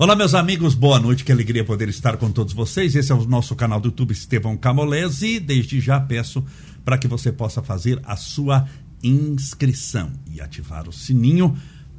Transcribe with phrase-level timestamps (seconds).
[0.00, 2.94] Olá, meus amigos, boa noite, que alegria poder estar com todos vocês.
[2.94, 5.40] Esse é o nosso canal do YouTube Estevão Camolese.
[5.40, 6.44] Desde já peço
[6.84, 8.68] para que você possa fazer a sua
[9.02, 11.58] inscrição e ativar o sininho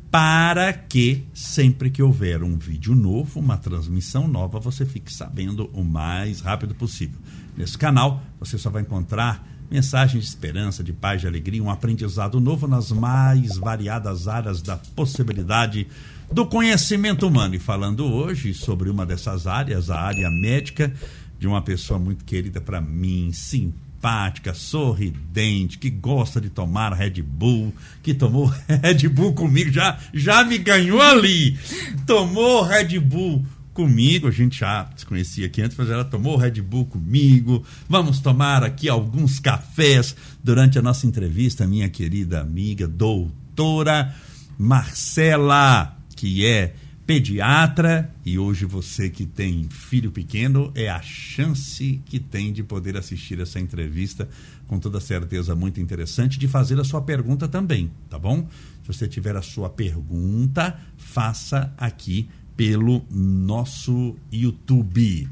[0.10, 5.84] para que sempre que houver um vídeo novo, uma transmissão nova, você fique sabendo o
[5.84, 7.20] mais rápido possível.
[7.58, 12.40] Nesse canal, você só vai encontrar mensagens de esperança, de paz, de alegria, um aprendizado
[12.40, 15.86] novo nas mais variadas áreas da possibilidade
[16.32, 17.56] do conhecimento humano.
[17.56, 20.94] E falando hoje sobre uma dessas áreas, a área médica,
[21.40, 27.74] de uma pessoa muito querida para mim, simpática, sorridente, que gosta de tomar Red Bull,
[28.04, 31.58] que tomou Red Bull comigo, já, já me ganhou ali.
[32.06, 36.62] Tomou Red Bull comigo, a gente já se conhecia aqui antes, mas ela tomou Red
[36.62, 37.64] Bull comigo.
[37.88, 44.14] Vamos tomar aqui alguns cafés durante a nossa entrevista, minha querida amiga doutora
[44.58, 46.74] Marcela, que é
[47.08, 52.98] pediatra e hoje você que tem filho pequeno é a chance que tem de poder
[52.98, 54.28] assistir essa entrevista
[54.68, 58.46] com toda certeza muito interessante de fazer a sua pergunta também, tá bom?
[58.82, 62.28] Se você tiver a sua pergunta, faça aqui
[62.58, 65.26] pelo nosso YouTube.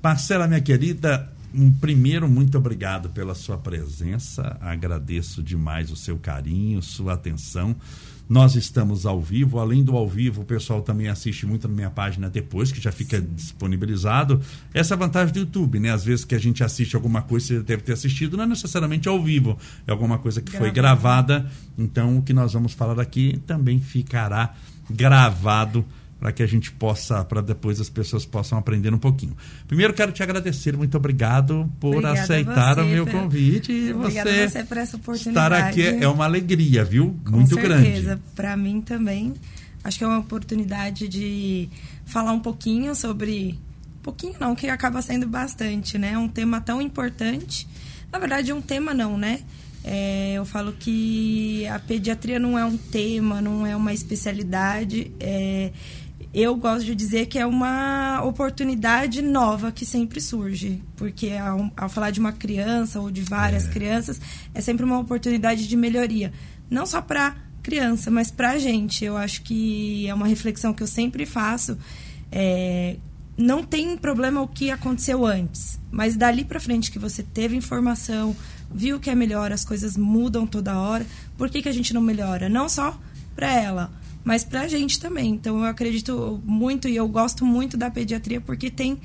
[0.00, 4.56] Marcela, minha querida, um primeiro, muito obrigado pela sua presença.
[4.60, 7.74] Agradeço demais o seu carinho, sua atenção.
[8.30, 11.90] Nós estamos ao vivo, além do ao vivo, o pessoal também assiste muito na minha
[11.90, 13.26] página depois, que já fica Sim.
[13.34, 14.40] disponibilizado.
[14.72, 15.90] Essa é a vantagem do YouTube, né?
[15.90, 19.08] Às vezes que a gente assiste alguma coisa, você deve ter assistido, não é necessariamente
[19.08, 21.50] ao vivo, é alguma coisa que foi gravada.
[21.76, 24.54] Então, o que nós vamos falar aqui também ficará
[24.88, 25.84] gravado
[26.20, 29.34] para que a gente possa, para depois as pessoas possam aprender um pouquinho.
[29.66, 34.48] Primeiro quero te agradecer, muito obrigado por Obrigada aceitar você, o meu convite e você,
[34.48, 35.54] você por essa oportunidade.
[35.54, 37.18] Estar aqui é uma alegria, viu?
[37.24, 37.68] Com muito certeza.
[37.68, 37.86] grande.
[37.88, 39.32] certeza, para mim também.
[39.82, 41.70] Acho que é uma oportunidade de
[42.04, 43.58] falar um pouquinho sobre
[44.02, 46.16] pouquinho não, que acaba sendo bastante, né?
[46.18, 47.66] Um tema tão importante.
[48.12, 49.40] Na verdade, um tema não, né?
[49.82, 55.10] É, eu falo que a pediatria não é um tema, não é uma especialidade.
[55.18, 55.70] É,
[56.32, 60.82] eu gosto de dizer que é uma oportunidade nova que sempre surge.
[60.96, 63.70] Porque ao, ao falar de uma criança ou de várias é.
[63.70, 64.20] crianças,
[64.54, 66.32] é sempre uma oportunidade de melhoria.
[66.70, 69.04] Não só para criança, mas para a gente.
[69.04, 71.76] Eu acho que é uma reflexão que eu sempre faço.
[72.30, 72.96] É,
[73.36, 78.36] não tem problema o que aconteceu antes, mas dali para frente que você teve informação,
[78.72, 82.02] viu que é melhor, as coisas mudam toda hora, por que, que a gente não
[82.02, 82.48] melhora?
[82.48, 82.98] Não só
[83.34, 83.90] para ela,
[84.24, 85.30] mas para a gente também.
[85.30, 88.98] Então eu acredito muito e eu gosto muito da pediatria porque tem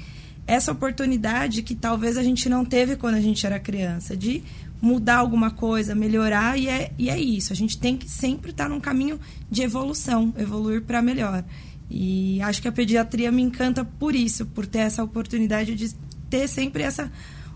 [0.47, 4.43] essa oportunidade que talvez a gente não teve quando a gente era criança, de
[4.81, 7.51] mudar alguma coisa, melhorar, e é, e é isso.
[7.51, 11.43] A gente tem que sempre estar num caminho de evolução, evoluir para melhor.
[11.89, 15.93] E acho que a pediatria me encanta por isso, por ter essa oportunidade de
[16.29, 17.11] ter sempre essa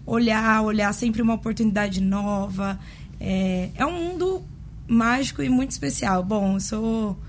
[0.06, 2.80] olhar, olhar sempre uma oportunidade nova.
[3.20, 4.44] É, é um mundo
[4.88, 6.24] mágico e muito especial.
[6.24, 7.20] Bom, eu sou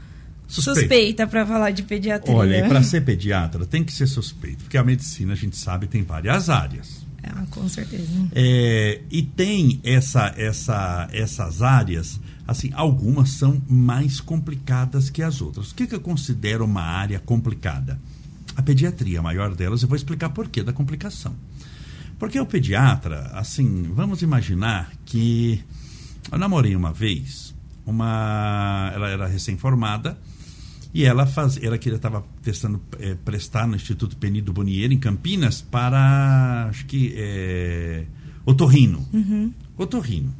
[0.50, 2.34] suspeita, suspeita para falar de pediatria.
[2.34, 5.86] Olha, e para ser pediatra tem que ser suspeito, porque a medicina, a gente sabe,
[5.86, 7.06] tem várias áreas.
[7.22, 8.04] Ah, com certeza.
[8.32, 15.70] É, e tem essa, essa, essas áreas, assim, algumas são mais complicadas que as outras.
[15.70, 17.98] O que, que eu considero uma área complicada?
[18.56, 21.34] A pediatria, a maior delas, eu vou explicar por que da complicação.
[22.18, 25.62] Porque o pediatra, assim, vamos imaginar que
[26.30, 27.54] eu namorei uma vez,
[27.86, 30.18] uma, ela era recém-formada,
[30.92, 35.62] e ela faz, ela que estava testando é, prestar no Instituto Penido Bonier em Campinas
[35.62, 38.04] para acho que é,
[38.44, 39.06] otorrino.
[39.12, 39.52] Uhum.
[39.78, 40.34] Otorrino.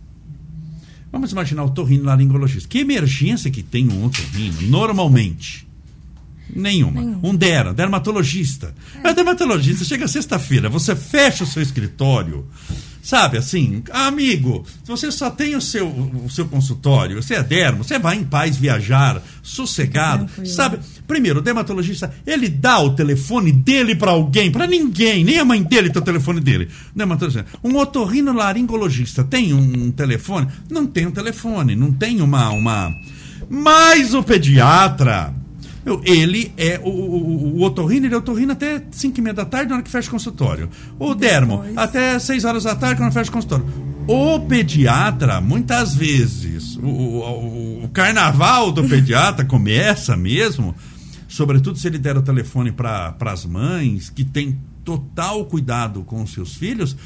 [1.12, 2.69] Vamos imaginar o otorrino laringologista.
[2.69, 5.69] Que emergência que tem um otorrino normalmente?
[6.55, 7.00] Nenhuma.
[7.00, 7.21] Nenhuma.
[7.22, 8.75] Um dera, dermatologista.
[9.03, 9.15] É.
[9.15, 12.47] dermatologista, chega sexta-feira, você fecha o seu escritório,
[13.03, 17.83] Sabe assim, amigo, se você só tem o seu, o seu consultório, você é dermo,
[17.83, 20.28] você vai em paz viajar, sossegado.
[20.44, 25.45] Sabe, primeiro, o dermatologista, ele dá o telefone dele para alguém, para ninguém, nem a
[25.45, 26.69] mãe dele tem o telefone dele.
[26.95, 27.47] Dermatologista.
[27.65, 30.48] Um otorrino laringologista tem um telefone?
[30.69, 32.51] Não tem um telefone, não tem uma.
[32.51, 32.95] uma...
[33.48, 35.34] Mas o pediatra,
[36.04, 39.71] ele é o, o, o otorrino, ele é otorrino até 5 e meia da tarde,
[39.71, 40.68] na hora que fecha o consultório.
[40.98, 43.66] O dermo, até 6 horas da tarde, quando fecha o consultório.
[44.06, 50.74] O pediatra, muitas vezes, o, o, o carnaval do pediatra começa mesmo,
[51.28, 56.32] sobretudo se ele der o telefone para as mães, que tem total cuidado com os
[56.32, 56.97] seus filhos,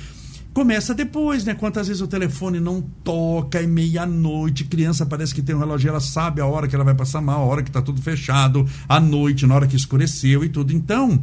[0.54, 1.52] Começa depois, né?
[1.52, 5.98] Quantas vezes o telefone não toca, é meia-noite, criança parece que tem um relógio, ela
[5.98, 9.00] sabe a hora que ela vai passar mal, a hora que tá tudo fechado, à
[9.00, 10.72] noite, na hora que escureceu e tudo.
[10.72, 11.20] Então,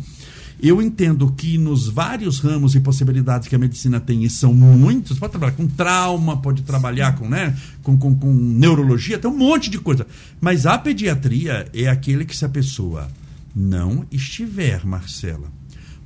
[0.62, 5.18] eu entendo que nos vários ramos e possibilidades que a medicina tem, e são muitos,
[5.18, 9.70] pode trabalhar com trauma, pode trabalhar com, né, com, com, com neurologia, tem um monte
[9.70, 10.06] de coisa.
[10.42, 13.08] Mas a pediatria é aquele que se a pessoa
[13.56, 15.61] não estiver, Marcela,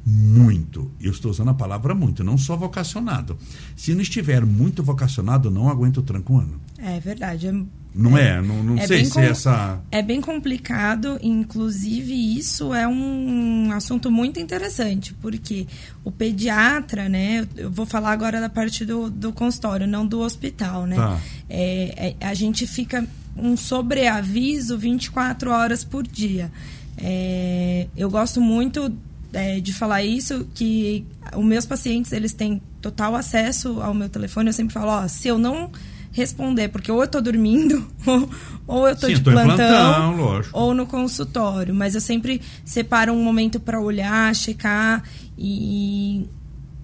[0.05, 3.37] muito, eu estou usando a palavra muito, não só vocacionado.
[3.75, 6.61] Se não estiver muito vocacionado, não aguenta o tranco um ano.
[6.77, 7.47] É verdade.
[7.47, 7.51] É,
[7.95, 8.37] não é?
[8.37, 9.79] é não, não é sei se com, essa.
[9.89, 15.65] É bem complicado, inclusive isso é um assunto muito interessante, porque
[16.03, 17.47] o pediatra, né?
[17.57, 20.97] Eu vou falar agora da parte do, do consultório, não do hospital, né?
[20.97, 21.19] Tá.
[21.49, 26.51] É, é, a gente fica um sobreaviso 24 horas por dia.
[26.97, 28.93] É, eu gosto muito
[29.35, 31.05] é, de falar isso, que
[31.35, 34.49] os meus pacientes, eles têm total acesso ao meu telefone.
[34.49, 35.69] Eu sempre falo, ó, se eu não
[36.11, 38.29] responder, porque ou eu estou dormindo, ou,
[38.65, 41.75] ou eu estou de plantão, plantão ou no consultório.
[41.75, 45.03] Mas eu sempre separo um momento para olhar, checar
[45.37, 46.25] e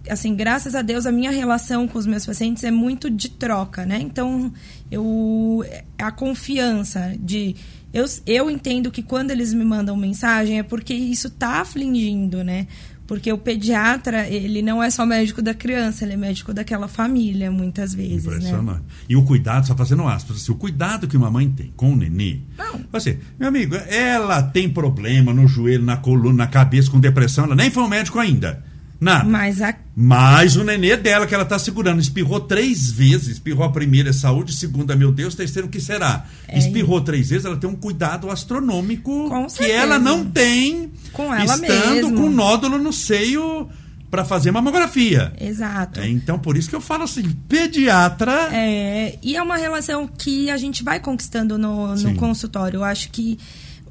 [0.09, 3.85] assim, graças a Deus, a minha relação com os meus pacientes é muito de troca,
[3.85, 3.99] né?
[3.99, 4.51] Então,
[4.89, 5.63] eu
[5.97, 7.55] a confiança de
[7.93, 12.67] eu, eu entendo que quando eles me mandam mensagem é porque isso está afligindo, né?
[13.05, 17.51] Porque o pediatra, ele não é só médico da criança, ele é médico daquela família,
[17.51, 18.23] muitas vezes.
[18.23, 18.35] Né?
[18.37, 18.79] Impressionante.
[18.79, 18.85] Né?
[19.09, 21.95] E o cuidado, só fazendo aspas, assim, o cuidado que uma mãe tem com o
[21.97, 22.39] nenê.
[22.57, 22.79] Não.
[22.93, 27.55] Assim, meu amigo, ela tem problema no joelho, na coluna, na cabeça, com depressão, ela
[27.55, 28.63] nem foi um médico ainda.
[29.01, 29.25] Nada.
[29.25, 29.73] Mas, a...
[29.95, 33.29] Mas o nenê dela que ela está segurando espirrou três vezes.
[33.29, 36.27] Espirrou a primeira é saúde, segunda, meu Deus, terceiro, o que será?
[36.47, 36.59] É.
[36.59, 39.27] Espirrou três vezes, ela tem um cuidado astronômico
[39.57, 42.15] que ela não tem com ela estando mesmo.
[42.15, 43.67] com nódulo no seio
[44.11, 45.33] para fazer mamografia.
[45.39, 45.99] Exato.
[45.99, 48.49] É, então, por isso que eu falo assim, pediatra.
[48.51, 52.77] É, e é uma relação que a gente vai conquistando no, no consultório.
[52.77, 53.39] Eu acho que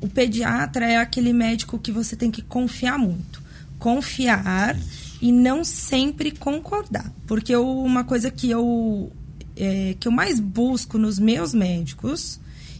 [0.00, 3.39] o pediatra é aquele médico que você tem que confiar muito.
[3.80, 4.78] Confiar
[5.20, 7.12] e não sempre concordar.
[7.26, 9.10] Porque eu, uma coisa que eu,
[9.56, 12.38] é, que eu mais busco nos meus médicos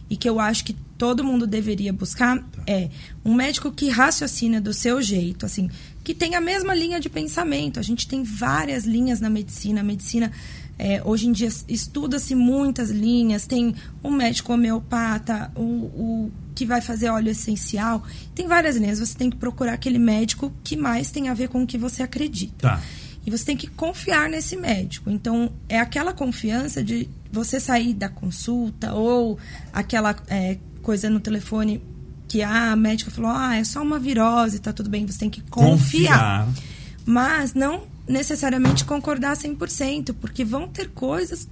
[0.09, 2.63] e que eu acho que todo mundo deveria buscar tá.
[2.67, 2.89] é
[3.25, 5.69] um médico que raciocina do seu jeito, assim,
[6.03, 7.79] que tem a mesma linha de pensamento.
[7.79, 9.81] A gente tem várias linhas na medicina.
[9.81, 10.31] A medicina
[10.77, 16.31] é, hoje em dia estuda-se muitas linhas, tem o um médico homeopata, o, o,
[16.61, 18.03] que vai fazer óleo essencial.
[18.35, 18.99] Tem várias linhas.
[18.99, 22.03] Você tem que procurar aquele médico que mais tem a ver com o que você
[22.03, 22.69] acredita.
[22.69, 22.81] Tá.
[23.25, 25.09] E você tem que confiar nesse médico.
[25.09, 29.39] Então, é aquela confiança de você sair da consulta ou
[29.73, 31.81] aquela é, coisa no telefone
[32.27, 35.07] que a médica falou: ah, é só uma virose, tá tudo bem.
[35.07, 36.45] Você tem que confiar.
[36.45, 36.63] confiar.
[37.07, 41.47] Mas não necessariamente concordar 100%, porque vão ter coisas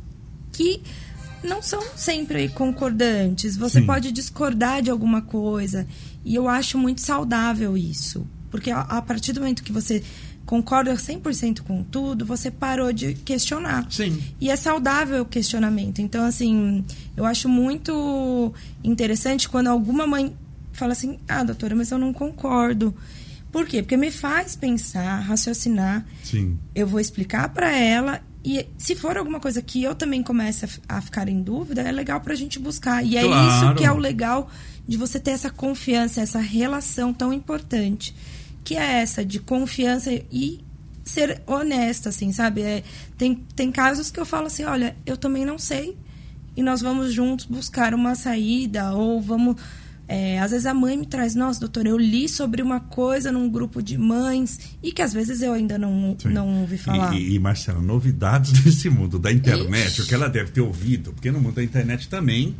[0.51, 0.83] que
[1.43, 3.55] não são sempre concordantes.
[3.57, 3.85] Você Sim.
[3.85, 5.87] pode discordar de alguma coisa.
[6.23, 8.27] E eu acho muito saudável isso.
[8.51, 10.03] Porque a, partir do momento que você
[10.45, 13.85] concorda 100% com tudo, você parou de questionar.
[13.89, 14.21] Sim.
[14.41, 15.99] E é saudável o questionamento.
[15.99, 16.83] Então, assim,
[17.15, 18.53] eu acho muito
[18.83, 20.35] interessante quando alguma mãe
[20.73, 22.95] fala assim: ah, doutora, mas eu não concordo.
[23.51, 23.81] Por quê?
[23.81, 26.05] Porque me faz pensar, raciocinar.
[26.23, 26.57] Sim.
[26.73, 30.97] Eu vou explicar para ela e se for alguma coisa que eu também comece a,
[30.97, 33.03] a ficar em dúvida, é legal para a gente buscar.
[33.03, 34.49] E é isso que é o legal
[34.87, 38.15] de você ter essa confiança, essa relação tão importante,
[38.63, 40.63] que é essa de confiança e
[41.03, 42.61] ser honesta, assim, sabe?
[42.61, 42.83] É,
[43.17, 45.97] tem, tem casos que eu falo assim, olha, eu também não sei
[46.55, 49.55] e nós vamos juntos buscar uma saída ou vamos
[50.11, 53.47] é, às vezes a mãe me traz, nossa, doutora, eu li sobre uma coisa num
[53.47, 57.13] grupo de mães e que às vezes eu ainda não, não ouvi falar.
[57.15, 60.01] E, e Marcela, novidades desse mundo da internet, Ixi.
[60.01, 62.55] o que ela deve ter ouvido, porque no mundo da internet também.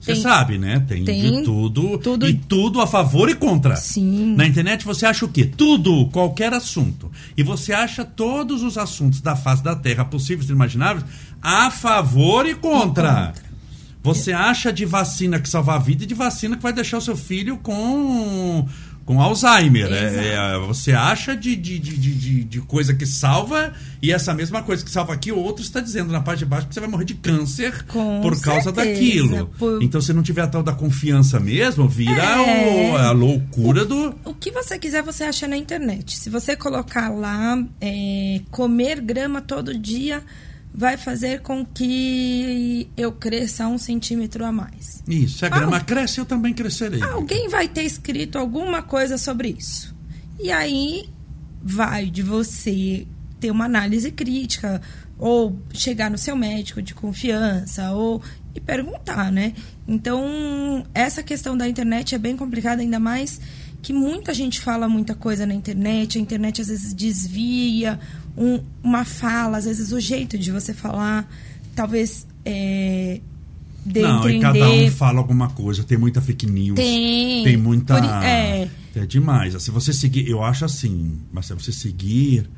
[0.00, 0.84] Você sabe, né?
[0.86, 2.28] Tem, tem, de tudo, tudo.
[2.28, 3.74] E tudo a favor e contra.
[3.76, 4.36] Sim.
[4.36, 5.44] Na internet você acha o quê?
[5.44, 7.10] Tudo, qualquer assunto.
[7.36, 11.04] E você acha todos os assuntos da face da Terra possíveis e imagináveis
[11.42, 13.32] a favor e contra.
[13.34, 13.45] E contra.
[14.06, 17.00] Você acha de vacina que salva a vida e de vacina que vai deixar o
[17.00, 18.64] seu filho com
[19.04, 19.86] com Alzheimer.
[19.92, 23.72] É, é, você acha de, de, de, de, de coisa que salva
[24.02, 26.66] e essa mesma coisa que salva aqui, o outro está dizendo na parte de baixo
[26.68, 29.46] que você vai morrer de câncer Com por causa certeza, daquilo.
[29.58, 29.82] Por...
[29.82, 32.92] Então, se não tiver a tal da confiança mesmo, vira é...
[32.92, 34.14] o, a loucura o, do.
[34.24, 36.16] O que você quiser, você acha na internet.
[36.16, 40.22] Se você colocar lá, é, comer grama todo dia
[40.76, 45.02] vai fazer com que eu cresça um centímetro a mais.
[45.08, 47.00] Isso, se a grama cresce, eu também crescerei.
[47.00, 49.96] Alguém vai ter escrito alguma coisa sobre isso.
[50.38, 51.08] E aí
[51.62, 53.06] vai de você
[53.40, 54.82] ter uma análise crítica,
[55.18, 58.22] ou chegar no seu médico de confiança, ou
[58.54, 59.54] e perguntar, né?
[59.88, 63.40] Então, essa questão da internet é bem complicada, ainda mais
[63.86, 68.00] que muita gente fala muita coisa na internet, a internet às vezes desvia
[68.36, 71.32] um, uma fala, às vezes o jeito de você falar,
[71.72, 73.20] talvez é,
[73.84, 74.38] de Não, entender.
[74.38, 76.74] e cada um fala alguma coisa, tem muita fake news.
[76.74, 77.44] Tem.
[77.44, 77.94] Tem muita.
[77.94, 78.68] Por, é.
[78.96, 79.54] é demais.
[79.62, 82.50] Se você seguir, eu acho assim, mas se você seguir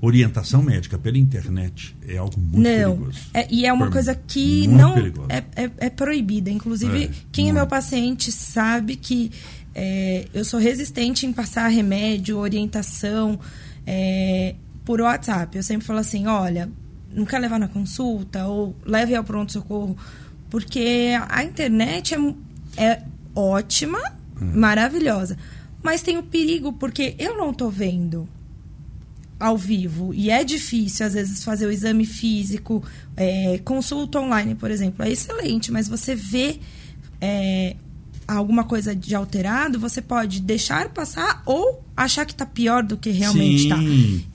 [0.00, 3.18] orientação médica pela internet é algo muito não, perigoso.
[3.34, 4.96] É, e é uma Por coisa que não
[5.28, 6.48] é, é, é, proibida.
[6.48, 7.56] Inclusive, é, quem muito.
[7.56, 9.32] é meu paciente sabe que
[9.78, 13.38] é, eu sou resistente em passar remédio, orientação
[13.86, 14.54] é,
[14.86, 15.54] por WhatsApp.
[15.54, 16.70] Eu sempre falo assim, olha,
[17.12, 19.94] não quer levar na consulta ou leve ao pronto-socorro,
[20.48, 22.18] porque a internet é,
[22.82, 23.02] é
[23.34, 23.98] ótima,
[24.40, 24.52] hum.
[24.54, 25.36] maravilhosa,
[25.82, 28.26] mas tem o perigo porque eu não estou vendo
[29.38, 32.82] ao vivo e é difícil às vezes fazer o exame físico,
[33.14, 36.58] é, consulta online, por exemplo, é excelente, mas você vê
[37.20, 37.76] é,
[38.26, 43.10] alguma coisa de alterado, você pode deixar passar ou achar que está pior do que
[43.10, 43.78] realmente está.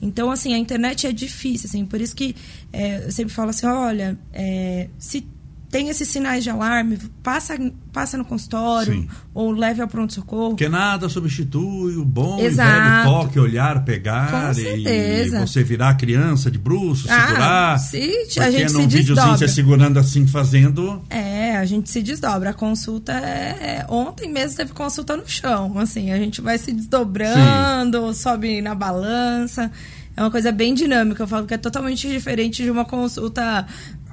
[0.00, 2.34] Então, assim, a internet é difícil, assim, por isso que
[2.72, 5.24] é, eu sempre falo assim, olha, é, se
[5.72, 7.54] tem esses sinais de alarme, passa,
[7.90, 9.08] passa no consultório Sim.
[9.32, 10.50] ou leve ao pronto-socorro.
[10.50, 12.70] Porque nada substitui o bom Exato.
[12.70, 17.78] e velho toque, olhar, pegar e você virar criança de bruxo, ah, segurar.
[17.78, 21.02] Sim, a gente num se videozinho você segurando assim, fazendo...
[21.08, 22.50] É, a gente se desdobra.
[22.50, 23.78] A consulta é...
[23.78, 28.20] é ontem mesmo teve consulta no chão, assim, a gente vai se desdobrando, Sim.
[28.20, 29.70] sobe na balança...
[30.14, 31.22] É uma coisa bem dinâmica.
[31.22, 33.66] Eu falo que é totalmente diferente de uma consulta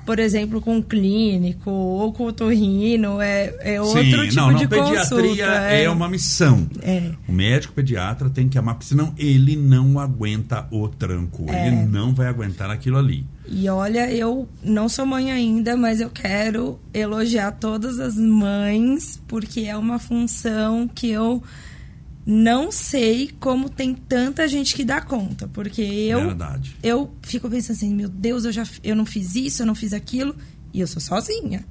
[0.09, 4.51] por exemplo, com um clínico ou com o torrino, é, é outro Sim, tipo não,
[4.51, 5.69] não, de pediatria consulta.
[5.69, 6.67] É, é uma missão.
[6.81, 7.11] É.
[7.27, 11.45] O médico pediatra tem que amar, porque senão ele não aguenta o tranco.
[11.47, 11.67] É.
[11.67, 13.23] Ele não vai aguentar aquilo ali.
[13.47, 19.61] E olha, eu não sou mãe ainda, mas eu quero elogiar todas as mães, porque
[19.61, 21.43] é uma função que eu
[22.29, 26.75] não sei como tem tanta gente que dá conta, porque eu Verdade.
[26.83, 29.93] eu fico pensando assim, meu Deus, eu já eu não fiz isso, eu não fiz
[29.93, 30.35] aquilo,
[30.71, 31.65] e eu sou sozinha.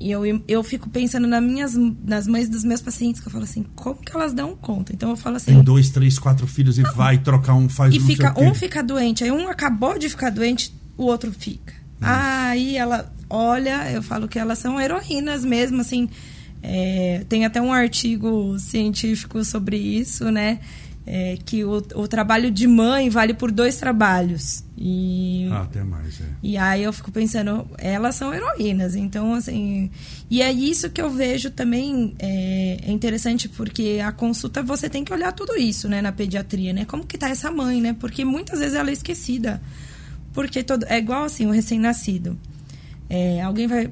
[0.00, 1.74] E eu, eu fico pensando nas minhas
[2.04, 4.92] nas mães dos meus pacientes, que eu falo assim, como que elas dão conta?
[4.92, 5.52] Então eu falo assim.
[5.52, 8.82] Tem dois, três, quatro filhos e não, vai trocar um, faz E fica, um fica
[8.82, 11.74] doente, aí um acabou de ficar doente, o outro fica.
[11.74, 11.98] Hum.
[12.02, 16.08] Aí ela olha, eu falo que elas são heroínas mesmo, assim
[16.62, 20.60] é, tem até um artigo científico sobre isso, né?
[21.06, 24.62] É, que o, o, trabalho de mãe vale por dois trabalhos.
[24.76, 26.24] E, ah, até mais, é.
[26.42, 29.90] E aí eu fico pensando, elas são heroínas, então assim.
[30.30, 35.02] E é isso que eu vejo também é, é, interessante, porque a consulta você tem
[35.02, 36.84] que olhar tudo isso, né, na pediatria, né?
[36.84, 37.96] Como que tá essa mãe, né?
[37.98, 39.60] Porque muitas vezes ela é esquecida.
[40.32, 42.38] Porque todo, é igual assim, o recém-nascido.
[43.08, 43.90] É, alguém vai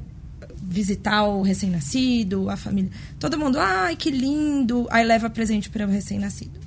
[0.68, 2.90] visitar o recém-nascido, a família.
[3.18, 4.87] Todo mundo, ai, que lindo.
[4.90, 6.60] Aí leva presente para o recém-nascido.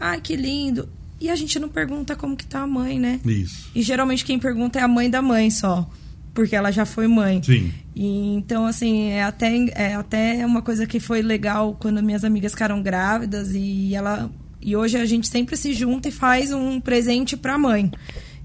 [0.00, 0.88] Ai, que lindo.
[1.20, 3.20] E a gente não pergunta como que tá a mãe, né?
[3.24, 3.70] Isso.
[3.74, 5.88] E geralmente quem pergunta é a mãe da mãe só.
[6.34, 7.42] Porque ela já foi mãe.
[7.42, 7.72] Sim.
[7.94, 12.52] E, então, assim, é até, é até uma coisa que foi legal quando minhas amigas
[12.52, 14.30] ficaram grávidas e ela.
[14.60, 17.92] E hoje a gente sempre se junta e faz um presente para a mãe.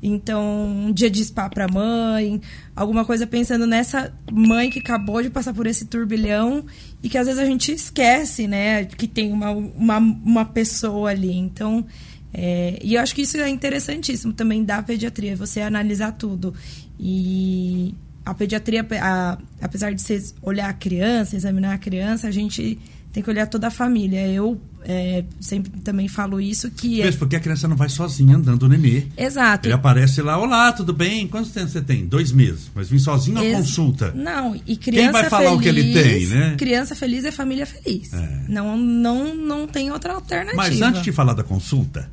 [0.01, 2.39] Então, um dia de spa para mãe,
[2.75, 6.65] alguma coisa pensando nessa mãe que acabou de passar por esse turbilhão
[7.01, 11.35] e que às vezes a gente esquece, né, que tem uma, uma, uma pessoa ali.
[11.35, 11.85] Então,
[12.33, 16.53] é, e eu acho que isso é interessantíssimo também da pediatria, você analisar tudo.
[16.99, 22.77] E a pediatria, a, apesar de você olhar a criança, examinar a criança, a gente
[23.11, 24.27] tem que olhar toda a família.
[24.27, 27.17] Eu é, sempre também falo isso que Mesmo é...
[27.17, 29.03] porque a criança não vai sozinha andando o nenê.
[29.17, 29.67] Exato.
[29.67, 31.27] Ele aparece lá, olá, tudo bem?
[31.27, 32.05] Quantos tempos você tem?
[32.05, 32.71] Dois meses.
[32.73, 33.53] Mas vim sozinho Ex...
[33.53, 34.13] à consulta.
[34.15, 36.55] Não, e criança Quem vai falar feliz, o que ele tem, né?
[36.57, 38.13] Criança feliz é família feliz.
[38.13, 38.45] É.
[38.47, 40.55] Não, não, não tem outra alternativa.
[40.55, 42.09] Mas antes de falar da consulta,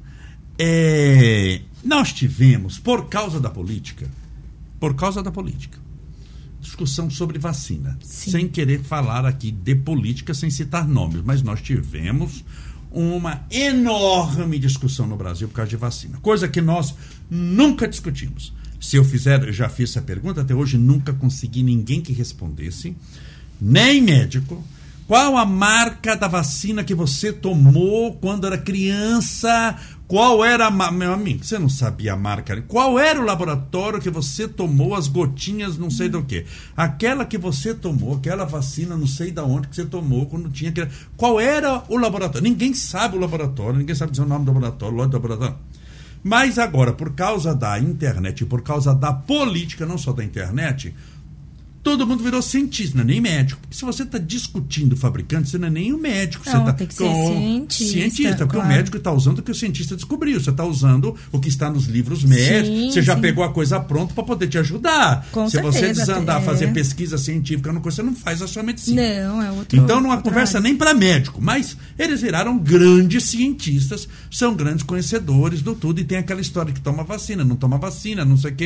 [0.58, 1.60] é...
[1.84, 4.08] nós tivemos, por causa da política,
[4.80, 5.78] por causa da política,
[6.60, 7.96] discussão sobre vacina.
[8.02, 8.32] Sim.
[8.32, 12.42] Sem querer falar aqui de política, sem citar nomes, mas nós tivemos
[12.94, 16.94] uma enorme discussão no Brasil por causa de vacina, coisa que nós
[17.28, 18.52] nunca discutimos.
[18.80, 22.94] Se eu fizer, eu já fiz essa pergunta, até hoje nunca consegui ninguém que respondesse,
[23.60, 24.62] nem médico,
[25.06, 29.76] qual a marca da vacina que você tomou quando era criança?
[30.08, 31.44] Qual era a meu amigo?
[31.44, 32.62] Você não sabia a marca?
[32.62, 36.46] Qual era o laboratório que você tomou as gotinhas, não sei do que?
[36.74, 40.72] Aquela que você tomou, aquela vacina, não sei da onde que você tomou quando tinha
[40.72, 42.48] que Qual era o laboratório?
[42.48, 45.56] Ninguém sabe o laboratório, ninguém sabe dizer o nome do laboratório, o do laboratório.
[46.22, 50.94] Mas agora, por causa da internet, por causa da política, não só da internet,
[51.84, 53.60] todo mundo virou cientista, não é nem médico.
[53.60, 56.42] Porque se você está discutindo fabricante, você não é nem o médico.
[56.46, 58.68] Não, você tá tem que ser cientista, cientista porque claro.
[58.70, 60.40] o médico está usando o que o cientista descobriu.
[60.40, 62.66] Você está usando o que está nos livros médicos.
[62.66, 63.20] Sim, você já sim.
[63.20, 65.28] pegou a coisa pronta para poder te ajudar.
[65.30, 66.44] Com se você certeza, desandar a é.
[66.44, 69.02] fazer pesquisa científica, numa coisa, você não faz a sua medicina.
[69.02, 69.78] Não, é outro.
[69.78, 75.60] Então não há conversa nem para médico, mas eles viraram grandes cientistas, são grandes conhecedores
[75.60, 78.54] do tudo e tem aquela história que toma vacina, não toma vacina, não sei o
[78.54, 78.64] que.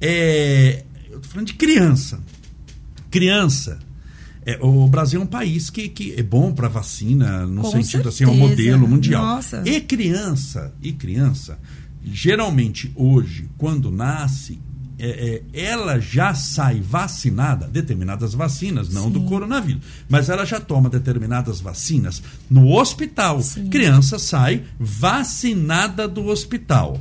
[0.00, 2.20] É, eu tô falando de criança.
[3.10, 3.78] Criança.
[4.46, 8.08] é, o Brasil é um país que, que é bom para vacina, no Com sentido
[8.08, 8.50] assim, é um certeza.
[8.50, 9.22] modelo mundial.
[9.24, 9.62] Nossa.
[9.66, 11.58] E criança, e criança,
[12.04, 14.58] geralmente hoje, quando nasce,
[14.98, 19.26] é, é, ela já sai vacinada, determinadas vacinas, não do Sim.
[19.26, 23.40] coronavírus, mas ela já toma determinadas vacinas no hospital.
[23.42, 23.68] Sim.
[23.68, 27.00] Criança sai vacinada do hospital.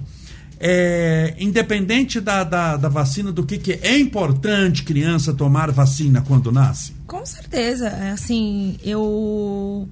[0.60, 6.52] É, independente da, da, da vacina, do que, que é importante criança tomar vacina quando
[6.52, 6.94] nasce?
[7.08, 7.88] Com certeza.
[7.88, 9.88] É Assim, eu,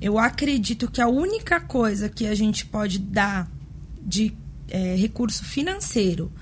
[0.00, 3.50] eu acredito que a única coisa que a gente pode dar
[4.00, 4.32] de
[4.70, 6.32] é, recurso financeiro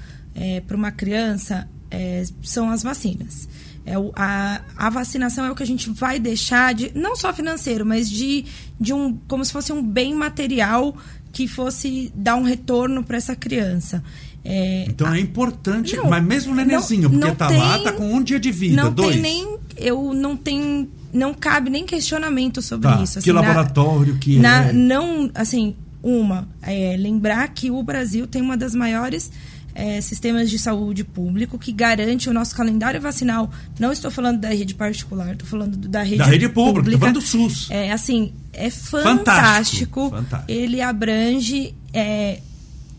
[0.67, 3.49] para uma criança é, são as vacinas.
[3.87, 7.85] É a, a vacinação é o que a gente vai deixar de não só financeiro,
[7.85, 8.47] mas de,
[8.81, 10.97] de um como se fosse um bem material
[11.35, 14.03] que fosse dar um retorno para essa criança.
[14.45, 17.85] É, Então é importante, Não, mas mesmo o não- nenenzinho, porque não tá lá, tem-
[17.85, 19.13] tá com um dia de vida, não dois.
[19.15, 24.17] tem nem eu não tem não cabe nem questionamento sobre Tá, isso que na- laboratório
[24.19, 24.73] que na- é.
[24.73, 29.31] não assim uma é, lembrar que o Brasil tem uma das maiores
[29.75, 33.51] é, sistemas de saúde público que garante o nosso calendário vacinal.
[33.79, 36.99] Não estou falando da rede particular, estou falando do- da rede Da rede pública, tô
[36.99, 37.69] falando do SUS.
[37.71, 40.11] É assim, é Fantástico, fantástico.
[40.11, 40.53] fantástico.
[40.53, 42.41] Ele abrange é,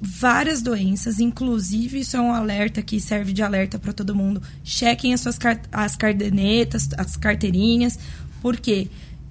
[0.01, 4.41] várias doenças, inclusive isso é um alerta que serve de alerta para todo mundo.
[4.63, 5.39] Chequem as suas
[5.71, 7.97] as cardenetas, as carteirinhas,
[8.41, 8.89] porque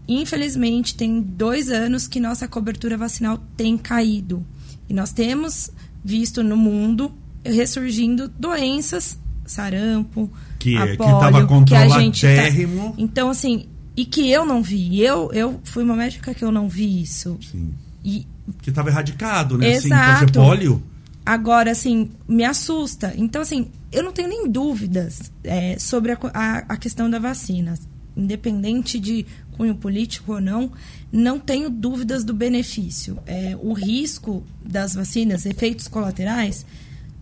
[0.09, 4.45] infelizmente tem dois anos que nossa cobertura vacinal tem caído
[4.89, 5.71] e nós temos
[6.05, 7.11] visto no mundo
[7.45, 12.49] ressurgindo doenças, sarampo, Que- a que polio, tava que a gente tá-
[12.97, 15.01] então, assim, e que eu não vi.
[15.01, 17.39] Eu, eu fui uma médica que eu não vi isso.
[17.51, 17.73] Sim.
[18.05, 18.27] E
[18.63, 19.75] Que estava erradicado, né?
[19.75, 20.21] Assim, Exato.
[20.21, 20.83] fazer pólio.
[21.25, 23.15] agora, assim, me assusta.
[23.17, 27.75] Então, assim, eu não tenho nem dúvidas é, sobre a, a, a questão da vacina.
[28.17, 29.25] Independente de
[29.57, 30.71] cunho político ou não,
[31.13, 33.19] não tenho dúvidas do benefício.
[33.27, 36.67] É, o risco das vacinas, efeitos colaterais,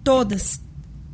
[0.04, 0.60] todas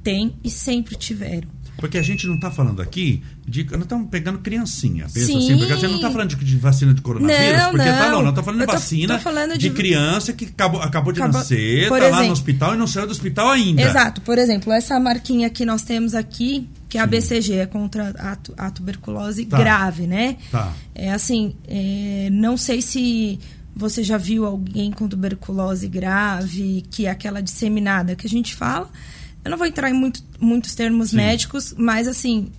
[0.02, 1.48] têm e sempre tiveram.
[1.78, 3.62] Porque a gente não está falando aqui de.
[3.70, 5.04] Nós estamos pegando criancinha.
[5.04, 5.38] Pensa Sim.
[5.38, 8.10] assim, porque a gente não está falando de, de vacina de coronavírus, Não, porque tá
[8.10, 8.22] não.
[8.22, 9.58] não, falando de tô- vacina tô falando de...
[9.58, 12.32] de- criança que acabou, acabou de Acabou- nascer, está lá no exemplo.
[12.32, 13.80] hospital e não saiu do hospital ainda.
[13.82, 14.20] Exato.
[14.22, 18.66] Por exemplo, essa marquinha que nós temos aqui, que é a BCG, é contra a,
[18.66, 19.56] a tuberculose Tá.
[19.58, 20.36] grave, né?
[20.50, 20.72] Tá.
[20.96, 23.38] É assim, é, não sei se
[23.78, 28.90] você já viu alguém com tuberculose grave, que é aquela disseminada que a gente fala.
[29.44, 31.16] Eu não vou entrar em muito- muitos termos Sim.
[31.16, 32.50] médicos, mas assim,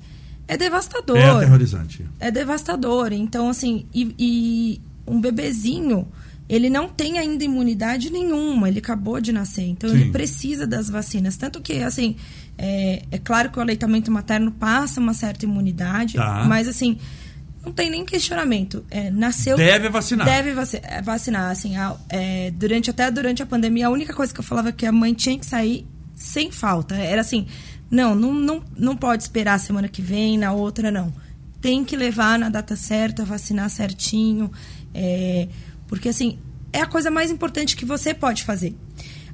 [0.47, 1.17] é devastador.
[1.17, 2.05] É aterrorizante.
[2.19, 3.11] É devastador.
[3.11, 6.07] Então, assim, e, e um bebezinho,
[6.47, 9.67] ele não tem ainda imunidade nenhuma, ele acabou de nascer.
[9.67, 9.97] Então, Sim.
[9.97, 11.35] ele precisa das vacinas.
[11.37, 12.15] Tanto que, assim,
[12.57, 16.45] é, é claro que o aleitamento materno passa uma certa imunidade, Tá.
[16.47, 16.97] mas, assim,
[17.69, 18.83] não tem nem questionamento.
[18.89, 19.55] É, nasceu.
[19.55, 20.25] Deve vacinar.
[20.25, 20.49] Deve
[20.83, 21.51] é, vacinar.
[21.51, 24.71] Assim, a- é, durante, até durante a pandemia, a única coisa que eu falava é
[24.71, 26.95] que a mãe tinha que sair sem falta.
[26.95, 27.47] Era assim,
[27.89, 31.13] não, não, não, não pode esperar a semana que vem, na outra não.
[31.61, 34.51] Tem que levar na data certa, vacinar certinho.
[34.93, 35.47] é,
[35.87, 36.37] porque assim,
[36.73, 38.75] é a coisa mais importante que você pode fazer.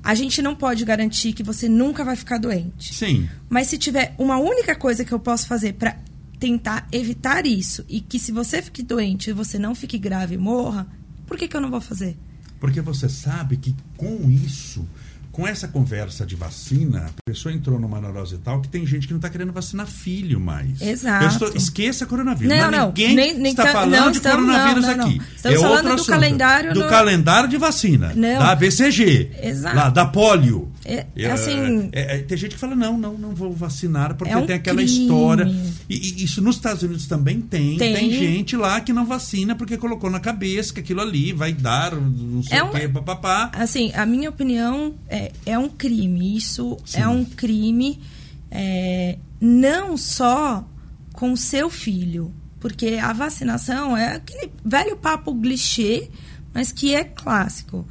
[0.04, 2.94] A gente não pode garantir que você nunca vai ficar doente.
[2.94, 3.28] Sim.
[3.50, 5.98] Mas se tiver uma única coisa que eu posso fazer para
[6.40, 10.38] tentar evitar isso e que se você fique doente e você não fique grave e
[10.38, 10.88] morra,
[11.28, 12.18] por que, que eu não vou fazer?
[12.60, 14.88] Porque você sabe que com isso,
[15.32, 19.14] com essa conversa de vacina, a pessoa entrou numa neurose tal que tem gente que
[19.14, 20.82] não está querendo vacinar filho mais.
[20.82, 21.26] Exato.
[21.26, 22.58] Estou- esqueça coronavírus.
[22.58, 22.88] Não, não.
[22.88, 25.18] Ninguém Nem- nem está tá- falando não de estamos- coronavírus não, não, aqui.
[25.18, 25.26] não.
[25.36, 26.08] Estamos é falando do assunto.
[26.10, 28.14] calendário Do do- calendário de vacina.
[28.16, 28.40] Não.
[28.40, 29.32] Da BCG.
[29.44, 29.76] Exato.
[29.76, 30.72] Lá, da polio.
[30.86, 34.32] É- é assim- é- é- tem gente que fala, não, não, não vou vacinar, porque
[34.32, 35.02] É um tem aquela crime.
[35.02, 35.46] história.
[35.90, 37.76] E, e isso nos Estados Unidos também tem.
[37.78, 38.12] Tem, Tem.
[38.12, 42.44] gente lá que não vacina porque colocou na cabeça que aquilo ali vai dar não
[42.44, 43.52] sei É o um- quê, papapá.
[43.56, 46.38] Assim, a minha opinião é, é um crime.
[46.38, 47.02] Isso Sim.
[47.02, 48.00] é um crime
[48.52, 50.64] é, não só
[51.14, 52.32] com o seu filho.
[52.60, 56.10] Porque a vacinação é aquele velho papo clichê,
[56.54, 57.88] mas que é clássico.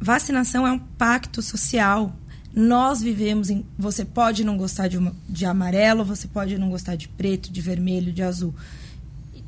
[0.00, 2.14] vacinação é um pacto social.
[2.54, 3.64] Nós vivemos em.
[3.78, 7.60] Você pode não gostar de, uma, de amarelo, você pode não gostar de preto, de
[7.60, 8.54] vermelho, de azul.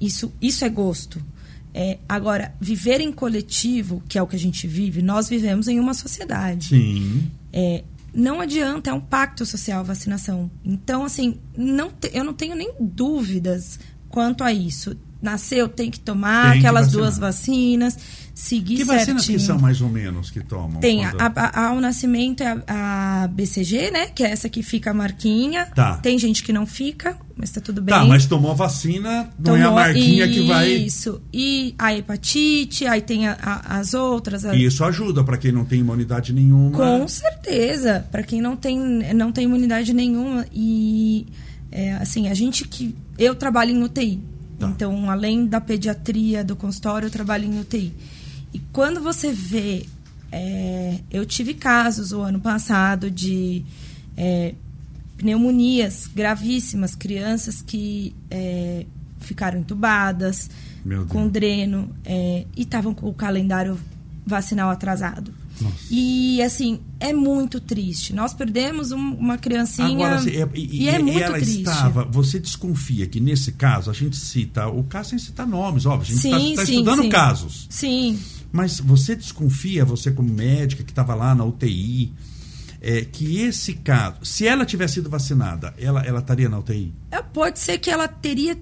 [0.00, 1.22] Isso, isso é gosto.
[1.72, 5.78] É, agora, viver em coletivo, que é o que a gente vive, nós vivemos em
[5.78, 6.68] uma sociedade.
[6.68, 7.30] Sim.
[7.52, 10.50] É, não adianta, é um pacto social a vacinação.
[10.64, 14.96] Então, assim, não te, eu não tenho nem dúvidas quanto a isso.
[15.20, 17.98] Nasceu, tem que tomar Tem que aquelas duas vacinas,
[18.38, 19.38] seguir Que vacinas certinho.
[19.38, 20.78] que são mais ou menos que tomam?
[20.78, 24.06] Tem a, quando- a- a- ao nascimento é a, a BCG, né?
[24.08, 25.64] Que é essa que fica a marquinha.
[25.74, 25.96] Tá.
[25.96, 27.94] Tem gente que não fica, mas tá tudo bem.
[27.94, 30.68] Tá, mas tomou a vacina, não é a Tomou- marquinha que vai.
[30.70, 31.22] Isso.
[31.32, 34.44] E a hepatite, aí tem as outras.
[34.44, 36.72] a- E isso ajuda para quem não tem imunidade nenhuma.
[36.76, 38.78] Com certeza, para quem não tem,
[39.14, 41.26] não tem imunidade nenhuma e
[41.72, 44.20] é, assim a gente que eu trabalho em UTI,
[44.58, 44.68] Tá.
[44.68, 47.92] então além da pediatria do consultório eu trabalho em UTI
[48.56, 49.84] e quando você vê,
[50.32, 53.62] é, eu tive casos o ano passado de
[54.16, 54.54] é,
[55.18, 58.86] pneumonias gravíssimas, crianças que é,
[59.20, 60.48] ficaram entubadas
[61.10, 63.78] com dreno é, e estavam com o calendário
[64.24, 65.34] vacinal atrasado.
[65.60, 65.76] Nossa.
[65.90, 68.12] E assim, é muito triste.
[68.12, 70.06] Nós perdemos um- uma criancinha.
[70.06, 71.58] Agora, é- e, e, é e muito ela triste.
[71.60, 72.04] estava.
[72.04, 76.16] Você desconfia que nesse caso, a gente cita o caso sem citar nomes, óbvio, a
[76.16, 77.08] gente está sim, estudando sim.
[77.08, 77.66] casos.
[77.70, 78.18] Sim.
[78.52, 82.12] Mas você desconfia, você como médica que estava lá na UTI,
[82.80, 86.92] é, que esse caso, se ela tivesse sido vacinada, ela, ela estaria na UTI?
[87.10, 88.56] É, Pode ser que ela teria,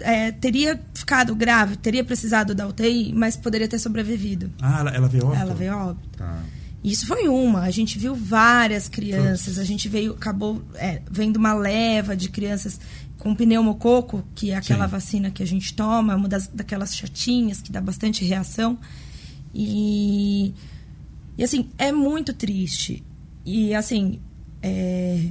[0.00, 4.52] é, teria ficado grave, teria precisado da UTI, mas poderia ter sobrevivido.
[4.60, 5.42] Ah, ela, ela veio óbito?
[5.42, 6.08] Ela veio óbito.
[6.16, 6.42] Tá.
[6.84, 7.62] Isso foi uma.
[7.62, 9.58] A gente viu várias crianças.
[9.58, 12.78] A gente veio, acabou é, vendo uma leva de crianças
[13.18, 14.90] com pneumococo, que é aquela Sim.
[14.90, 18.78] vacina que a gente toma, uma das, daquelas chatinhas que dá bastante reação.
[19.52, 20.54] E,
[21.36, 23.02] e assim, é muito triste.
[23.44, 24.20] E assim,
[24.62, 25.28] é,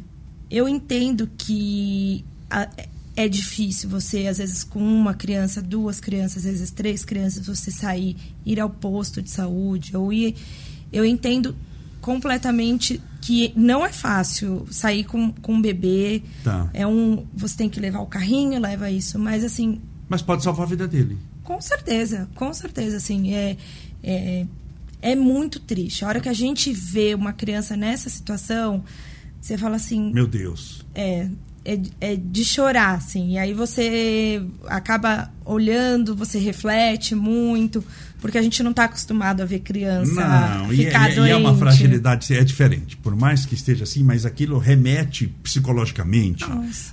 [0.50, 2.68] eu entendo que a-
[3.16, 7.72] é difícil você, às vezes, com uma criança, duas crianças, às vezes três crianças, você
[7.72, 10.36] sair, ir ao posto de saúde, ou ir.
[10.92, 11.56] Eu entendo
[12.02, 16.22] completamente que não é fácil sair com, com um bebê.
[16.44, 16.70] Tá.
[16.74, 17.26] É um.
[17.34, 19.18] Você tem que levar o carrinho, leva isso.
[19.18, 21.18] Mas assim, Mas pode salvar a vida dele.
[21.44, 23.58] com certeza, com certeza, assim, é,
[24.04, 24.46] é,
[25.02, 26.06] é muito triste.
[26.06, 28.84] A hora que a gente vê uma criança nessa situação,
[29.42, 30.86] você fala assim, Meu Deus.
[30.94, 31.28] é,
[31.66, 33.32] é, é de chorar, assim.
[33.32, 37.84] E aí você acaba olhando, você reflete muito,
[38.26, 41.32] porque a gente não está acostumado a ver criança Não, e, ficar e- e doente.
[41.32, 42.98] é uma fragilidade, é diferente.
[42.98, 46.44] Por mais que esteja assim, mas aquilo remete psicologicamente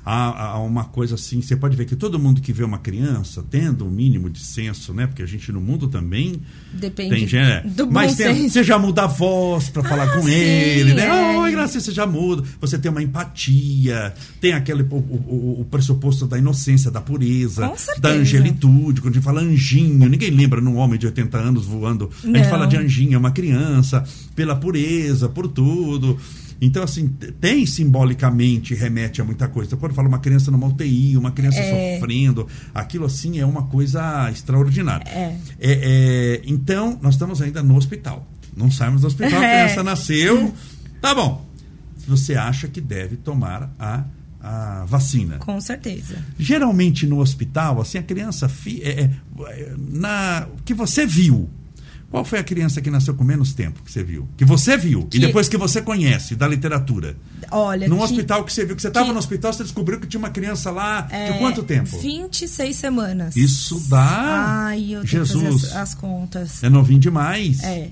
[0.04, 1.40] a, a uma coisa assim.
[1.40, 4.92] Você pode ver que todo mundo que vê uma criança tendo um mínimo de senso,
[4.92, 5.06] né?
[5.06, 6.40] Porque a gente no mundo também
[6.72, 7.68] Depende tem gente.
[7.68, 10.94] do bom mas tem- você já muda a voz para falar Ah, com sim, ele,
[10.94, 11.06] né?
[11.06, 11.36] é.
[11.38, 12.42] Oi, Gracinha, você já muda.
[12.60, 18.10] Você tem uma empatia, tem aquele o, o- o pressuposto da inocência, da pureza, da
[18.10, 19.00] angelitude.
[19.00, 22.10] Quando a gente fala anjinho, ninguém lembra num homem de 80 anos voando.
[22.22, 22.44] A gente Não.
[22.50, 24.04] fala de anjinho, é uma criança,
[24.34, 26.18] pela pureza, por tudo.
[26.60, 27.08] Então, assim,
[27.40, 29.68] tem simbolicamente, remete a muita coisa.
[29.68, 31.94] Então, quando fala uma criança numa UTI, uma criança É.
[31.96, 35.04] sofrendo, aquilo assim é uma coisa extraordinária.
[35.08, 35.36] É.
[35.58, 35.72] É,
[36.40, 38.28] é, então, nós estamos ainda no hospital.
[38.56, 40.52] Não saímos do hospital, a criança nasceu.
[41.00, 41.44] Tá bom.
[42.06, 44.04] Você acha que deve tomar a,
[44.42, 45.36] a vacina.
[45.38, 46.16] Com certeza.
[46.38, 48.48] Geralmente no hospital, assim, a criança.
[48.48, 49.10] Fi, é,
[49.48, 51.48] é, na, que você viu.
[52.10, 54.28] Qual foi a criança que nasceu com menos tempo que você viu?
[54.36, 55.06] Que você viu.
[55.06, 57.16] Que- E depois que você conhece da literatura.
[57.50, 59.98] Olha, Num que- hospital que você viu, que você estava que- no hospital, você descobriu
[59.98, 61.98] que tinha uma criança lá é, de quanto tempo?
[61.98, 63.34] 26 semanas.
[63.34, 64.66] Isso dá.
[64.66, 65.62] Ai, eu tenho que Jesus.
[65.62, 66.62] fazer as, as contas.
[66.62, 67.62] É novinho demais.
[67.62, 67.88] É.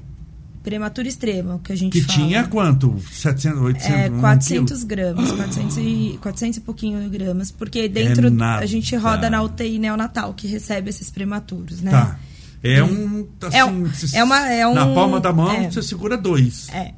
[0.62, 2.18] Prematuro extremo, que a gente Que fala.
[2.18, 2.94] tinha quanto?
[3.11, 4.87] 700, 800, É, um 400 quilo?
[4.88, 7.51] gramas, 400 e, 400 e pouquinho gramas.
[7.51, 11.90] Porque dentro É a gente roda na UTI neonatal, que recebe esses prematuros, né?
[11.90, 12.18] Tá.
[12.62, 13.27] É um.
[13.40, 15.70] Assim, É um- é uma- é Na um- palma da mão, é.
[15.70, 16.68] você segura dois.
[16.68, 16.92] É.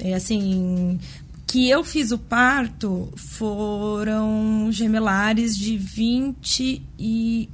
[0.00, 0.98] É assim.
[1.46, 7.48] Que eu fiz o parto foram gemelares de 28,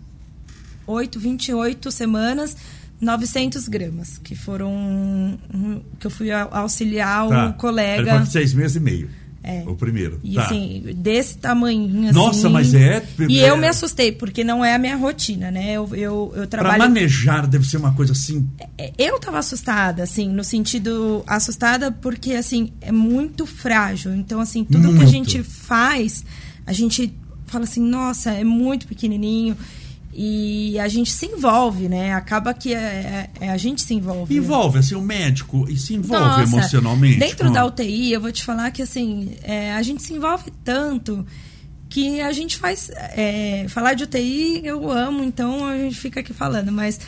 [1.21, 2.57] 28 semanas,
[3.01, 4.19] 900 gramas.
[4.19, 4.71] Que foram.
[4.73, 7.47] um, que eu fui au- auxiliar Tá.
[7.49, 8.17] o colega.
[8.17, 9.09] Ele seis meses e meio.
[9.43, 9.63] É.
[9.67, 10.21] O primeiro.
[10.23, 10.45] E tá.
[10.45, 12.13] assim, desse tamanho assim.
[12.13, 15.73] Nossa, mas é- E é- eu me assustei, porque não é a minha rotina, né?
[15.73, 16.79] Eu, eu, eu Pra trabalho.
[16.83, 18.47] manejar deve ser uma coisa assim.
[18.77, 21.25] É, Eu tava assustada, assim, no sentido.
[21.27, 24.15] Assustada porque, assim, é muito frágil.
[24.15, 25.03] Então, assim, tudo que Muito.
[25.05, 26.23] a gente faz,
[26.67, 27.11] a gente
[27.47, 29.57] fala assim, nossa, é muito pequenininho.
[30.13, 32.13] E a gente se envolve, né?
[32.15, 34.35] Acaba que é, é- é- a gente se envolve.
[34.35, 34.41] né?
[34.41, 37.19] Envolve, assim, o médico e se envolve Nossa, emocionalmente.
[37.21, 40.51] Dentro com- da UTI, eu vou te falar que assim, é, a gente se envolve
[40.65, 41.25] tanto
[41.89, 42.91] que a gente faz.
[42.95, 46.99] é, falar de UTI eu amo, então a gente fica aqui falando, mas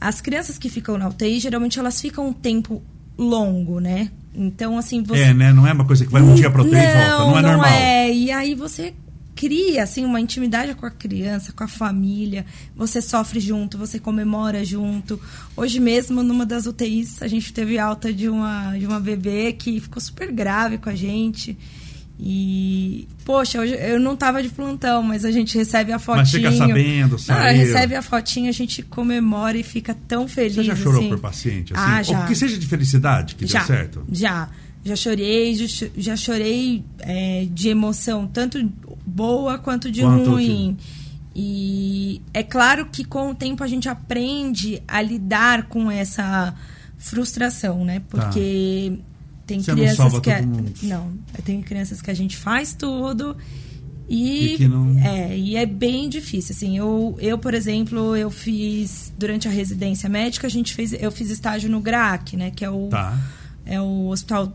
[0.00, 2.80] as crianças que ficam na UTI, geralmente elas ficam um tempo
[3.16, 4.10] longo, né?
[4.32, 5.22] Então, assim, você.
[5.22, 5.52] É, né?
[5.52, 7.08] Não é uma coisa que vai um dia pra UTI e volta.
[7.18, 7.66] Não é normal.
[7.68, 8.12] é.
[8.14, 8.94] E aí você
[9.38, 12.44] cria assim uma intimidade com a criança, com a família.
[12.74, 15.20] Você sofre junto, você comemora junto.
[15.56, 19.78] Hoje mesmo numa das UTIs a gente teve alta de uma de uma bebê que
[19.78, 21.56] ficou super grave com a gente.
[22.18, 26.22] E poxa, hoje eu não tava de plantão, mas a gente recebe a fotinho.
[26.22, 27.56] Mas fica sabendo, Não, saiu.
[27.58, 30.56] recebe a fotinha, a gente comemora e fica tão feliz.
[30.56, 31.08] Você já chorou assim.
[31.10, 31.72] por paciente?
[31.72, 31.84] Assim?
[31.86, 32.26] Ah, Ou já.
[32.26, 34.04] que seja de felicidade que já, deu certo?
[34.10, 34.48] Já.
[34.88, 38.58] Já chorei, já, cho- já chorei é, de emoção, tanto
[39.06, 40.76] boa quanto de Quanto ruim.
[41.34, 46.54] E é claro que com o tempo a gente aprende a lidar com essa
[46.96, 48.02] frustração, né?
[48.08, 48.98] Porque
[49.46, 49.64] tem Tá.
[49.64, 50.30] Você não crianças salva que.
[50.30, 50.42] a-.
[50.82, 51.12] Não,
[51.44, 53.36] tem crianças que a gente faz tudo
[54.08, 56.54] e, E que não- é, e é bem difícil.
[56.56, 61.10] Assim, eu, eu, por exemplo, eu fiz durante a residência médica, a gente fez, eu
[61.12, 62.50] fiz estágio no GRAC, né?
[62.50, 63.16] Que é o, Tá.
[63.64, 64.52] é o hospital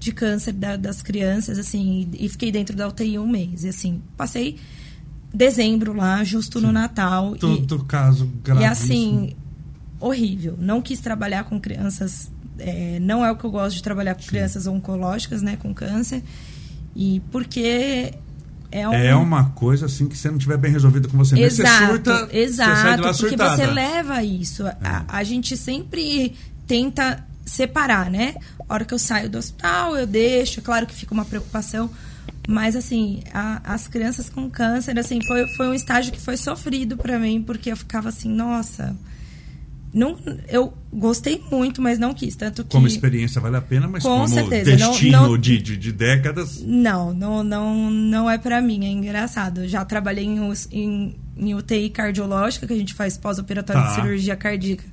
[0.00, 3.62] de câncer da- das crianças, assim, e fiquei dentro da UTI um mês.
[3.64, 4.56] E assim, passei
[5.32, 7.36] dezembro lá, justo no Natal.
[7.36, 8.72] e- Todo caso e gravíssimo.
[8.72, 9.36] assim,
[10.00, 10.56] horrível.
[10.58, 12.30] Não quis trabalhar com crianças.
[12.62, 15.56] é, não é o que eu gosto de trabalhar com crianças oncológicas, né?
[15.56, 16.22] Com câncer.
[16.94, 18.12] E porque
[18.70, 18.92] é um.
[18.92, 21.86] É uma coisa assim que se não tiver bem resolvido com você mesmo, Exato, você
[21.90, 23.56] surta, exato, você sai de lá porque surtada.
[23.56, 24.66] você leva isso.
[24.66, 24.76] É.
[24.82, 26.34] A, a gente sempre
[26.66, 28.34] tenta separar, né?
[28.68, 31.90] A hora que eu saio do hospital, eu deixo, é claro que fica uma preocupação,
[32.48, 36.96] mas assim, a- as crianças com câncer, assim, foi, foi um estágio que foi sofrido
[36.96, 38.96] para mim, porque eu ficava assim, nossa,
[39.92, 40.16] não,
[40.48, 44.10] eu gostei muito, mas não quis, tanto que Como experiência vale a pena, mas Com
[44.10, 46.62] como certeza, não- destino não- De, de, de décadas...
[46.62, 49.62] Não, não, não, não é pra mim, é engraçado.
[49.62, 50.38] Eu já trabalhei em,
[50.70, 53.88] em, em UTI cardiológica, que a gente faz pós-operatório Tá.
[53.88, 54.84] de cirurgia cardíaca,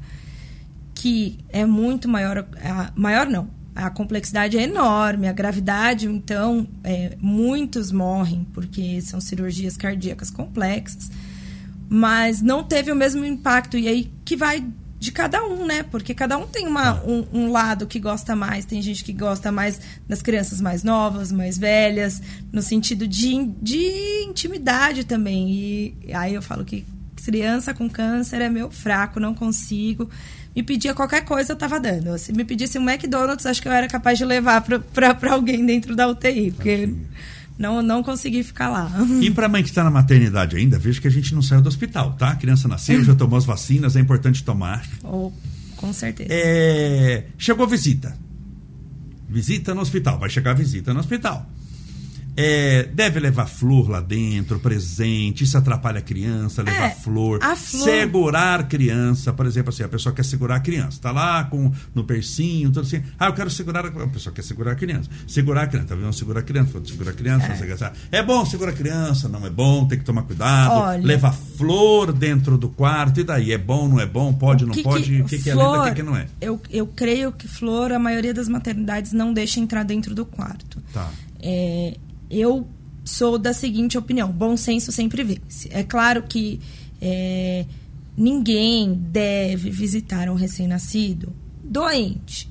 [1.00, 2.48] que é muito maior.
[2.64, 3.48] a- maior não.
[3.76, 11.12] A complexidade é enorme, a gravidade, então, é, muitos morrem, porque são cirurgias cardíacas complexas.
[11.88, 13.78] Mas não teve o mesmo impacto.
[13.78, 14.66] E aí que vai
[15.00, 15.84] de cada um, né?
[15.84, 17.04] Porque cada um tem uma, Tá.
[17.06, 18.66] um, um lado que gosta mais.
[18.66, 22.20] Tem gente que gosta mais das crianças mais novas, mais velhas,
[22.52, 25.52] no sentido de, de intimidade também.
[25.52, 26.84] E aí eu falo que
[27.24, 30.10] criança com câncer é meu fraco, não consigo.
[30.58, 32.18] Me pedia qualquer coisa, eu tava dando.
[32.18, 35.96] Se me pedisse um McDonald's, acho que eu era capaz de levar para alguém dentro
[35.96, 36.92] da UTI, porque
[37.60, 38.92] não, não consegui ficar lá.
[39.22, 41.70] E para mãe que está na maternidade ainda, veja que a gente não saiu do
[41.70, 42.30] hospital, tá?
[42.30, 44.84] A criança nasceu, já tomou as vacinas, é importante tomar.
[45.04, 45.32] Ou,
[45.76, 46.30] com certeza.
[46.32, 48.18] É, chegou a visita.
[49.30, 51.48] Visita no hospital, vai chegar a visita no hospital.
[52.40, 57.56] É, deve levar flor lá dentro, presente, isso atrapalha a criança, levar É, flor, a
[57.56, 61.44] flor- Segurar a criança, por exemplo, assim, a pessoa quer segurar a criança, tá lá
[61.46, 63.02] com no persinho, tudo assim.
[63.18, 65.10] Ah, eu quero segurar a, a pessoa quer segurar a criança.
[65.28, 66.14] Segurar a criança, tá vendo?
[66.14, 67.98] Segurar a criança, falando segurar a criança, não que, sabe?
[68.12, 70.74] É bom segurar a criança, não é bom, tem que tomar cuidado.
[70.80, 71.04] Olha.
[71.04, 73.52] levar flor dentro do quarto, e daí?
[73.52, 74.32] É bom, não é bom?
[74.32, 75.22] Pode, não pode?
[75.22, 76.28] O que, que é lenda, o que, que não é?
[76.40, 80.80] Eu, eu creio que flor, a maioria das maternidades não deixa entrar dentro do quarto.
[80.94, 81.10] Tá.
[81.42, 81.98] É,
[82.30, 82.68] eu
[83.04, 85.70] sou da seguinte opinião: bom senso sempre vence.
[85.72, 86.60] É claro que
[87.02, 87.66] é,
[88.16, 92.50] ninguém deve visitar um recém-nascido doente.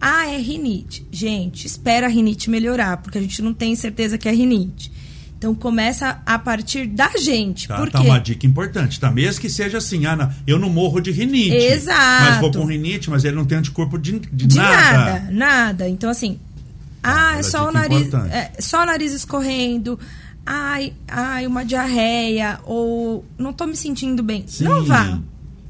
[0.00, 1.06] Ah, é rinite.
[1.12, 4.90] Gente, espera a rinite melhorar, porque a gente não tem certeza que é rinite.
[5.38, 7.66] Então começa a partir da gente.
[7.66, 9.10] Tá, por tá uma dica importante, tá?
[9.10, 11.54] Mesmo que seja assim, ah, não, eu não morro de rinite.
[11.54, 12.24] Exato.
[12.30, 14.92] Mas vou com rinite, mas ele não tem anticorpo de, de, De nada.
[14.92, 15.30] nada.
[15.32, 16.38] nada, Então, assim,
[17.02, 18.14] ah, é só o dica nariz.
[18.32, 19.98] é, só o nariz escorrendo.
[20.44, 22.58] Ai, ai, uma diarreia.
[22.64, 24.44] Ou não tô me sentindo bem.
[24.46, 24.64] Sim.
[24.64, 25.18] Não vá.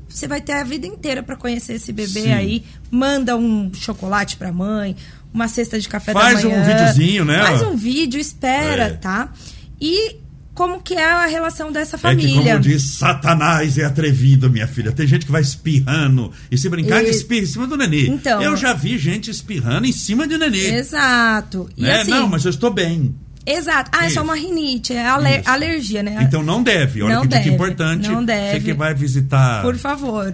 [0.08, 2.32] Você vai ter a vida inteira para conhecer esse bebê Sim.
[2.32, 2.64] aí.
[2.90, 4.94] Manda um chocolate pra mãe,
[5.32, 6.64] uma cesta de café Faz da um manhã.
[6.64, 7.42] videozinho, né?
[7.42, 8.90] Faz um vídeo, espera, É.
[8.90, 9.32] tá?
[9.80, 10.16] E
[10.54, 12.52] como que é a relação dessa É que, família?
[12.52, 14.92] como diz, Satanás é atrevido, minha filha.
[14.92, 16.30] Tem gente que vai espirrando.
[16.50, 18.06] E se brincar, E- espirra em cima do nenê.
[18.08, 20.74] Então- eu já vi gente espirrando em cima de nenê.
[20.76, 21.68] Exato.
[21.76, 22.00] E né?
[22.02, 23.14] assim, Não, mas eu estou bem.
[23.44, 23.90] Exato.
[23.92, 24.14] Ah, é Isso.
[24.16, 25.50] só uma rinite, é aler- Isso.
[25.50, 26.18] alergia, né?
[26.22, 27.02] Então não deve.
[27.02, 28.06] Olha Não que deve, importante.
[28.08, 28.60] não Você deve.
[28.66, 29.62] que vai visitar.
[29.62, 30.32] Por favor,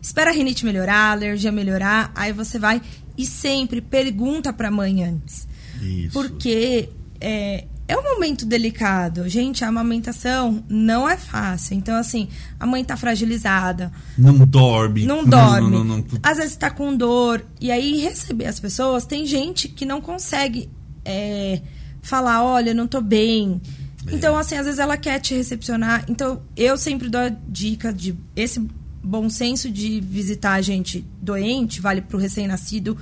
[0.00, 2.80] espera a rinite melhorar, a alergia melhorar, aí você vai
[3.18, 5.48] e sempre pergunta pra mãe antes.
[5.82, 6.12] Isso.
[6.12, 6.88] Porque
[7.20, 9.28] é, é um momento delicado.
[9.28, 11.76] Gente, a amamentação não é fácil.
[11.76, 13.90] Então, assim, a mãe tá fragilizada.
[14.16, 15.04] Não dorme.
[15.04, 15.68] Não dorme.
[15.68, 17.44] Não, não, não, Às vezes tá com dor.
[17.60, 20.70] E aí, receber as pessoas, tem gente que não consegue
[21.04, 21.60] é,
[22.00, 23.60] falar, olha, não tô bem.
[24.06, 24.14] É.
[24.14, 26.04] Então, assim, às vezes ela quer te recepcionar.
[26.08, 28.64] Então, eu sempre dou a dica de esse
[29.02, 32.96] bom senso de visitar a gente doente, vale pro recém-nascido,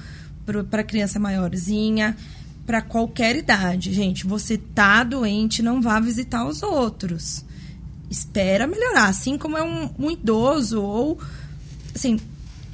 [0.71, 2.17] pra criança maiorzinha
[2.69, 4.27] para qualquer idade, gente.
[4.27, 7.43] Você tá doente, não vá visitar os outros.
[8.11, 11.19] Espera melhorar, assim como é um, um idoso ou
[11.95, 12.21] assim,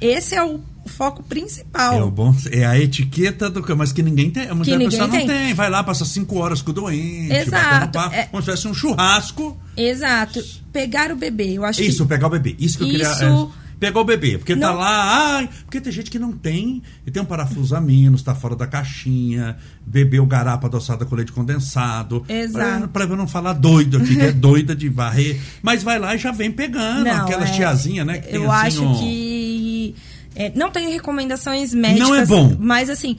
[0.01, 1.93] esse é o foco principal.
[1.93, 4.53] É, o bom, é a etiqueta do mas que ninguém tem.
[4.53, 5.27] Muita que pessoa não tem.
[5.27, 5.53] tem.
[5.53, 7.33] Vai lá, passa cinco horas com o doente.
[7.33, 7.93] Exato.
[7.93, 8.23] Papo, é...
[8.23, 9.57] Como se tivesse um churrasco.
[9.77, 10.43] Exato.
[10.73, 12.09] Pegar o bebê, eu acho Isso, que...
[12.09, 12.53] pegar o bebê.
[12.59, 13.07] Isso que eu queria.
[13.07, 14.37] É pegar o bebê.
[14.37, 14.73] Porque tá não.
[14.73, 18.21] tá lá, ai, porque tem gente que não tem, e tem um parafuso a menos,
[18.21, 22.25] tá fora da caixinha, bebeu garapa adoçada com leite condensado.
[22.27, 22.87] Exato.
[22.89, 25.39] Pra, pra eu não falar doido aqui, que é doida de varrer.
[25.61, 28.23] Mas vai lá e já vem pegando, não, aquelas é, tiazinhas, né?
[28.27, 29.95] eu assim, acho que.
[30.35, 32.07] É, não tenho recomendações médicas.
[32.07, 32.55] Não é bom.
[32.59, 33.17] Mas assim.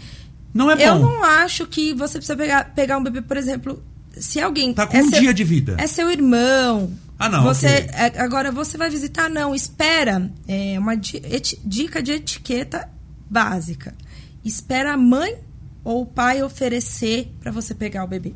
[0.52, 0.82] Não é bom.
[0.82, 4.72] Eu não acho que você precisa pegar, pegar um bebê, por exemplo, se alguém.
[4.72, 5.76] Tá com é um seu, dia de vida.
[5.78, 7.42] É seu irmão, ah, não.
[7.44, 7.88] Você, okay.
[7.92, 9.54] É, agora você vai visitar, não.
[9.54, 10.30] Espera.
[10.46, 12.88] É uma dica de etiqueta
[13.28, 13.94] básica.
[14.44, 15.38] Espera a mãe
[15.82, 18.34] ou o pai oferecer para você pegar o bebê.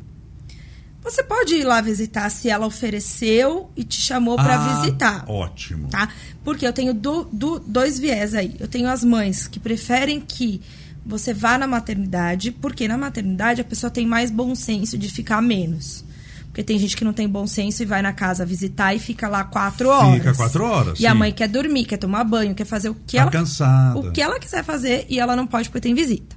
[1.03, 5.25] Você pode ir lá visitar se ela ofereceu e te chamou para ah, visitar.
[5.27, 5.87] Ótimo.
[5.87, 6.09] Tá?
[6.43, 8.55] Porque eu tenho do, do, dois viés aí.
[8.59, 10.61] Eu tenho as mães que preferem que
[11.03, 15.41] você vá na maternidade, porque na maternidade a pessoa tem mais bom senso de ficar
[15.41, 16.05] menos.
[16.51, 19.29] Porque tem gente que não tem bom senso e vai na casa visitar e fica
[19.29, 20.15] lá quatro horas.
[20.15, 20.99] Fica quatro horas.
[20.99, 21.07] E sim.
[21.07, 23.31] a mãe quer dormir, quer tomar banho, quer fazer o que tá ela.
[23.31, 23.97] cansada.
[23.97, 26.35] O que ela quiser fazer e ela não pode porque tem visita.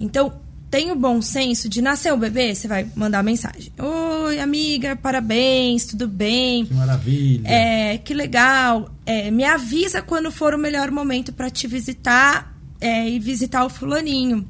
[0.00, 0.32] Então,
[0.70, 3.70] tem o bom senso de nascer o bebê, você vai mandar mensagem.
[3.78, 6.64] Oi, amiga, parabéns, tudo bem?
[6.64, 7.46] Que maravilha.
[7.46, 8.90] É, que legal.
[9.04, 13.68] É, me avisa quando for o melhor momento para te visitar é, e visitar o
[13.68, 14.48] fulaninho.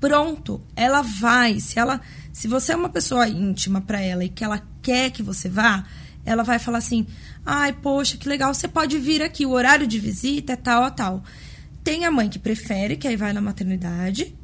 [0.00, 1.60] Pronto, ela vai.
[1.60, 2.00] Se ela
[2.36, 5.84] se você é uma pessoa íntima para ela e que ela quer que você vá,
[6.22, 7.06] ela vai falar assim:
[7.46, 10.90] ai, poxa, que legal, você pode vir aqui, o horário de visita é tal a
[10.90, 11.24] tal.
[11.82, 14.34] Tem a mãe que prefere, que aí vai na maternidade.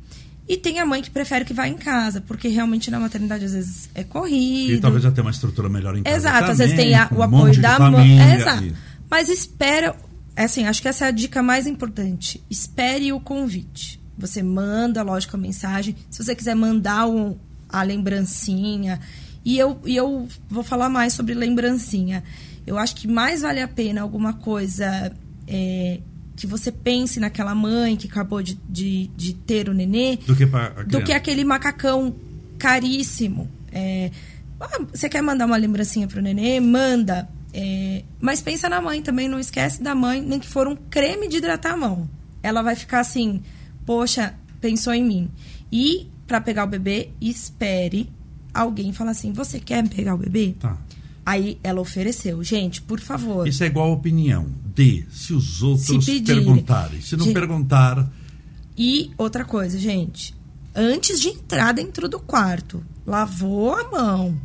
[0.49, 3.53] E tem a mãe que prefere que vá em casa, porque realmente na maternidade às
[3.53, 4.73] vezes é corrido.
[4.73, 6.17] E talvez já tenha uma estrutura melhor em casa.
[6.17, 8.23] Exato, também, às vezes tem a, o um apoio da mãe.
[8.23, 8.65] É, exato.
[8.65, 8.75] E...
[9.11, 9.95] Mas espera,
[10.35, 12.43] assim, acho que essa é a dica mais importante.
[12.49, 14.01] Espere o convite.
[14.17, 15.95] Você manda, lógico, a mensagem.
[16.11, 17.37] Se você quiser mandar um,
[17.73, 19.01] a lembrancinha.
[19.45, 22.23] E eu, e eu vou falar mais sobre lembrancinha.
[22.67, 25.13] Eu acho que mais vale a pena alguma coisa
[25.49, 25.99] é,
[26.37, 30.47] que você pense naquela mãe que acabou de, de, de ter o nenê do que,
[30.87, 32.15] do que aquele macacão
[32.59, 33.51] caríssimo.
[33.73, 34.11] É,
[34.61, 36.61] ah, você quer mandar uma lembrancinha pro nenê?
[36.61, 37.29] Manda.
[37.53, 41.29] É, mas pensa na mãe também, não esquece da mãe, nem que for um creme
[41.29, 42.09] de hidratar a mão.
[42.43, 43.43] Ela vai ficar assim,
[43.85, 45.31] poxa, pensou em mim.
[45.71, 48.09] E para pegar o bebê, espere
[48.55, 50.55] alguém falar assim: Você quer pegar o bebê?
[50.59, 50.79] Tá.
[51.27, 52.43] Aí ela ofereceu.
[52.43, 53.47] Gente, por favor.
[53.47, 54.47] Isso é igual a opinião.
[54.75, 57.03] de se os outros se perguntarem.
[57.03, 58.11] Se não gente, perguntar.
[58.77, 60.35] E outra coisa, gente.
[60.75, 64.41] Antes de entrar dentro do quarto, lavou a mão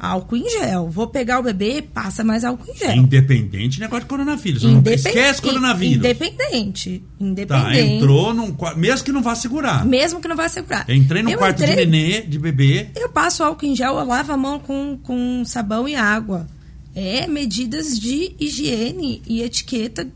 [0.00, 0.88] álcool em gel.
[0.88, 2.96] Vou pegar o bebê, passa mais álcool em gel.
[2.96, 4.64] Independente negócio de coronavírus.
[4.64, 5.08] Independ...
[5.08, 5.96] Esquece coronavírus.
[5.98, 7.04] Independente.
[7.20, 7.46] Independente.
[7.46, 9.84] Tá, entrou num Mesmo que não vá segurar.
[9.84, 10.88] Mesmo que não vá segurar.
[10.88, 12.88] Entrei no eu quarto entrei, de nenê, de bebê.
[12.96, 16.46] Eu passo álcool em gel, eu lavo a mão com, com sabão e água.
[16.94, 20.08] É medidas de higiene e etiqueta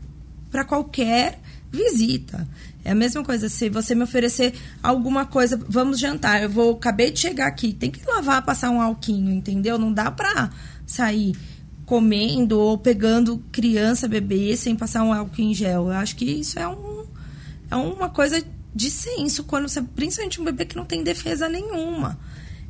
[0.51, 1.39] para qualquer
[1.75, 2.47] visita.
[2.83, 7.11] É a mesma coisa, se você me oferecer alguma coisa, vamos jantar, eu vou, acabei
[7.11, 9.77] de chegar aqui, tem que lavar, passar um alquinho, entendeu?
[9.77, 10.51] Não dá pra
[10.85, 11.35] sair
[11.85, 15.85] comendo ou pegando criança, bebê, sem passar um álcool em gel.
[15.85, 17.05] Eu acho que isso é, um,
[17.69, 22.19] é uma coisa de senso, quando você, principalmente um bebê que não tem defesa nenhuma.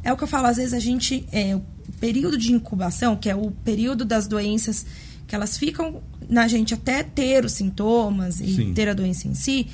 [0.04, 1.64] É o que eu falo, às vezes a gente, é, o
[2.00, 4.86] período de incubação, que é o período das doenças
[5.28, 8.74] que elas ficam na gente até ter os sintomas e Sim.
[8.74, 9.68] ter a doença em si,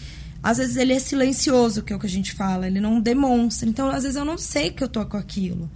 [0.43, 3.69] às vezes ele é silencioso, que é o que a gente fala, ele não demonstra.
[3.69, 5.69] Então, às vezes eu não sei que eu tô com aquilo.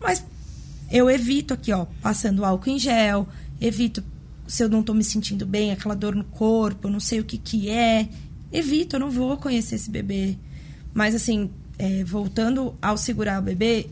[0.00, 0.24] Mas
[0.90, 3.28] eu evito aqui, ó, passando álcool em gel,
[3.60, 4.02] evito
[4.46, 7.38] se eu não tô me sentindo bem, aquela dor no corpo, não sei o que
[7.38, 8.08] que é.
[8.52, 10.36] Evito, eu não vou conhecer esse bebê.
[10.92, 13.88] Mas assim, é, voltando ao segurar o bebê,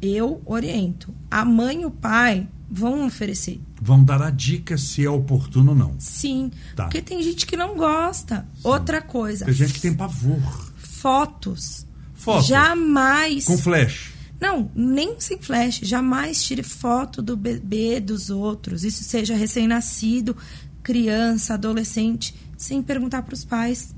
[0.00, 1.12] eu oriento.
[1.30, 3.60] A mãe e o pai vão oferecer.
[3.80, 5.94] Vão dar a dica se é oportuno ou não.
[5.98, 6.50] Sim.
[6.74, 6.84] Tá.
[6.84, 8.46] Porque tem gente que não gosta.
[8.54, 8.60] Sim.
[8.64, 9.44] Outra coisa.
[9.44, 10.72] Tem gente que tem pavor.
[10.76, 11.86] Fotos.
[12.14, 12.46] Fotos.
[12.46, 13.44] Jamais.
[13.44, 14.12] Com flash.
[14.40, 15.80] Não, nem sem flash.
[15.82, 18.84] Jamais tire foto do bebê dos outros.
[18.84, 20.36] Isso seja recém-nascido,
[20.82, 23.94] criança, adolescente, sem perguntar para os pais.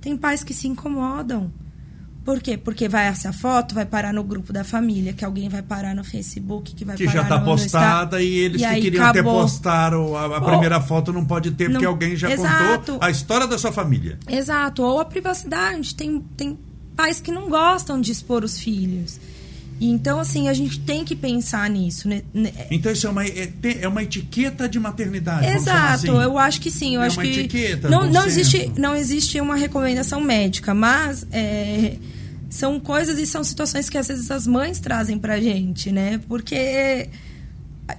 [0.00, 1.52] Tem pais que se incomodam.
[2.24, 2.56] Por quê?
[2.56, 6.04] Porque vai essa foto, vai parar no grupo da família, que alguém vai parar no
[6.04, 9.34] Facebook, que vai que parar já está postada no e eles e que queriam acabou.
[9.34, 12.92] ter postado a, a primeira foto não pode ter porque Não- alguém já Exato.
[12.92, 14.18] contou a história da sua família.
[14.28, 15.94] Exato, ou a privacidade.
[15.94, 16.58] Tem, tem
[16.94, 19.18] pais que não gostam de expor os filhos.
[19.80, 22.06] Então, assim, a gente tem que pensar nisso.
[22.06, 22.22] Né?
[22.34, 22.52] Né?
[22.70, 23.50] Então isso é uma, é,
[23.80, 25.46] é uma etiqueta de maternidade.
[25.46, 26.22] Exato, assim.
[26.22, 26.96] eu acho que sim.
[26.96, 31.26] Eu É acho uma que etiqueta, não, não existe não existe uma recomendação médica, mas
[31.32, 31.96] é,
[32.50, 36.20] são coisas e são situações que às vezes as mães trazem pra gente, né?
[36.28, 37.08] Porque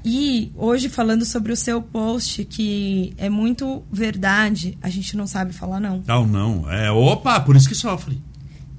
[0.06, 5.52] e hoje falando sobre o seu post que é muito verdade, a gente não sabe
[5.52, 6.04] falar não.
[6.06, 6.72] Não, não.
[6.72, 8.22] É, opa, por isso que sofre.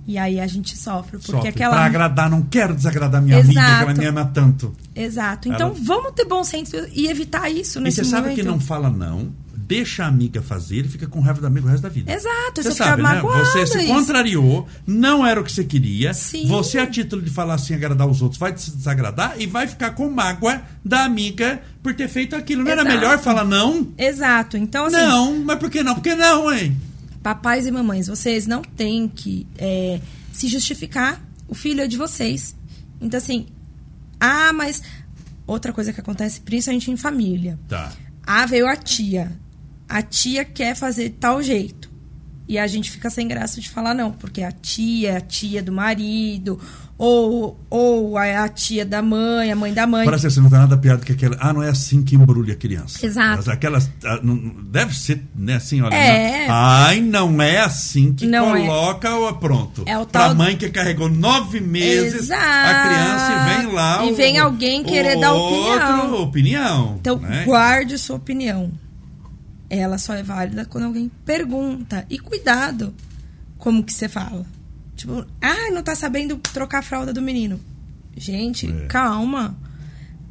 [0.06, 1.48] E aí a gente sofre porque sofre.
[1.48, 4.00] aquela Pra agradar, não quero desagradar minha amiga, que ela Exato.
[4.00, 4.76] me ama tanto.
[4.94, 5.48] Exato.
[5.48, 8.36] Então Ela- vamos ter bom senso e evitar isso E nesse você sabe momento.
[8.40, 11.70] que não fala não, deixa a amiga fazer e fica com raiva do amigo o
[11.70, 12.12] resto da vida.
[12.12, 13.20] Exato, Você você, fica sabe, né?
[13.22, 13.86] Você se isso.
[13.94, 16.12] contrariou, não era o que você queria.
[16.12, 16.46] Sim.
[16.48, 19.92] Você, a título de falar assim, agradar os outros, vai se desagradar e vai ficar
[19.92, 22.64] com mágoa da amiga por ter feito aquilo.
[22.64, 22.96] Não era Exato.
[22.96, 23.86] melhor falar não?
[23.96, 24.56] Exato.
[24.56, 25.94] Então, assim, não, mas por que não?
[25.94, 26.76] Por que não, hein?
[27.22, 30.00] Papais e mamães, vocês não têm que é,
[30.32, 31.22] se justificar.
[31.48, 32.56] O filho é de vocês.
[33.00, 33.46] Então, assim,
[34.18, 34.82] ah, mas.
[35.46, 37.58] Outra coisa que acontece, principalmente em família.
[37.68, 37.92] Tá.
[38.24, 39.32] Ah, veio a tia.
[39.88, 41.90] A tia quer fazer de tal jeito.
[42.48, 45.62] E a gente fica sem graça de falar não, porque a tia é a tia
[45.62, 46.60] do marido,
[47.04, 50.04] ou, ou é a tia da mãe, a mãe da mãe.
[50.04, 51.36] Parece assim, não tá nada pior do que aquela.
[51.40, 53.04] Ah, não é assim que embrulha a criança.
[53.04, 53.38] Exato.
[53.38, 53.90] Mas Aquelas.
[54.04, 54.36] ah, não-
[54.70, 55.92] deve ser, né, assim, olha.
[55.96, 56.46] É.
[56.46, 58.60] não- Ai, não é assim que Não é.
[58.66, 59.82] coloca o pronto.
[59.84, 62.40] É o pra tal- mãe que carregou nove meses Exato.
[62.40, 64.04] a criança e vem lá.
[64.04, 66.22] E o- vem alguém querer o dar outro, opinião.
[66.22, 66.96] opinião.
[67.00, 67.42] Então, né?
[67.44, 68.70] guarde sua opinião.
[69.68, 72.06] Ela só é válida quando alguém pergunta.
[72.08, 72.94] E cuidado
[73.58, 74.46] como que você fala.
[75.02, 77.58] Tipo, ah, não tá sabendo trocar a fralda do menino.
[78.16, 78.86] Gente, É.
[78.86, 79.58] calma.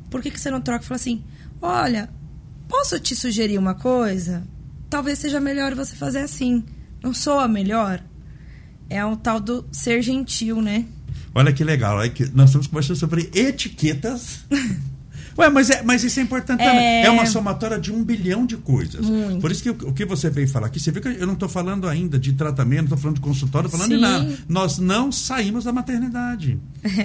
[0.10, 1.22] Por que, que você não troca e fala assim,
[1.62, 2.10] olha,
[2.70, 4.48] posso te sugerir uma coisa?
[4.90, 6.64] Talvez seja melhor você fazer assim.
[7.04, 8.02] Não sou a melhor?
[8.90, 10.86] É o tal do ser gentil, né?
[11.36, 14.46] Olha que legal, olha que nós estamos conversando sobre etiquetas.
[15.38, 16.66] Ué, mas, é, mas isso é importante É.
[16.66, 17.04] também.
[17.06, 19.06] É uma somatória de um bilhão de coisas.
[19.06, 19.40] Muito.
[19.40, 21.34] Por isso que o, o que você veio falar aqui, você viu que eu não
[21.34, 24.30] estou falando ainda de tratamento, não estou falando de consultório, não estou falando de Sim.
[24.34, 24.44] nada.
[24.50, 26.60] Nós não saímos da maternidade.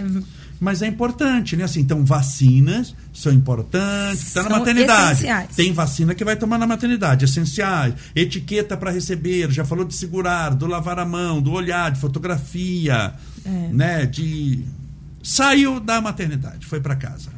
[0.58, 1.64] Mas é importante, né?
[1.64, 4.28] Assim, então, vacinas são importantes.
[4.28, 5.12] Está na maternidade.
[5.12, 5.54] essenciais.
[5.54, 7.92] Tem vacina que vai tomar na maternidade, essenciais.
[8.14, 13.12] Etiqueta para receber, já falou de segurar, do lavar a mão, do olhar, de fotografia,
[13.44, 13.50] É.
[13.70, 14.06] né?
[14.06, 14.60] De.
[15.22, 17.35] Saiu da maternidade, foi para casa.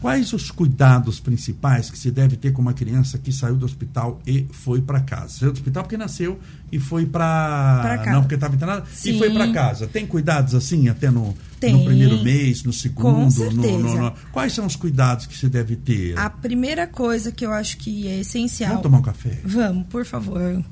[0.00, 4.20] Quais os cuidados principais que se deve ter com uma criança que saiu do hospital
[4.26, 5.40] e foi para casa?
[5.40, 6.38] Saiu do hospital porque nasceu
[6.70, 8.10] e foi para Pra casa.
[8.12, 9.18] não porque estava internada e Sim.
[9.18, 9.86] foi para casa.
[9.88, 14.66] Tem cuidados assim até no, no primeiro mês, no segundo, no- no- no- Quais são
[14.66, 16.16] os cuidados que se deve ter?
[16.16, 18.68] A primeira coisa que eu acho que é essencial.
[18.70, 19.40] Vamos tomar um café?
[19.44, 20.62] Vamos, por favor.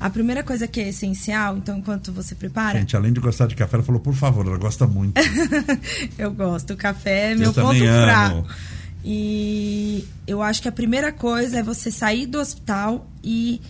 [0.00, 3.56] A primeira coisa que é essencial, então, enquanto você prepara, Gente, além de gostar de
[3.56, 5.20] café, ela falou, por favor, ela gosta muito.
[6.16, 6.74] eu gosto.
[6.74, 8.04] O café é Eu meu ponto também amo.
[8.04, 8.48] fraco.
[9.04, 13.60] E eu acho que a primeira coisa é você sair do hospital e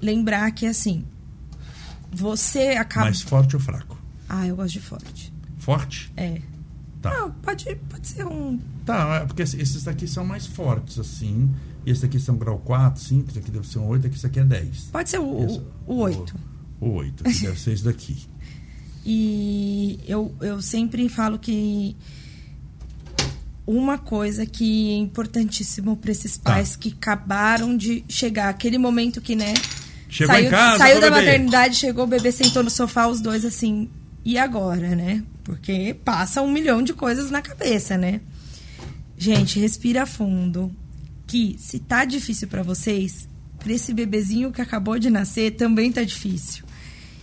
[0.00, 1.04] lembrar que, assim,
[2.12, 3.06] você acaba.
[3.06, 3.98] Mais forte ou fraco?
[4.28, 5.32] Ah, eu gosto de forte.
[5.58, 6.12] Forte?
[6.16, 6.40] É.
[7.00, 7.10] Tá.
[7.10, 8.60] Não, pode, pode ser um.
[8.86, 11.50] Tá, é porque esses daqui são mais fortes, assim.
[11.84, 14.26] E esses aqui são grau 4, 5, esse aqui deve ser um 8, aqui esse
[14.26, 14.88] aqui é 10.
[14.92, 15.66] Pode ser o, Isso.
[15.86, 16.34] o, o 8.
[16.80, 18.16] O 8, que deve ser esse daqui.
[19.04, 21.96] E eu, eu sempre falo que
[23.66, 26.52] uma coisa que é importantíssimo para esses Tá.
[26.52, 29.54] pais que acabaram de chegar, aquele momento que, né?
[30.08, 31.26] Chegou saiu em casa, saiu da o bebê.
[31.26, 33.88] maternidade, chegou o bebê, sentou no sofá, os dois assim,
[34.24, 35.22] e agora, né?
[35.42, 38.20] Porque passa um milhão de coisas na cabeça, né?
[39.16, 40.70] Gente, respira fundo.
[41.26, 46.02] Que se tá difícil para vocês, para esse bebezinho que acabou de nascer também tá
[46.02, 46.64] difícil.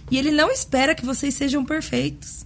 [0.10, 2.45] E ele não espera que vocês sejam perfeitos.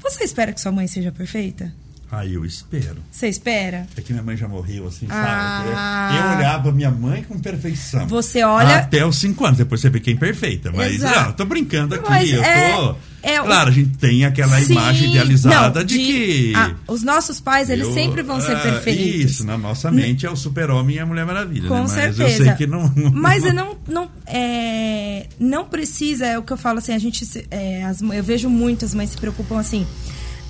[0.00, 1.72] Você espera que sua mãe seja perfeita?
[2.10, 3.02] Ah, eu espero.
[3.10, 3.86] Você espera?
[3.96, 5.62] É que minha mãe já morreu, assim, Ah.
[5.64, 6.18] sabe?
[6.18, 8.06] Eu olhava minha mãe com perfeição.
[8.06, 10.70] Você olha- Até os 5 anos, depois você vê quem é perfeita.
[10.72, 11.20] Mas, Exato.
[11.20, 12.08] não, tô brincando aqui.
[12.10, 12.96] Mas eu é- tô.
[13.22, 16.52] É o- claro, a gente tem aquela Sim, imagem idealizada não, de, que.
[16.56, 19.30] ah, os nossos pais, eles eu- sempre vão ser ah, perfeitos.
[19.32, 21.68] Isso, na nossa mente é o super-homem e a Mulher Maravilha.
[21.68, 21.80] Com né?
[21.82, 22.22] Mas certeza.
[22.24, 22.92] eu sei que não.
[23.12, 27.24] Mas eu não, não, é, não precisa, é o que eu falo assim, a gente,
[27.50, 29.86] é, as eu vejo muitas mães se preocupam assim.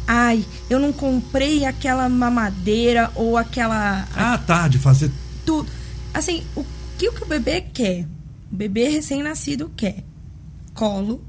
[0.07, 4.07] Ai, eu não comprei aquela mamadeira ou aquela.
[4.17, 5.11] Ah, tá, de fazer.
[5.47, 5.71] Tudo.
[6.13, 6.65] Assim, o
[6.99, 8.05] que o, que o bebê quer?
[8.51, 10.03] O bebê recém-nascido quer
[10.75, 11.23] colo,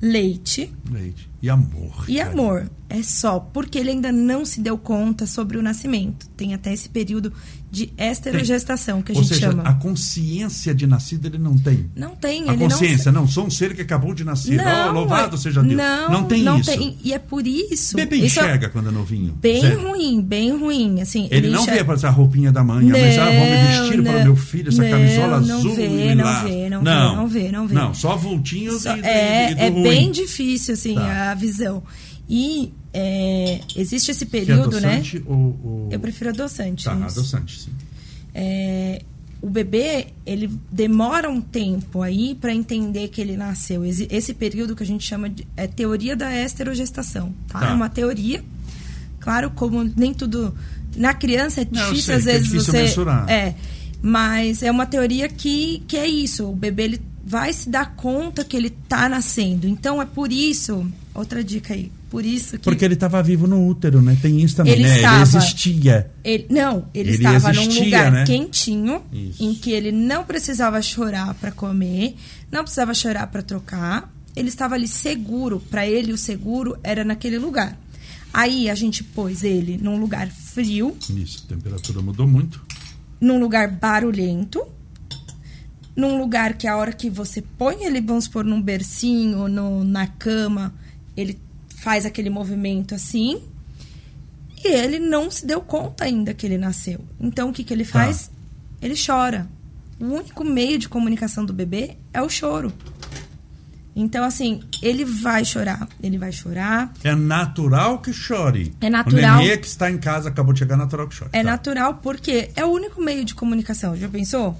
[0.00, 0.72] leite.
[0.90, 1.28] Leite.
[1.42, 2.04] E amor.
[2.08, 2.30] E cara.
[2.30, 2.70] amor.
[2.88, 6.28] É só porque ele ainda não se deu conta sobre o nascimento.
[6.36, 7.32] Tem até esse período
[7.68, 9.64] de esterogestação, que a Ou gente seja, chama.
[9.64, 11.90] a consciência de nascido ele não tem.
[11.96, 12.48] Não tem.
[12.48, 13.22] A ele consciência, não...
[13.22, 14.56] não, sou um ser que acabou de nascer.
[14.56, 15.74] Não, oh, louvado seja Deus.
[15.74, 16.70] Não, não tem não isso.
[16.70, 16.96] Tem.
[17.02, 17.96] E é por isso.
[17.96, 19.32] Bebê isso enxerga é quando é novinho.
[19.42, 19.74] Bem Zé.
[19.74, 21.00] ruim, bem ruim.
[21.00, 21.80] Assim, Ele, não enxerga...
[21.84, 24.24] vê para a roupinha da mãe, não, mas ah, vou me vestir não, para o
[24.24, 27.52] meu filho essa camisola não azul vê, e não vê, não não, vê, não vê,
[27.52, 27.74] não vê.
[27.74, 29.82] Não, só vultinhos Só- e, é e é ruim.
[29.82, 31.32] bem difícil, assim, Tá.
[31.32, 31.82] a visão.
[32.28, 35.02] E é, existe esse é período, né?
[35.26, 35.88] ou, ou...
[35.90, 36.84] Eu prefiro adoçante.
[36.84, 37.20] Tá, isso.
[37.20, 37.70] adoçante, sim.
[38.34, 39.02] É,
[39.40, 43.84] o bebê ele demora um tempo aí para entender que ele nasceu.
[43.84, 47.60] Esse, período que a gente chama de é teoria da esterogestação, tá?
[47.60, 47.70] Tá.
[47.70, 48.42] É uma teoria.
[49.20, 50.54] Claro, como nem tudo
[50.96, 53.28] na criança é Não, difícil sei às é vezes difícil você mensurar.
[53.28, 53.54] é,
[54.02, 56.50] mas é uma teoria que que é isso.
[56.50, 59.66] O bebê ele vai se dar conta que ele tá nascendo.
[59.66, 63.68] Então é por isso, outra dica aí, por isso que Porque ele estava vivo no
[63.68, 64.16] útero, né?
[64.22, 64.96] Tem isso também, Ele né?
[64.96, 65.16] estava.
[65.16, 66.10] Ele existia.
[66.24, 68.24] Ele, não, ele, Ele estava num existia, lugar né?
[68.24, 69.44] quentinho, Isso.
[69.44, 72.16] em que ele não precisava chorar para comer,
[72.50, 74.10] não precisava chorar para trocar.
[74.34, 77.78] Ele estava ali seguro, para ele o seguro era naquele lugar.
[78.32, 82.64] Aí a gente pôs ele num lugar frio, Isso, a temperatura mudou muito.
[83.20, 84.62] num lugar barulhento,
[85.94, 90.06] num lugar que a hora que você põe ele, vamos supor, num bercinho, no, na
[90.06, 90.74] cama,
[91.14, 91.38] ele
[91.86, 93.40] faz aquele movimento assim.
[94.64, 96.98] E ele não se deu conta ainda que ele nasceu.
[97.20, 98.28] Então o que, que ele faz?
[98.82, 99.46] Ele chora.
[100.00, 102.72] O único meio de comunicação do bebê é o choro.
[103.94, 105.88] Então, assim, ele vai chorar.
[106.02, 106.92] Ele vai chorar.
[107.04, 108.74] É natural que chore.
[108.80, 109.38] É natural.
[109.38, 111.30] O nenê que está em casa acabou de chegar, é natural que chore.
[111.32, 111.50] É Tá.
[111.50, 113.96] natural porque é o único meio de comunicação.
[113.96, 114.58] Já pensou?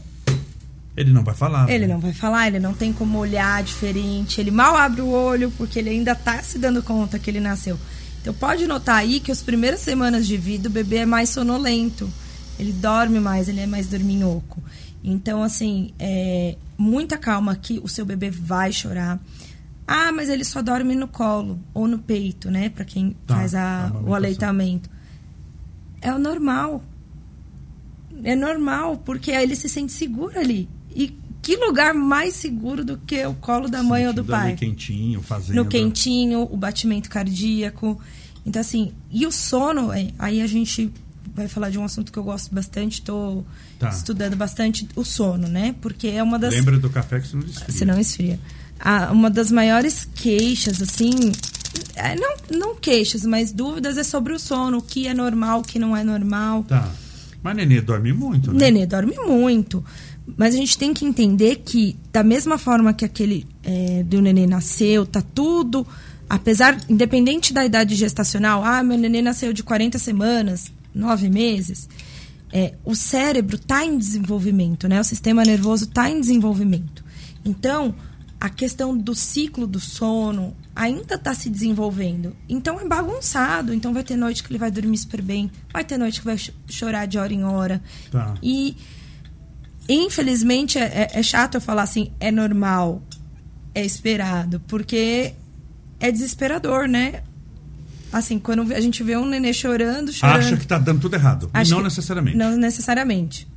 [0.96, 1.68] Ele não vai falar.
[1.70, 1.92] Ele né?
[1.92, 5.78] não vai falar, ele não tem como olhar diferente, ele mal abre o olho porque
[5.78, 7.78] ele ainda tá se dando conta que ele nasceu.
[8.22, 12.10] Então pode notar aí que as primeiras semanas de vida o bebê é mais sonolento,
[12.58, 14.62] ele dorme mais, ele é mais dorminhoco.
[15.04, 19.20] Então, assim, é, muita calma que o seu bebê vai chorar.
[19.86, 22.70] Ah, mas ele só dorme no colo ou no peito, né?
[22.70, 24.08] Pra quem Tá, faz a- a amamentação.
[24.10, 24.90] o aleitamento.
[26.00, 26.82] É o normal.
[28.24, 30.68] É normal, porque ele se sente seguro ali.
[30.96, 34.56] E que lugar mais seguro do que o colo da mãe ou do pai?
[34.56, 35.54] quentinho, fazendo.
[35.56, 38.00] No quentinho, o batimento cardíaco.
[38.44, 40.90] Então, assim, e o sono, é, aí a gente
[41.34, 43.44] vai falar de um assunto que eu gosto bastante, estou
[43.78, 43.90] Tá.
[43.90, 45.74] estudando bastante o sono, né?
[45.82, 46.54] Porque é uma das.
[46.54, 47.70] Lembra do café que você não desfria.
[47.76, 48.40] Se não esfria.
[48.80, 51.10] Ah, uma das maiores queixas, assim.
[51.94, 54.78] é, não, não queixas, mas dúvidas é sobre o sono.
[54.78, 56.64] O que é normal, o que não é normal.
[56.64, 56.90] Tá.
[57.42, 58.70] Mas nenê dorme muito, né?
[58.70, 59.84] nenê dorme muito.
[60.36, 64.46] Mas a gente tem que entender que, da mesma forma que aquele é, do nenê
[64.46, 65.86] nasceu, tá tudo.
[66.28, 71.88] Apesar, independente da idade gestacional, ah, meu nenê nasceu de 40 semanas, 9 meses.
[72.52, 75.00] é, o cérebro está em desenvolvimento, né?
[75.00, 77.04] O sistema nervoso está em desenvolvimento.
[77.44, 77.94] Então,
[78.40, 82.36] a questão do ciclo do sono ainda está se desenvolvendo.
[82.48, 83.72] Então, é bagunçado.
[83.74, 86.36] Então, vai ter noite que ele vai dormir super bem, vai ter noite que vai
[86.38, 87.82] ch- chorar de hora em hora.
[88.10, 88.34] Tá.
[88.42, 88.76] E,
[89.88, 93.02] infelizmente, é, é chato eu falar assim, é normal,
[93.74, 95.32] é esperado, porque
[95.98, 97.22] é desesperador, né?
[98.12, 100.36] Assim, quando a gente vê um nenê chorando, chorando.
[100.38, 101.50] Acha que tá dando tudo errado.
[101.68, 102.36] Não necessariamente.
[102.36, 103.48] Não necessariamente.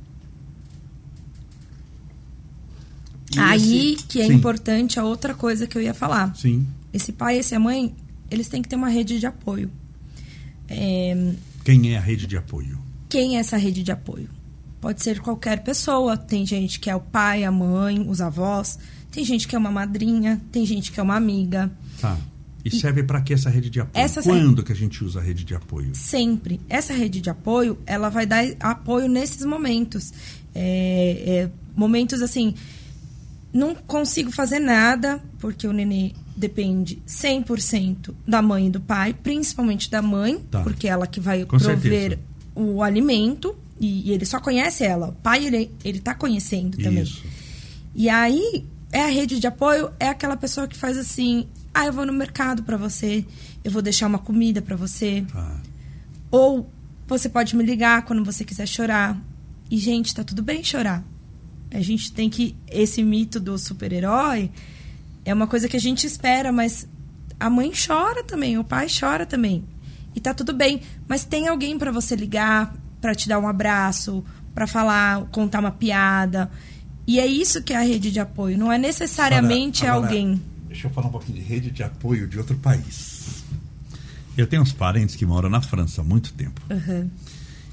[3.34, 6.34] E Aí esse- que é Sim, importante a outra coisa que eu ia falar.
[6.36, 6.66] Sim.
[6.92, 7.94] Esse pai e essa mãe,
[8.30, 9.70] eles têm que ter uma rede de apoio.
[10.68, 11.32] É,
[11.64, 12.78] Quem é a rede de apoio?
[13.08, 14.28] quem é essa rede de apoio?
[14.80, 16.16] Pode ser qualquer pessoa.
[16.16, 18.78] Tem gente que é o pai, a mãe, os avós.
[19.10, 20.40] Tem gente que é uma madrinha.
[20.52, 21.70] Tem gente que é uma amiga.
[22.00, 22.16] Tá.
[22.64, 24.04] E serve para que essa rede de apoio?
[24.04, 25.90] Essa- Quando que a gente usa a rede de apoio?
[25.94, 26.60] sempre.
[26.68, 30.12] Essa rede de apoio, ela vai dar apoio nesses momentos.
[30.54, 32.54] É, é, momentos assim,
[33.52, 39.90] não consigo fazer nada, porque o nenê depende 100% da mãe e do pai, principalmente
[39.90, 40.62] da mãe, Tá.
[40.62, 42.20] porque ela que vai Com prover certeza.
[42.54, 45.08] o alimento, e, e ele só conhece ela.
[45.08, 47.02] O pai, ele, ele tá conhecendo também.
[47.02, 47.22] Isso.
[47.94, 51.92] E aí, é a rede de apoio, é aquela pessoa que faz assim: ah, eu
[51.92, 53.24] vou no mercado para você,
[53.64, 55.24] eu vou deixar uma comida para você.
[55.32, 55.60] Tá.
[56.30, 56.70] Ou
[57.08, 59.20] você pode me ligar quando você quiser chorar.
[59.70, 61.04] E, gente, tá tudo bem chorar.
[61.72, 62.56] A gente tem que.
[62.68, 64.50] Esse mito do super-herói
[65.24, 66.86] é uma coisa que a gente espera, mas
[67.38, 69.64] a mãe chora também, o pai chora também.
[70.14, 74.24] E tá tudo bem, mas tem alguém para você ligar, para te dar um abraço,
[74.54, 76.50] para falar, contar uma piada.
[77.06, 80.42] E é isso que é a rede de apoio, não é necessariamente Agora, agora, alguém.
[80.68, 83.44] Deixa eu falar um pouquinho de rede de apoio de outro país.
[84.36, 86.60] Eu tenho uns parentes que moram na França há muito tempo.
[86.70, 87.10] Uhum.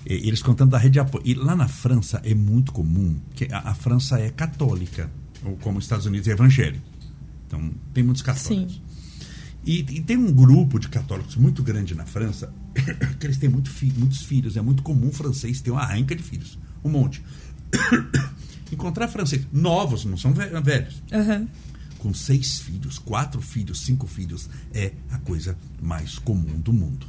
[0.10, 1.24] Eles contando da rede de apoio.
[1.26, 5.12] E lá na França é muito comum, que a, a França é católica,
[5.44, 6.86] ou como os Estados Unidos é evangélico.
[7.46, 8.74] Então, tem muitos católicos.
[8.76, 8.82] Sim.
[9.66, 12.54] E, e tem um grupo de católicos muito grande na França,
[13.20, 14.56] que eles têm muito fi- muitos filhos.
[14.56, 16.58] É muito comum francês ter uma arranca de filhos.
[16.84, 17.22] Um monte.
[18.72, 21.48] Encontrar francês novos, não são ve- velhos Uhum.
[22.00, 27.06] com seis filhos, quatro filhos, cinco filhos, é a coisa mais comum do mundo.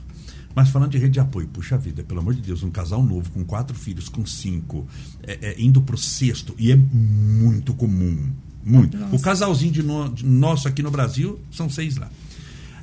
[0.59, 3.31] Mas falando de rede de apoio, puxa vida, pelo amor de Deus, um casal novo
[3.31, 4.89] com quatro filhos, com cinco,
[5.23, 8.33] é, é, indo pro sexto, e é muito comum.
[8.65, 8.97] Muito.
[8.97, 9.15] Nossa.
[9.15, 12.11] O casalzinho de, no- de nosso aqui no Brasil são seis lá.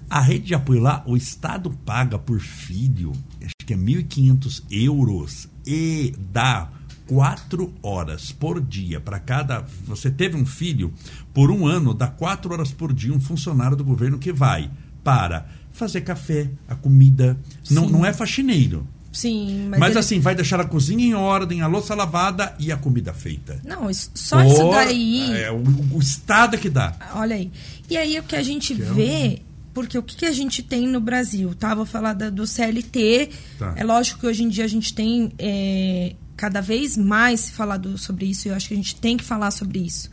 [0.09, 3.11] A rede de apoio lá, o Estado paga por filho,
[3.41, 6.71] acho que é 1.500 euros e dá
[7.05, 9.65] quatro horas por dia para cada.
[9.85, 10.93] Você teve um filho,
[11.33, 14.71] por um ano, dá quatro horas por dia um funcionário do governo que vai
[15.03, 15.45] para
[15.75, 17.37] fazer café, a comida.
[17.69, 17.91] Não, Sim.
[17.91, 18.87] não é faxineiro.
[19.11, 22.69] Sim, mas, Mas, ele- assim, vai deixar a cozinha em ordem, a louça lavada e
[22.71, 23.59] a comida feita.
[23.63, 25.31] Não, isso- só isso Por- daí.
[25.31, 25.63] É o,
[25.93, 26.93] o Estado é que dá.
[27.15, 27.49] Olha aí.
[27.89, 29.41] E aí o que a gente Que é vê,
[29.73, 31.73] porque o que, que a gente tem no Brasil, tá?
[31.73, 33.29] Vou falar da- do CLT.
[33.57, 33.73] Tá.
[33.77, 37.97] É lógico que hoje em dia a gente tem é, cada vez mais se falado
[37.97, 40.09] sobre isso, e eu acho que a gente tem que falar sobre isso.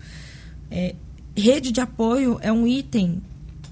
[0.71, 0.95] É,
[1.37, 3.21] rede de apoio é um item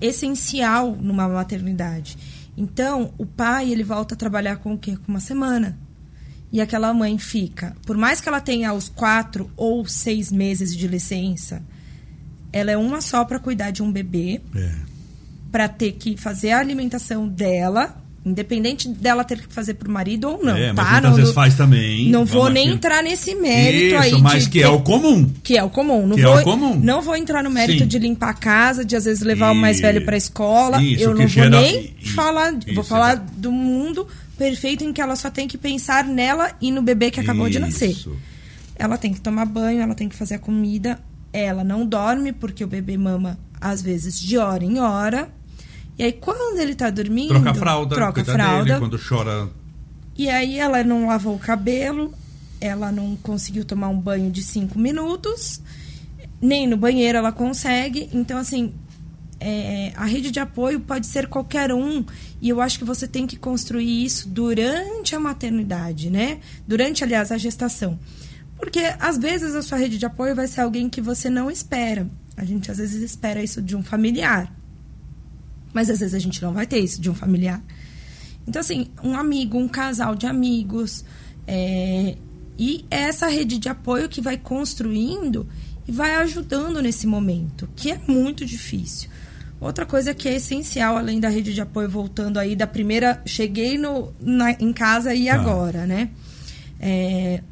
[0.00, 2.16] essencial numa maternidade.
[2.56, 4.96] Então, o pai, ele volta a trabalhar com o quê?
[4.96, 5.78] Com uma semana.
[6.52, 10.88] E aquela mãe fica, por mais que ela tenha os quatro ou seis meses de
[10.88, 11.62] licença,
[12.52, 14.74] ela é uma só para cuidar de um bebê, É.
[15.52, 17.96] para ter que fazer a alimentação dela,
[18.30, 20.92] independente dela ter que fazer pro marido ou não, é, mas tá?
[20.92, 22.08] muitas não, vezes faz também.
[22.10, 22.76] não Vamos vou nem aqui.
[22.76, 25.30] entrar nesse mérito Isso, aí mas de que é o comum.
[25.42, 26.06] que é o comum.
[26.06, 26.80] Não Que é vou, o comum.
[26.82, 27.88] Não vou entrar no mérito Sim.
[27.88, 30.82] de limpar a casa, de às vezes levar o mais velho para a escola.
[30.82, 33.32] Isso, eu não vou gera- nem i- falar, isso, vou falar exato.
[33.36, 34.06] do mundo
[34.38, 37.58] perfeito em que ela só tem que pensar nela e no bebê que acabou de
[37.58, 37.94] nascer.
[38.76, 40.98] Ela tem que tomar banho, ela tem que fazer a comida.
[41.32, 45.28] Ela não dorme porque o bebê mama às vezes de hora em hora.
[46.00, 48.64] E aí quando ele tá dormindo, Troca a fralda, troca a fralda.
[48.64, 49.50] dele, quando chora.
[50.16, 52.14] E aí ela não lavou o cabelo,
[52.58, 55.60] ela não conseguiu tomar um banho de cinco minutos,
[56.40, 58.08] nem no banheiro ela consegue.
[58.14, 58.72] Então, assim,
[59.38, 62.02] é, a rede de apoio pode ser qualquer um.
[62.40, 66.38] E eu acho que você tem que construir isso durante a maternidade, né?
[66.66, 67.98] Durante, aliás, a gestação.
[68.56, 72.08] Porque às vezes a sua rede de apoio vai ser alguém que você não espera.
[72.38, 74.50] A gente às vezes espera isso de um familiar.
[75.72, 77.62] Mas às vezes a gente não vai ter isso de um familiar.
[78.46, 81.04] Então, assim, um amigo, um casal de amigos.
[81.46, 82.16] é,
[82.58, 85.46] E é essa rede de apoio que vai construindo
[85.88, 89.08] e vai ajudando nesse momento, que é muito difícil.
[89.60, 93.20] Outra coisa que é essencial, além da rede de apoio, voltando aí da primeira.
[93.26, 95.34] Cheguei no, na- em casa e Tá.
[95.34, 96.10] agora, né?
[96.80, 97.42] É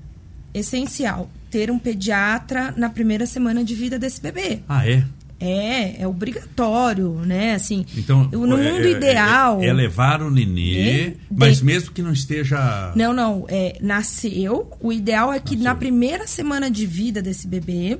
[0.55, 4.61] essencial ter um pediatra na primeira semana de vida desse bebê.
[4.69, 5.05] Ah, é?
[5.41, 7.55] É, é obrigatório, né?
[7.55, 9.63] Assim, Então, no é- mundo é- ideal.
[9.63, 12.93] É, é levar o nenê, É, mas de- mesmo que não esteja.
[12.97, 13.47] Não, não.
[13.49, 14.69] É, nasceu.
[14.81, 15.65] O ideal é que Nasceu.
[15.65, 17.99] na primeira semana de vida desse bebê,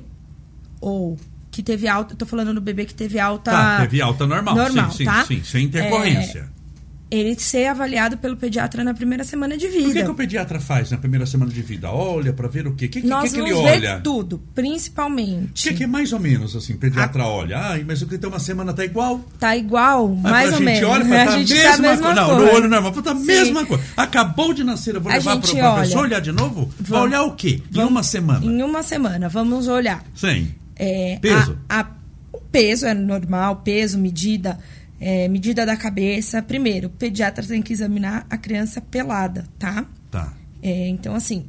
[0.81, 1.17] ou
[1.49, 2.13] que teve alta.
[2.15, 3.51] Tô falando do bebê que teve alta.
[3.51, 4.55] Tá, teve alta normal.
[4.55, 5.25] Normal, sim, sim, tá?
[5.25, 6.49] sim, sem intercorrência.
[7.11, 10.03] Ele ser avaliado pelo pediatra na primeira semana de O que, vida.
[10.03, 11.89] que o pediatra faz na primeira semana de vida?
[11.89, 12.85] Olha pra ver o quê?
[12.85, 13.95] O que, que, Nós que, que ele vamos olha?
[13.95, 15.69] ver tudo, O principalmente.
[15.69, 16.73] que, que é mais ou menos assim?
[16.73, 17.57] O pediatra olha.
[17.57, 19.19] Ai, mas o que tem uma semana tá igual.
[19.39, 20.89] Tá igual, Mas mais a ou gente menos.
[20.89, 22.21] olha e fala, a tá gente a tá a mesma mesma coisa.
[22.21, 22.45] Não, coisa.
[22.51, 23.83] no olho normal, tá a mesma coisa.
[23.97, 25.73] Acabou de nascer, eu vou A levar gente para o olha.
[25.73, 26.65] professor olhar de novo?
[26.79, 27.05] Vai Vamos.
[27.07, 27.61] olhar o quê?
[27.73, 28.45] Em uma semana.
[28.45, 30.03] Em uma semana, vamos olhar.
[30.15, 30.49] Sim.
[30.75, 31.57] É, Peso?
[31.67, 31.87] a- a-
[32.31, 34.59] o peso é normal, peso, medida,
[34.99, 36.41] é, medida da cabeça.
[36.41, 39.85] Primeiro, o pediatra tem que examinar a criança pelada, tá?
[40.11, 40.33] Tá.
[40.61, 41.45] É, então, assim,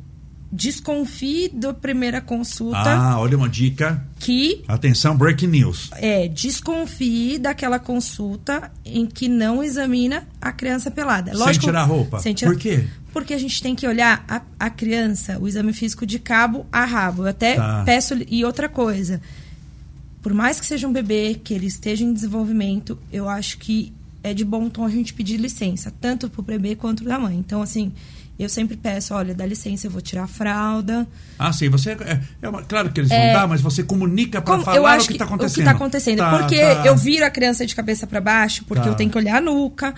[0.53, 4.05] desconfie da primeira consulta Ah, olha uma dica.
[4.19, 5.91] que Atenção, breaking news.
[5.95, 11.35] é desconfie daquela consulta em que não examina a criança pelada.
[11.35, 12.19] Sem tirar a roupa.
[12.19, 12.85] sem tirar- Por quê?
[13.13, 16.85] Porque a gente tem que olhar a, a criança, o exame físico de cabo a
[16.85, 17.23] rabo.
[17.25, 17.83] Eu até Tá.
[17.85, 18.15] peço.
[18.29, 19.21] E outra coisa,
[20.23, 23.93] por mais que seja um bebê, que ele esteja em desenvolvimento, eu acho que
[24.23, 27.37] é de bom tom a gente pedir licença, tanto para o bebê quanto da mãe.
[27.39, 27.93] Então, assim,
[28.43, 31.07] Eu sempre peço, olha, dá licença, eu vou tirar a fralda.
[31.39, 31.91] Ah, sim, você.
[31.91, 33.23] É, é uma- claro que eles É.
[33.27, 35.57] vão dar, mas você comunica para falar acho o que está O acontecendo.
[35.59, 36.19] que tá acontecendo.
[36.21, 36.87] Tá, porque tá.
[36.87, 38.89] eu viro a criança de cabeça para baixo, porque Tá.
[38.89, 39.95] eu tenho que olhar a nuca.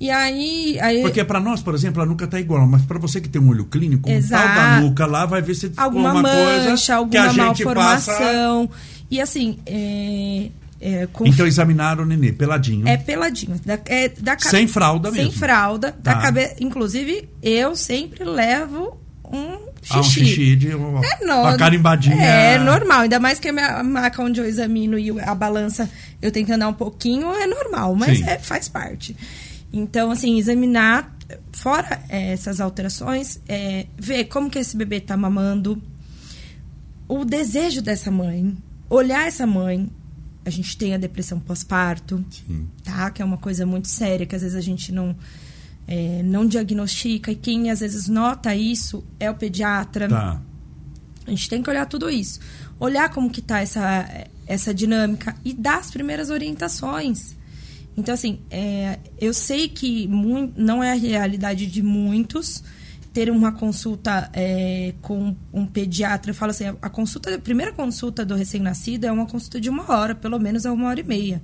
[0.00, 0.78] E aí.
[0.80, 3.42] aí Porque para nós, por exemplo, a nuca tá igual, mas para você que tem
[3.42, 4.54] um olho clínico, um tal Exato.
[4.54, 8.68] da nuca lá vai ver se alguma uma mancha, coisa que alguma a gente passa.
[9.12, 10.48] E assim, é,
[10.80, 12.88] é, com- Então examinaram o nenê peladinho.
[12.88, 13.60] é peladinho.
[13.64, 15.38] Da, é, da cabe- Sem fralda Sem mesmo.
[15.38, 15.94] fralda.
[16.02, 16.22] Da Tá.
[16.22, 16.56] cabe...
[16.58, 18.98] Inclusive, eu sempre levo
[19.30, 19.92] um xixi.
[19.92, 22.24] Ah, um xixi de É no- uma carimbadinha.
[22.24, 25.90] É normal, ainda mais que a minha maca onde eu examino e a balança
[26.22, 29.14] eu tenho que andar um pouquinho, é normal, mas é- faz parte.
[29.70, 31.14] Então, assim, examinar,
[31.52, 35.82] fora é, essas alterações, é, ver como que esse bebê está mamando,
[37.08, 38.54] o desejo dessa mãe,
[38.92, 39.88] olhar essa mãe.
[40.44, 42.24] A gente tem a depressão pós-parto,
[42.82, 43.10] tá?
[43.10, 45.16] Que é uma coisa muito séria, que às vezes a gente não,
[45.86, 47.30] é, não diagnostica.
[47.30, 50.08] E quem às vezes nota isso é o pediatra.
[50.08, 50.42] Tá.
[51.26, 52.40] A gente tem que olhar tudo isso.
[52.78, 57.36] Olhar como que tá essa, essa dinâmica e dar as primeiras orientações.
[57.96, 60.08] Então, assim, é, eu sei que
[60.56, 62.64] não é a realidade de muitos
[63.12, 66.30] ter uma consulta é, com um pediatra.
[66.30, 69.90] Eu falo assim, a consulta, a primeira consulta do recém-nascido é uma consulta de uma
[69.92, 71.42] hora, pelo menos é uma hora e meia.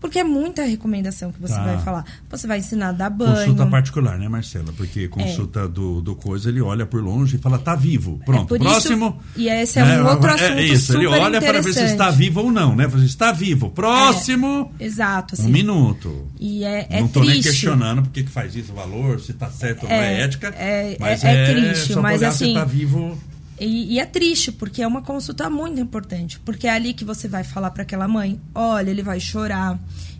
[0.00, 1.62] Porque é muita recomendação que você Tá.
[1.62, 2.04] vai falar.
[2.30, 3.36] Você vai ensinar a dar banho.
[3.36, 4.72] Consulta particular, né, Marcela?
[4.76, 8.18] Porque consulta do, do coisa, ele olha por longe e fala, tá vivo.
[8.24, 9.20] Pronto, É próximo.
[9.36, 12.10] isso- e esse é um outro assunto É isso, ele olha para ver se está
[12.10, 12.88] vivo ou não, né?
[12.88, 13.68] Fala, Está vivo.
[13.70, 14.72] Próximo.
[14.80, 15.34] Exato.
[15.36, 15.52] Um assim.
[15.52, 16.26] minuto.
[16.40, 17.34] E é, é não tô triste.
[17.34, 20.20] nem questionando porque que faz isso, o valor, se tá certo ou não é É,
[20.22, 20.48] ética.
[20.56, 23.18] é- mas é- é, é triste, mas assim, tá vivo.
[23.60, 26.40] E, e é triste, porque é uma consulta muito importante.
[26.40, 29.78] Porque é ali que você vai falar para aquela mãe: olha, ele vai chorar,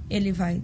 [0.09, 0.63] ele vai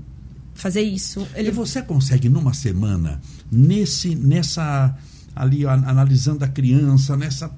[0.54, 1.26] fazer isso.
[1.34, 3.20] Ele E você consegue numa semana,
[3.50, 4.96] nesse, nessa
[5.34, 7.50] ali analisando a criança, nessa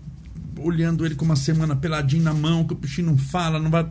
[0.60, 3.86] olhando ele com uma semana peladinho na mão, que o bichinho não fala, não vai.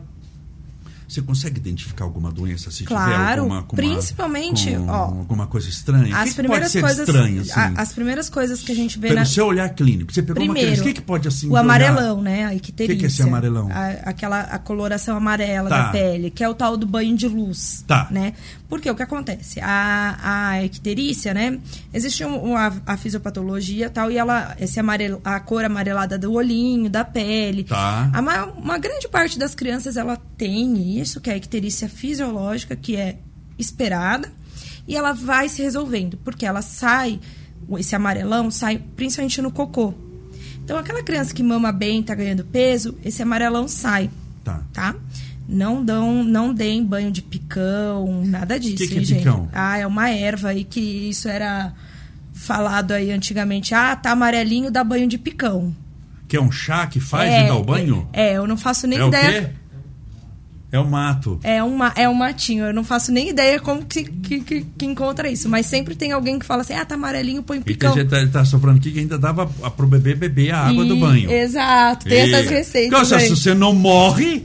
[1.08, 5.46] Você consegue identificar alguma doença se tiver Claro, alguma com uma- principalmente, com ó, alguma
[5.46, 6.14] coisa estranha?
[6.14, 7.08] O As que primeiras coisas.
[7.08, 7.50] assim?
[7.54, 9.24] a- as primeiras coisas que a gente vê Pelo na.
[9.26, 11.60] seu olhar clínico, você pegou uma Primeiro, criança, o que, que pode assim o olhar?
[11.62, 12.44] amarelão, né?
[12.44, 12.94] A icterícia.
[12.94, 13.68] Que que é esse amarelão?
[13.72, 15.82] A- aquela a coloração amarela Tá.
[15.84, 17.82] da pele, que é o tal do banho de luz.
[17.86, 18.06] Tá.
[18.10, 18.34] Né?
[18.68, 19.60] Porque o que acontece?
[19.62, 20.18] A,
[20.50, 21.58] a icterícia, né?
[21.94, 26.32] Existe um, a, a fisiopatologia e tal, e ela, esse amarelo, a cor amarelada do
[26.34, 27.64] olhinho, da pele.
[27.64, 28.10] Tá.
[28.12, 32.74] A ma- uma grande parte das crianças, ela tem isso, que é a icterícia fisiológica,
[32.76, 33.18] que é
[33.58, 34.30] esperada,
[34.86, 37.20] e ela vai se resolvendo, porque ela sai,
[37.78, 39.92] esse amarelão sai principalmente no cocô.
[40.64, 44.10] Então, aquela criança que mama bem, tá ganhando peso, esse amarelão sai,
[44.44, 44.62] Tá.
[44.72, 44.94] tá?
[45.48, 49.18] Não dão, não deem banho de picão, nada disso, Que que é hein, gente?
[49.20, 49.48] picão?
[49.52, 51.72] Ah, é uma erva aí que isso era
[52.34, 53.74] falado aí antigamente.
[53.74, 55.74] Ah, tá amarelinho, dá banho de picão.
[56.28, 58.06] Que é um chá que faz é, e dá o banho?
[58.12, 59.54] É, eu não faço nem É ideia.
[60.70, 61.40] É o mato.
[61.42, 62.66] É, uma, é um matinho.
[62.66, 65.48] Eu não faço nem ideia como que, que, que, que encontra isso.
[65.48, 67.94] Mas sempre tem alguém que fala assim: ah, tá amarelinho, põe E tem picão.
[67.94, 70.94] gente tá, tá soprando aqui que ainda dava a- pro bebê beber a água do
[70.96, 71.30] E- banho.
[71.30, 73.12] Exato, tem E- essas receitas.
[73.12, 73.28] Aí.
[73.28, 74.44] se você não morre,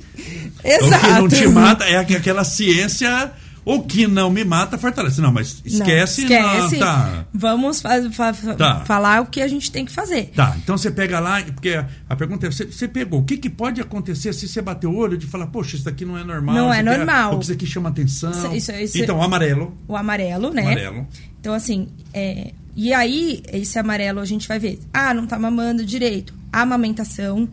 [0.63, 0.95] Exato.
[0.95, 3.31] o que não te mata é aqu- aquela ciência.
[3.65, 5.21] O que não me mata fortalece.
[5.21, 6.23] Não, mas esquece.
[6.25, 6.79] Não, não, esquece.
[6.79, 7.25] tá.
[7.33, 8.83] Vamos fa- fa- Tá.
[8.85, 10.31] falar o que a gente tem que fazer.
[10.35, 13.49] Tá, então você pega lá, porque a- pergunta é: você, você pegou, o que, que
[13.49, 16.55] pode acontecer se você bater o olho de falar, poxa, isso daqui não é normal?
[16.55, 17.31] Não é aqui normal.
[17.33, 18.31] Ou que isso aqui chama atenção.
[18.31, 19.77] Isso- isso- isso- Então, o amarelo.
[19.87, 20.61] O amarelo, né?
[20.63, 21.07] Amarelo.
[21.39, 24.79] Então, assim, é, e aí, esse amarelo a gente vai ver.
[24.93, 26.33] Ah, não tá mamando direito.
[26.51, 27.47] A amamentação.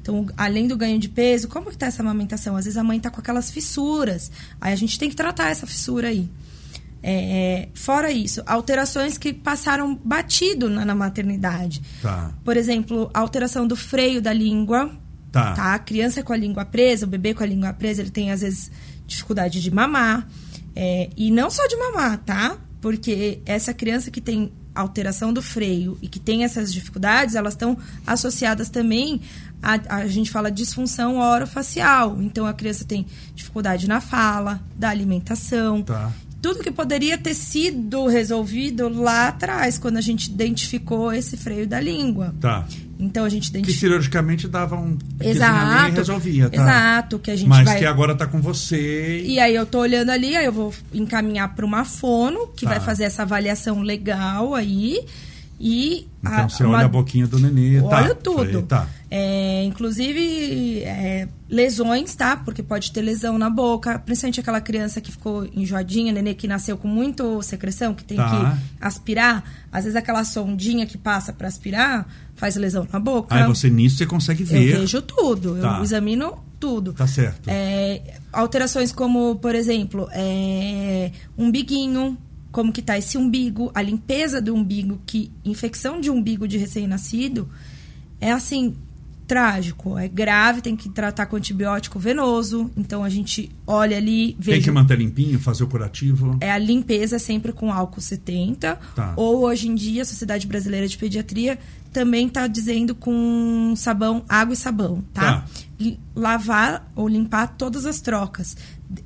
[0.00, 2.56] Então, além do ganho de peso, como que tá essa amamentação?
[2.56, 4.30] Às vezes a mãe tá com aquelas fissuras.
[4.60, 6.28] Aí a gente tem que tratar essa fissura aí.
[7.02, 11.82] É, fora isso, alterações que passaram batido na, na maternidade.
[12.02, 12.32] Tá.
[12.44, 14.90] Por exemplo, alteração do freio da língua.
[15.32, 15.74] Tá.
[15.74, 18.40] A criança com a língua presa, o bebê com a língua presa, ele tem, às
[18.40, 18.70] vezes,
[19.06, 20.28] dificuldade de mamar.
[20.74, 22.56] É, e não só de mamar, tá?
[22.80, 27.76] Porque essa criança que tem alteração do freio e que tem essas dificuldades, elas estão
[28.06, 29.20] associadas também
[29.62, 32.16] a, a gente fala disfunção orofacial.
[32.20, 35.82] Então a criança tem dificuldade na fala, da alimentação.
[35.82, 36.10] Tá.
[36.42, 41.78] Tudo que poderia ter sido resolvido lá atrás, quando a gente identificou esse freio da
[41.78, 42.34] língua.
[42.40, 42.64] Tá.
[42.98, 43.80] Então a gente Que identificou.
[43.90, 44.96] cirurgicamente dava um.
[45.20, 45.92] Exato.
[45.92, 46.62] E resolvia, tá?
[46.62, 47.78] Exato, que a gente Mas vai.
[47.78, 49.22] que agora tá com você.
[49.22, 52.72] E aí eu tô olhando ali, aí eu vou encaminhar para uma fono, que Tá.
[52.72, 54.98] vai fazer essa avaliação legal aí.
[55.62, 58.02] E Então a- você uma- olha a boquinha do nenê, tá?
[58.02, 58.36] Olho tudo.
[58.46, 58.88] Falei, Tá.
[59.10, 62.36] É, inclusive é, lesões, tá?
[62.36, 66.78] Porque pode ter lesão na boca, principalmente aquela criança que ficou enjoadinha, nenê que nasceu
[66.78, 68.56] com muito secreção, que tem Tá.
[68.56, 69.44] que aspirar.
[69.70, 72.06] Às vezes aquela sondinha que passa para aspirar
[72.36, 73.34] faz lesão na boca.
[73.34, 74.78] Aí você nisso você consegue Eu ver.
[74.78, 75.76] vejo tudo, Tá.
[75.78, 76.92] eu examino tudo.
[76.94, 77.48] Tá certo.
[77.48, 78.00] É,
[78.32, 82.16] alterações como, por exemplo, é, umbiguinho,
[82.50, 87.48] como que tá esse umbigo, a limpeza do umbigo, que infecção de umbigo de recém-nascido
[88.20, 88.76] é assim,
[89.30, 92.68] trágico, é grave, tem que tratar com antibiótico venoso.
[92.76, 96.36] Então a gente olha ali, Tem veja que manter limpinho, fazer o curativo.
[96.40, 98.76] é a limpeza sempre com álcool 70.
[98.96, 99.14] Tá.
[99.16, 101.60] Ou hoje em dia, a Sociedade Brasileira de Pediatria
[101.92, 105.42] também está dizendo com sabão, água e sabão, tá?
[105.42, 105.94] Tá.
[106.14, 108.56] Lavar ou limpar todas as trocas.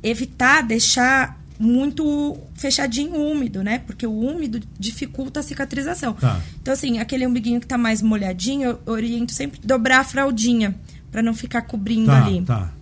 [0.03, 3.79] Evitar deixar muito fechadinho úmido, né?
[3.87, 6.15] Porque o úmido dificulta a cicatrização.
[6.15, 6.41] Tá.
[6.61, 10.75] Então, assim, aquele umbiguinho que tá mais molhadinho, eu oriento sempre dobrar a fraldinha,
[11.11, 12.43] para não ficar cobrindo Tá, ali.
[12.43, 12.73] tá.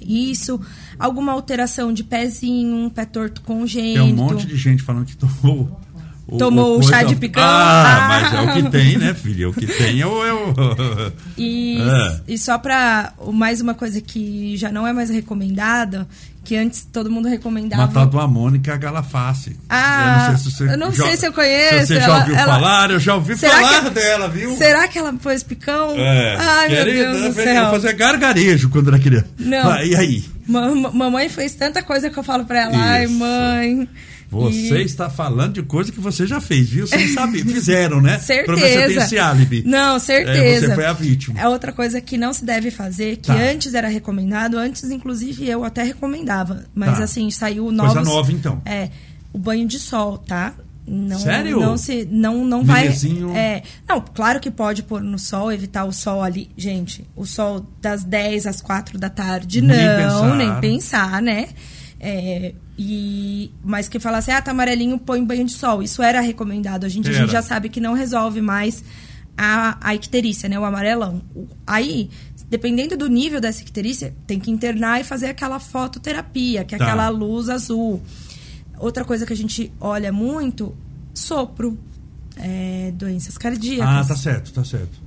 [0.00, 0.58] Isso,
[0.98, 4.02] alguma alteração de pezinho, um pé torto Tem congênito.
[4.02, 5.78] um monte de gente falando que tomou.
[6.26, 7.42] O- Tomou o chá de picão?
[7.42, 8.08] Ah, Ah.
[8.08, 9.48] mas é o que tem, né, filha?
[9.48, 10.24] O que tem é o.
[10.24, 10.54] É o...
[11.36, 12.20] E, É.
[12.28, 16.06] e só pra mais uma coisa que já não é mais recomendada,
[16.44, 17.82] que antes todo mundo recomendava.
[17.84, 19.56] Uma tal do amônica é a galaface.
[19.68, 21.94] Ah, eu não sei se, você eu não já, sei se eu conheço, Se você
[22.00, 24.56] já ela- ouviu ela- falar, eu já ouvi Será falar que- dela, viu?
[24.56, 25.92] Será que ela pôs picão?
[25.96, 27.70] É, Ai, meu querida, Deus do eu céu.
[27.70, 29.26] fazia gargarejo quando era criança.
[29.38, 29.70] Não.
[29.72, 30.24] Ah, e aí?
[30.46, 32.76] Ma- ma- mamãe fez tanta coisa que eu falo pra ela.
[32.76, 33.14] Ai, Isso.
[33.14, 33.88] mãe.
[34.42, 36.86] Você E- está falando de coisa que você já fez, viu?
[36.86, 37.44] Sem saber.
[37.46, 38.18] Fizeram, né?
[38.18, 38.46] Certeza.
[38.46, 39.62] Pra você ter esse álibi.
[39.66, 40.66] Não, É, certeza.
[40.68, 41.40] você foi a vítima.
[41.40, 43.34] É outra coisa que não se deve fazer, que Tá.
[43.34, 46.64] antes era recomendado, antes, inclusive, eu até recomendava.
[46.74, 47.04] Mas Tá.
[47.04, 48.08] assim, saiu Coisa novos.
[48.08, 48.60] nova, então.
[48.64, 48.88] É.
[49.32, 50.54] O banho de sol, tá?
[50.86, 51.58] Não, Sério?
[51.60, 52.06] Não se.
[52.10, 52.88] Não, não vai.
[53.34, 53.62] É.
[53.88, 56.50] Não, claro que pode pôr no sol, evitar o sol ali.
[56.58, 60.36] Gente, o sol das 10 às 4 da tarde, Nem não, pensar.
[60.36, 61.48] nem pensar, né?
[62.00, 65.82] É, e, mas que fala assim, ah, tá amarelinho, põe banho de sol.
[65.82, 66.84] Isso era recomendado.
[66.84, 67.20] A gente, a Era.
[67.22, 68.84] gente já sabe que não resolve mais
[69.36, 70.58] a, a icterícia, né?
[70.58, 71.22] O amarelão.
[71.66, 72.10] Aí,
[72.50, 76.84] dependendo do nível dessa icterícia, tem que internar e fazer aquela fototerapia, que é Tá.
[76.84, 78.02] aquela luz azul.
[78.78, 80.74] Outra coisa que a gente olha muito,
[81.14, 81.78] sopro.
[82.36, 83.86] é, doenças cardíacas.
[83.88, 85.03] Ah, tá certo, tá certo.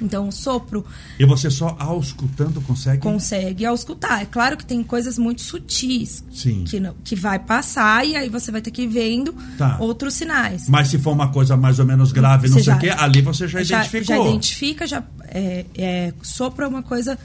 [0.00, 0.84] Então, o sopro
[1.18, 3.02] E você só auscultando consegue?
[3.02, 4.22] consegue auscultar.
[4.22, 6.64] É claro que tem coisas muito sutis Sim.
[6.64, 9.76] que, não- que vai passar e aí você vai ter que ir vendo Tá.
[9.78, 10.68] outros sinais.
[10.68, 13.20] Mas se for uma coisa mais ou menos grave, não Você sei o quê, ali
[13.20, 14.16] você já, já, identificou.
[14.24, 17.18] já identifica, já é, é, sopro é uma coisa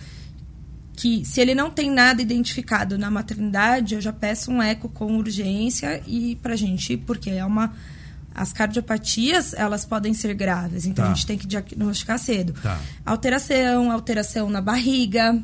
[0.97, 5.17] que se ele não tem nada identificado na maternidade, eu já peço um eco com
[5.17, 7.73] urgência e pra gente, porque é uma
[8.36, 11.11] as cardiopatias, elas podem ser graves, então Tá.
[11.11, 12.53] a gente tem que diagnosticar cedo.
[12.61, 12.77] Tá.
[13.05, 15.41] Alteração, alteração na barriga,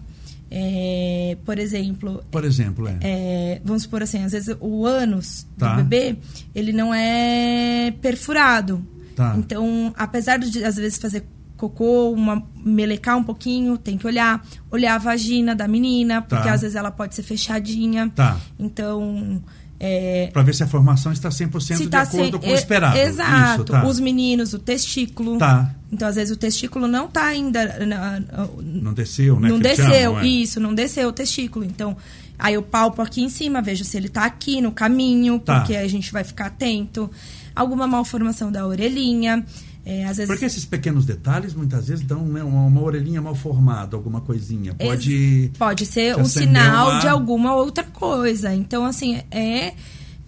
[0.50, 2.98] é, por exemplo, Por exemplo, é.
[3.02, 5.76] é, vamos supor assim, às vezes o ânus Tá.
[5.76, 6.18] do bebê,
[6.54, 8.86] ele não é perfurado.
[9.16, 9.36] Tá.
[9.38, 11.24] Então, apesar de às vezes fazer
[11.56, 14.44] cocô, uma, melecar um pouquinho, tem que olhar.
[14.72, 16.54] Olhar a vagina da menina, porque Tá.
[16.54, 18.10] às vezes ela pode ser fechadinha.
[18.16, 18.38] Tá.
[18.58, 19.42] Então,
[19.84, 22.50] é, Pra ver se a formação está 100% se de tá acordo sem- com o
[22.52, 22.98] é, esperado.
[22.98, 23.56] Exato.
[23.56, 23.86] Isso, tá.
[23.86, 25.38] Os meninos, o testículo.
[25.40, 25.74] Tá.
[25.92, 27.86] Então, às vezes, o testículo não tá ainda.
[27.86, 29.50] na- na- Não desceu, né?
[29.50, 30.28] não que desceu, chamam, é.
[30.28, 31.66] isso, não desceu o testículo.
[31.66, 31.98] Então,
[32.38, 35.60] aí eu palpo aqui em cima, vejo se ele tá aqui no caminho, Tá.
[35.60, 37.10] porque a gente vai ficar atento.
[37.56, 39.44] Alguma malformação da orelhinha.
[39.86, 40.28] É, vezes.
[40.28, 44.76] Porque esses pequenos detalhes muitas vezes dão né, uma, uma orelhinha mal formada, alguma coisinha.
[44.80, 45.52] Ex- Pode.
[45.58, 48.54] Pode ser um sinal uma- de alguma outra coisa.
[48.54, 49.74] Então, assim, é,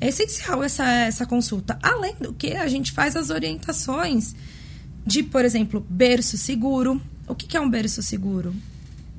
[0.02, 1.78] é essencial essa, essa consulta.
[1.82, 4.36] Além do que, a gente faz as orientações
[5.06, 7.00] de, por exemplo, berço seguro.
[7.28, 8.54] O que, que é um berço seguro?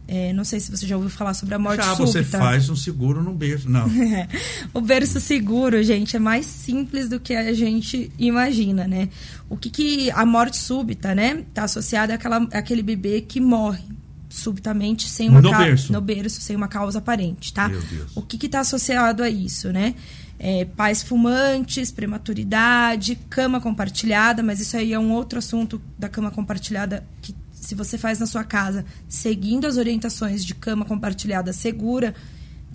[0.07, 2.07] É, não sei se você já ouviu falar sobre a morte Já súbita.
[2.13, 3.69] você faz um seguro no beijo.
[3.71, 3.87] Não.
[4.75, 9.09] o berço seguro, gente, é mais simples do que a gente imagina, né?
[9.49, 11.43] O que, que a morte súbita, né?
[11.55, 13.83] Tá associada àquela, àquele bebê que morre
[14.29, 15.93] subitamente sem uma No ca- berço.
[15.93, 17.69] no berço sem uma causa aparente, tá?
[17.69, 18.11] Meu Deus.
[18.15, 19.95] O que que tá associado a isso, né?
[20.39, 26.31] É, pais fumantes, prematuridade, cama compartilhada, mas isso aí é um outro assunto da cama
[26.31, 27.35] compartilhada que
[27.65, 32.15] se você faz na sua casa, seguindo as orientações de cama compartilhada segura,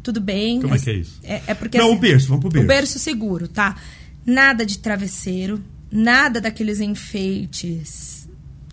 [0.02, 0.62] tudo bem.
[0.62, 1.20] Como é que é isso?
[1.24, 2.66] É, é porque Não, assim, o berço, vamos pro berço.
[2.66, 3.76] O berço seguro, tá?
[4.26, 8.28] Nada de travesseiro, nada daqueles enfeites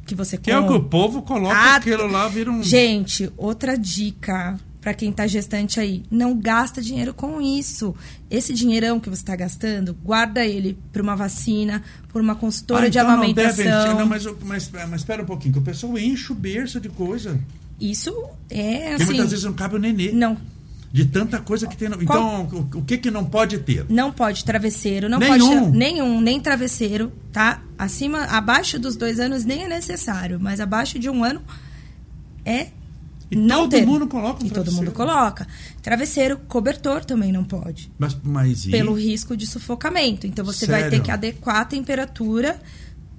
[0.07, 0.87] que você Que é o que compra.
[0.87, 2.63] o povo coloca Ah, aquilo lá, vira um.
[2.63, 7.93] Gente, outra dica para quem está gestante aí, não gasta dinheiro com isso.
[8.31, 11.83] Esse dinheirão que você está gastando, guarda ele para uma vacina,
[12.13, 13.65] por uma consultora Ah, de então não amamentação.
[13.65, 16.89] deve- não, mas, mas, mas espera um pouquinho, que o pessoal enche o berço de
[16.89, 17.37] coisa.
[17.81, 18.15] Isso
[18.49, 19.07] é assim.
[19.07, 20.13] muitas vezes não cabe o nenê.
[20.13, 20.37] Não,
[20.93, 21.89] De tanta coisa que tem.
[21.89, 23.87] no- Então, o, o que que não pode ter?
[23.89, 25.65] Não pode travesseiro, não Nenhum?
[25.65, 27.61] pode nenhum, nem travesseiro, tá?
[27.77, 31.43] Acima, abaixo dos dois anos nem é necessário, mas abaixo de um ano
[32.45, 32.69] é
[33.31, 33.87] E não todo ter.
[33.87, 35.47] mundo coloca um E todo mundo coloca.
[35.83, 38.71] Travesseiro, cobertor também não pode, Mas, mas e?
[38.71, 40.27] pelo risco de sufocamento.
[40.27, 41.03] Então você vai ter Sério?
[41.05, 42.61] que adequar a temperatura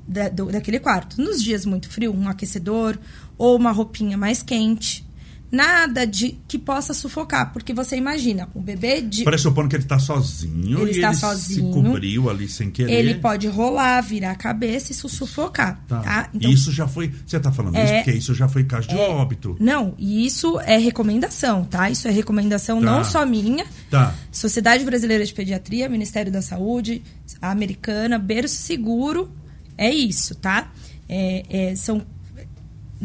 [0.07, 1.21] da- do- daquele quarto.
[1.21, 2.97] Nos dias muito frio, um aquecedor
[3.37, 5.06] ou uma roupinha mais quente.
[5.49, 9.97] Nada de que possa sufocar, porque você imagina, o bebê de Pressupondo que ele está
[9.97, 11.73] sozinho Ele e está ele sozinho.
[11.73, 12.91] se cobriu ali sem querer.
[12.91, 15.99] Ele pode rolar, virar a cabeça e se sufocar, Tá.
[16.01, 16.29] tá?
[16.33, 17.13] Então, Isso já foi.
[17.25, 19.55] Você está falando isso É- porque isso já foi caso de óbito.
[19.59, 21.89] Não, e isso é recomendação, tá?
[21.89, 22.85] Isso é recomendação Tá.
[22.85, 23.65] não só minha.
[23.89, 24.13] Tá.
[24.31, 27.01] Sociedade Brasileira de Pediatria, Ministério da Saúde,
[27.41, 29.31] a Americana, Berço Seguro,
[29.77, 30.71] é isso, tá?
[31.07, 32.05] É- é, são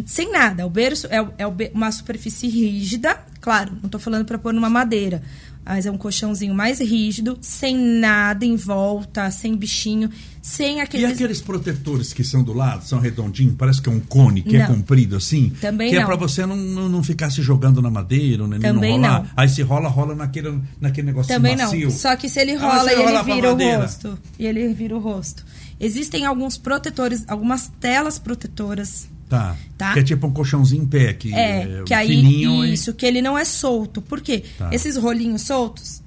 [0.06, 0.66] sem nada.
[0.66, 5.22] O berço é, é uma superfície rígida, claro, não estou falando para pôr numa madeira,
[5.64, 11.12] mas é um colchãozinho mais rígido, sem nada em volta, sem bichinho, sem E aqueles.
[11.12, 14.60] aqueles protetores que são do lado, são redondinhos, parece que é um cone que é
[14.66, 14.74] Não.
[14.74, 15.52] comprido assim.
[15.60, 16.06] Também que é não.
[16.06, 19.22] para você não, não, não ficar se jogando na madeira, neném Também não rolar.
[19.22, 19.30] não.
[19.36, 21.84] Aí se rola, rola naquele, naquele negócio Também macio.
[21.84, 21.90] não.
[21.92, 24.18] Só que se ele Ah, rola e ele rola vira o rosto.
[24.40, 25.44] E ele vira o rosto.
[25.78, 29.08] Existem alguns protetores, algumas telas protetoras.
[29.32, 29.56] Tá.
[29.78, 29.94] Tá.
[29.94, 33.06] Que é tipo um colchãozinho em pé, que É, que aí fininho e- isso, que
[33.06, 34.02] ele não é solto.
[34.02, 34.44] Por quê?
[34.58, 34.68] Tá.
[34.72, 36.02] Esses rolinhos soltos,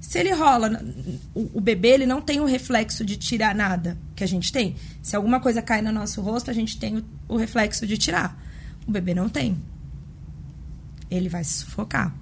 [0.00, 0.80] se ele rola,
[1.34, 4.76] o, o bebê ele não tem o reflexo de tirar nada que a gente tem.
[5.02, 8.40] Se alguma coisa cai no nosso rosto, a gente tem o, o reflexo de tirar.
[8.86, 9.56] O bebê não tem.
[11.10, 12.14] Ele vai se sufocar.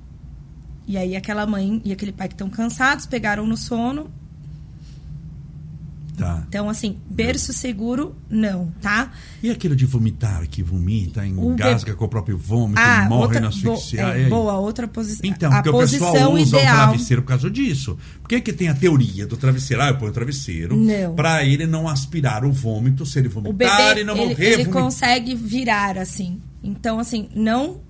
[0.87, 4.11] E aí aquela mãe e aquele pai que estão cansados pegaram no sono.
[6.17, 6.45] Tá.
[6.49, 9.13] Então, assim, berço seguro, não, tá?
[9.43, 13.51] E aquilo de vomitar, que vomita, engasga com o próprio vômito, morre Ah, outra, no
[13.51, 14.19] bo- asfixiar.
[14.19, 15.21] é, boa, outra posição.
[15.29, 16.75] Então, a porque o pessoal usa o ideal.
[16.89, 17.99] travesseiro por causa disso.
[18.23, 19.83] Por que, que tem a teoria do travesseiro?
[19.83, 20.77] Ah, eu ponho o travesseiro
[21.15, 24.45] pra ele não aspirar o vômito, se ele o vomitar bebê e não ele, morrer.
[24.47, 26.41] ele vomit- consegue virar assim.
[26.65, 27.81] Então assim, não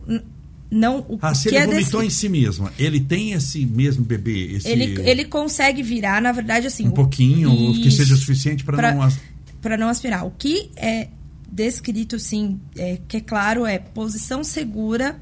[0.70, 3.64] não o Ah, se que ele é vomitou desse- em si mesmo, ele tem esse
[3.64, 7.88] mesmo bebê, esse ele, ele consegue virar, na verdade assim, um o- pouquinho, o que
[7.88, 7.98] Isso.
[7.98, 9.18] seja suficiente para não as-
[9.62, 10.24] para não aspirar.
[10.26, 11.08] O que é
[11.50, 15.18] descrito sim, é, que é claro é posição segura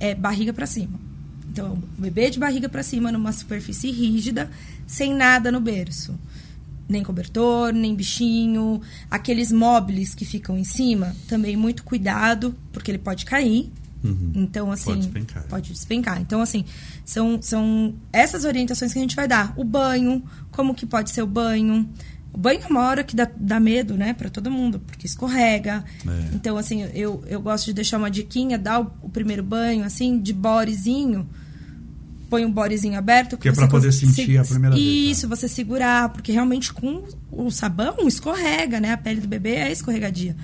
[0.00, 1.00] é barriga para cima.
[1.50, 4.50] Então, o bebê de barriga para cima numa superfície rígida,
[4.86, 6.18] sem nada no berço.
[6.88, 8.80] Nem cobertor, nem bichinho.
[9.10, 13.70] Aqueles móveis que ficam em cima, também muito cuidado, porque ele pode cair.
[14.34, 14.90] Então, assim.
[14.90, 14.96] Uhum.
[14.96, 15.44] Pode despencar.
[15.48, 16.20] Pode despencar.
[16.20, 16.64] Então, assim,
[17.04, 19.54] são, são essas orientações que a gente vai dar.
[19.56, 21.88] O banho, como que pode ser o banho.
[22.32, 25.84] O banho é uma hora que dá, dá medo, né, para todo mundo, porque escorrega.
[26.06, 26.34] É.
[26.34, 30.18] Então, assim, eu, eu gosto de deixar uma diquinha, dar o, o primeiro banho, assim,
[30.18, 31.28] de borezinho.
[32.30, 33.36] Põe um borezinho aberto.
[33.36, 34.90] Que é você pra poder sentir a primeira vez, né?
[34.90, 38.92] Isso, você segurar, porque realmente com o sabão escorrega, né?
[38.92, 40.34] A pele do bebê é escorregadia.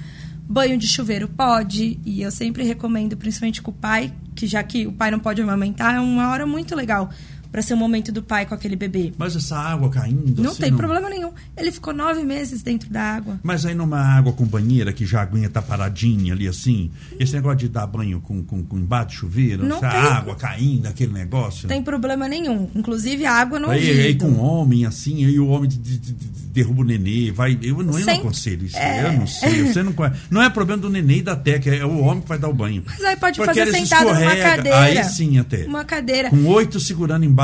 [0.49, 4.87] Banho de chuveiro pode, e eu sempre recomendo, principalmente com o pai, que já que
[4.87, 7.11] o pai não pode amamentar, é uma hora muito legal
[7.51, 9.13] para ser o momento do pai com aquele bebê.
[9.17, 10.43] Mas essa água caindo.
[10.43, 11.31] Não assim, tem problema nenhum.
[11.57, 13.39] Ele ficou nove meses dentro da água.
[13.43, 17.33] Mas aí numa água com banheira, que já a aguinha tá paradinha ali assim, esse
[17.35, 19.89] negócio de dar banho com, com, com embate chuveiro, Não tem.
[19.89, 21.63] água caindo, aquele negócio.
[21.65, 22.69] Não tem problema nenhum.
[22.75, 26.13] Inclusive a água no Aí, aí com homem, assim, aí o homem de- de- de-
[26.13, 27.57] de- derruba o nenê, vai.
[27.63, 28.77] Eu não, eu não Sem- aconselho isso.
[28.77, 29.07] É.
[29.07, 29.63] Eu não sei.
[29.65, 29.95] Você não,
[30.31, 32.55] não é problema do nenê e da Teca, é o homem que vai dar o
[32.55, 32.83] banho.
[32.87, 34.81] Mas aí pode Porque fazer sentado numa cadeira.
[34.81, 35.67] Aí sim, até.
[35.67, 36.31] Uma cadeira.
[36.31, 37.38] Com oito segurando embaixo.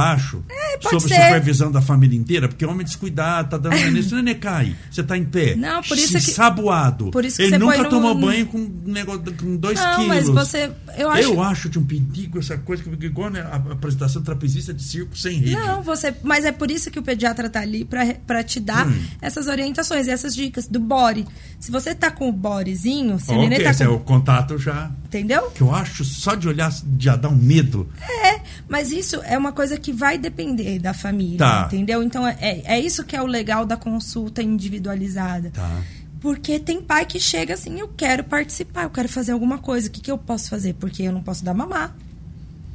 [0.49, 1.22] É, pode sob ser.
[1.22, 4.74] supervisão da família inteira, porque o homem descuidado, tá dando nenê, se o nenê cai,
[4.90, 5.55] você tá em pé.
[5.55, 7.11] Não, por isso que- Saboado.
[7.11, 10.09] por isso que Ele nunca põe no- tomou banho com, negócio, com dois Não, quilos.
[10.09, 10.70] mas você.
[10.97, 11.22] Eu acho.
[11.22, 15.16] Eu acho de um perigo essa coisa que igual né, a apresentação trapezista de circo
[15.16, 15.53] sem rede.
[15.57, 16.14] Não, você.
[16.22, 19.03] Mas é por isso que o pediatra tá ali pra te dar Hum.
[19.20, 21.26] essas orientações, essas dicas do bore.
[21.61, 23.84] Se você tá com o borezinho, se o Ok, neném tá com.
[23.84, 24.90] é o contato já.
[25.15, 25.51] Entendeu?
[25.53, 27.89] Que eu acho só de olhar já dá um medo.
[28.01, 31.65] É, mas isso é uma coisa que vai depender da família, Tá.
[31.69, 32.03] entendeu?
[32.03, 35.51] Então é, é isso que é o legal da consulta individualizada.
[35.51, 35.83] Tá.
[36.21, 39.89] Porque tem pai que chega assim, eu quero participar, eu quero fazer alguma coisa.
[39.89, 40.75] O que, que eu posso fazer?
[40.75, 41.95] Porque eu não posso dar mamar.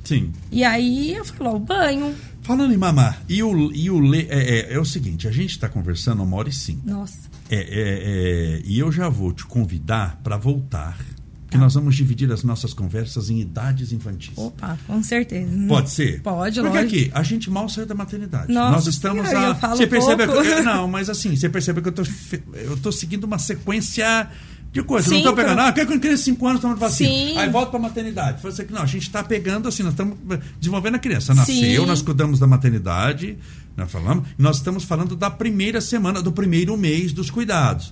[0.03, 0.31] Sim.
[0.51, 2.15] E aí eu falo, ó, o banho.
[2.41, 5.51] Falando em mamar, e o, e o le, é, é, é o seguinte, a gente
[5.51, 6.87] está conversando uma hora e cinco.
[6.89, 7.29] Nossa.
[7.49, 10.97] É, é, é, e eu já vou te convidar para voltar
[11.49, 14.31] que nós vamos dividir as nossas conversas em idades infantis.
[14.35, 15.51] Opa, com certeza.
[15.67, 16.21] Pode ser?
[16.21, 16.95] Pode, Porque lógico.
[16.95, 18.53] aqui, a gente mal saiu da maternidade.
[18.53, 19.67] Nossa Nós estamos senhora, a.
[19.71, 20.41] eu Você percebe pouco.
[20.43, 20.61] que.
[20.61, 22.03] Não, mas assim, você percebe que eu tô,
[22.53, 24.29] eu tô seguindo uma sequência
[24.71, 25.11] de coisas.
[25.11, 27.09] Eu Sim, não tô pegando, pra- ah, quer que eu de 5 anos toma vacina.
[27.09, 27.37] Sim.
[27.37, 28.39] Aí volta pra maternidade.
[28.41, 30.15] Fala assim, não, a gente está pegando assim, nós estamos
[30.59, 31.33] desenvolvendo a criança.
[31.33, 31.85] Nasceu, Sim.
[31.87, 33.37] nós cuidamos da maternidade,
[33.75, 37.91] nós falamos, nós estamos falando da primeira semana, do primeiro mês dos cuidados.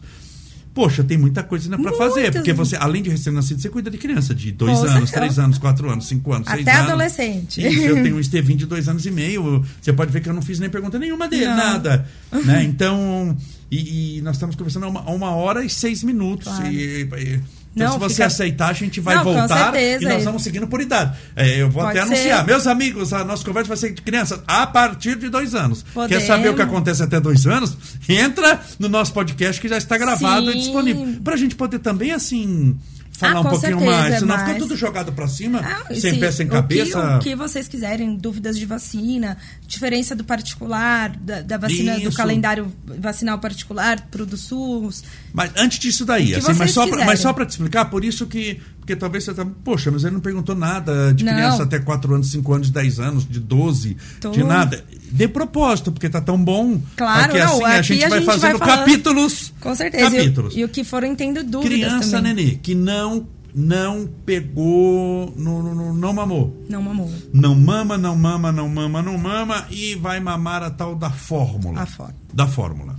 [0.78, 3.98] Poxa, tem muita coisa ainda para fazer, porque você, além de recém-nascido, você cuida de
[3.98, 6.90] criança de dois anos, três anos, quatro anos, cinco anos, seis Até anos.
[6.92, 7.66] adolescente.
[7.68, 9.66] Isso, eu tenho um Estevinho de dois anos e meio.
[9.82, 11.58] Você pode ver que eu não fiz nem pergunta nenhuma dele, Não.
[11.58, 12.06] nada.
[12.46, 12.64] Né?
[12.70, 13.36] Então,
[13.72, 16.48] e, e nós estamos conversando há uma, uma hora e seis minutos.
[16.48, 16.72] Claro.
[16.72, 17.40] E, e-
[17.84, 20.04] então, Não, se você fica- aceitar, a gente vai Não, com voltar certeza.
[20.04, 21.16] e nós vamos seguindo por idade.
[21.36, 22.14] É, eu vou Pode até ser.
[22.16, 22.46] anunciar.
[22.46, 25.84] Meus amigos, a nossa conversa vai ser de crianças a partir de dois anos.
[25.84, 26.24] Quer Podemos.
[26.26, 27.78] saber o que acontece até dois anos?
[28.10, 30.60] Entra no nosso podcast que já está gravado e Sim.
[30.60, 31.08] disponível.
[31.24, 32.76] Para a gente poder também, assim,
[33.18, 34.20] falar Ah, um pouquinho certeza, mais.
[34.20, 37.18] Senão fica mas- tudo jogado para cima, Ah, sem sim, pé, sem o que- cabeça.
[37.18, 39.38] O que, vocês quiserem, dúvidas de vacina,
[39.68, 42.18] diferença do particular, da, da vacina do Isso.
[42.18, 45.04] calendário vacinal particular pro do SUS.
[45.34, 48.06] Mas antes disso daí, O assim, mas só, pra, mas só pra te explicar, por
[48.06, 48.62] isso que.
[48.88, 49.46] Porque talvez você tá.
[49.66, 51.34] Poxa, mas ele não perguntou nada de Não.
[51.34, 54.32] criança até 4 anos, 5 anos, 10 anos, de 12, de Tô.
[54.48, 54.82] nada.
[55.12, 56.80] De propósito, porque tá tão bom.
[56.96, 59.54] Claro, não, assim a gente a vai gente vai fazendo capítulos.
[59.60, 60.06] Com certeza.
[60.06, 60.56] E o- Capítulos.
[60.56, 62.34] E, o que forem tendo dúvidas Criança, também.
[62.34, 66.66] nenê, que não, não pegou, no- no- não mamou.
[66.70, 67.12] Não mamou.
[67.34, 71.82] Não mama, não mama, não mama, não mama e vai mamar a tal da fórmula.
[71.82, 72.16] A fórmula.
[72.34, 72.96] Da fórmula.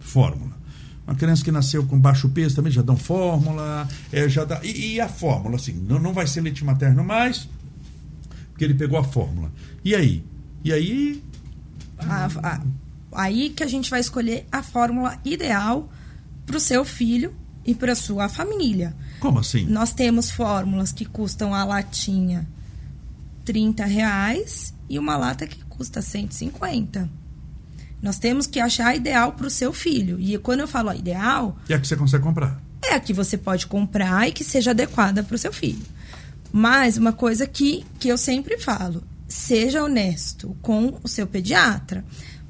[0.00, 0.49] Fórmula.
[1.10, 3.88] Uma criança que nasceu com baixo peso também já dão fórmula.
[4.12, 7.48] é, já dá, e, e a fórmula, assim, não, não vai ser leite materno mais,
[8.50, 9.50] porque ele pegou a fórmula.
[9.84, 10.24] E aí?
[10.62, 11.20] E aí,
[13.10, 15.90] aí que a gente vai escolher a fórmula ideal
[16.46, 17.34] pro seu filho
[17.66, 18.94] e para sua família.
[19.18, 19.66] como assim?
[19.66, 22.46] Nós temos fórmulas que custam a latinha
[23.44, 27.10] 30 reais e uma lata que custa 150.
[28.02, 30.18] Nós temos que achar a ideal para o seu filho.
[30.18, 32.60] E quando eu falo ideal, E é que você consegue comprar.
[32.84, 35.82] é a que você pode comprar e que seja adequada para o seu filho.
[36.52, 42.04] Mas uma coisa que, que eu sempre falo: seja honesto com o seu pediatra.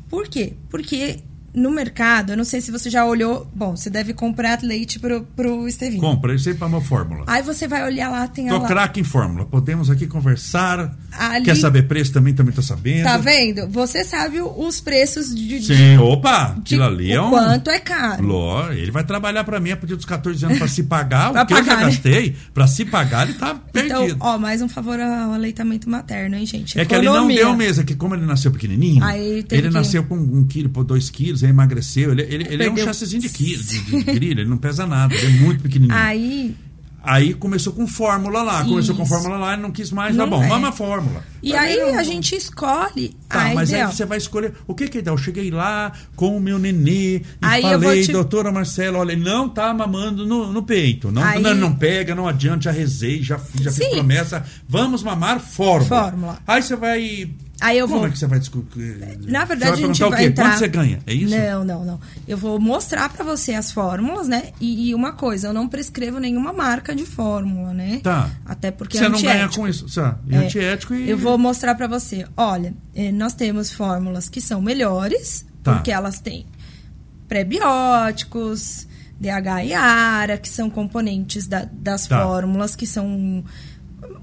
[0.09, 0.55] Por quê?
[0.69, 1.21] Porque
[1.55, 3.51] no mercado, eu não sei se você já olhou.
[3.55, 6.01] Bom, você deve comprar leite pro, pro Estevinho.
[6.01, 7.25] Compra, isso aí para uma fórmula.
[7.27, 9.45] Aí você vai olhar lá, tem a Tô craque em fórmula.
[9.47, 10.97] Podemos aqui conversar.
[11.13, 12.33] Ali- Quer saber preço também?
[12.35, 13.05] Também tô sabendo.
[13.05, 13.69] Tá vendo?
[13.69, 16.55] Você sabe os preços de, Sim, opa!
[16.63, 17.31] de Aquilo ali é um.
[17.31, 18.25] quanto é caro.
[18.25, 21.31] Ló, ele vai trabalhar pra mim a partir dos 14 anos pra se pagar.
[21.33, 21.85] O que eu já pagar, né?
[21.91, 24.03] gastei, pra se pagar, ele tá perdido.
[24.05, 26.79] Então, ó, mais um favor ao aleitamento materno, hein, gente?
[26.79, 27.37] é que ele não Economia.
[27.45, 30.69] deu mesmo, é que como ele nasceu pequenininho, Aí ele que- nasceu com um quilo
[30.69, 32.13] por dois quilos, aí emagreceu.
[32.13, 35.15] Ele, ele, ele é um chassizinho de quilo, de, de grilo, ele não pesa nada,
[35.15, 35.99] ele é muito pequenininho.
[35.99, 36.55] Aí,
[37.03, 39.11] Aí começou com fórmula lá, começou com Isso.
[39.15, 40.49] fórmula lá, ele não quis mais, tá Não bom, é.
[40.49, 41.25] mama a fórmula.
[41.43, 43.89] e Pra aí a gente escolhe Tá, a mas ideal.
[43.89, 44.53] aí você vai escolher.
[44.67, 45.17] O que que é ideal?
[45.17, 49.25] Eu cheguei lá com o meu nenê e Aí falei, te- doutora Marcela, olha, ele
[49.25, 51.11] não tá mamando no, no peito.
[51.11, 54.45] Não, Aí- não, não pega, não adianta, já rezei, já, fiz- já fiz promessa.
[54.69, 55.89] Vamos mamar fórmula.
[56.03, 56.39] Fórmula.
[56.47, 57.31] Aí você vai.
[57.61, 59.19] Aí eu Como vou- é que você vai discutir?
[59.27, 60.23] Na verdade, você a gente vai o quê?
[60.25, 60.45] entrar...
[60.51, 60.99] Quanto você ganha?
[61.07, 61.37] É isso?
[61.37, 62.01] Não, não, não.
[62.27, 64.51] Eu vou mostrar pra você as fórmulas, né?
[64.61, 68.01] E, e uma coisa, eu não prescrevo nenhuma marca de fórmula, né?
[68.03, 68.31] Tá.
[68.47, 69.87] Até porque Você é não ganha com isso.
[69.95, 70.19] Tá.
[70.31, 71.11] É, antiético e.
[71.11, 72.27] Eu vou mostrar pra você.
[72.37, 75.75] Olha, eh, nós temos fórmulas que são melhores, Tá.
[75.75, 76.47] porque elas têm
[77.29, 78.87] prebióticos,
[79.21, 82.23] DH e ARA, que são componentes da- das Tá.
[82.23, 83.45] fórmulas, que são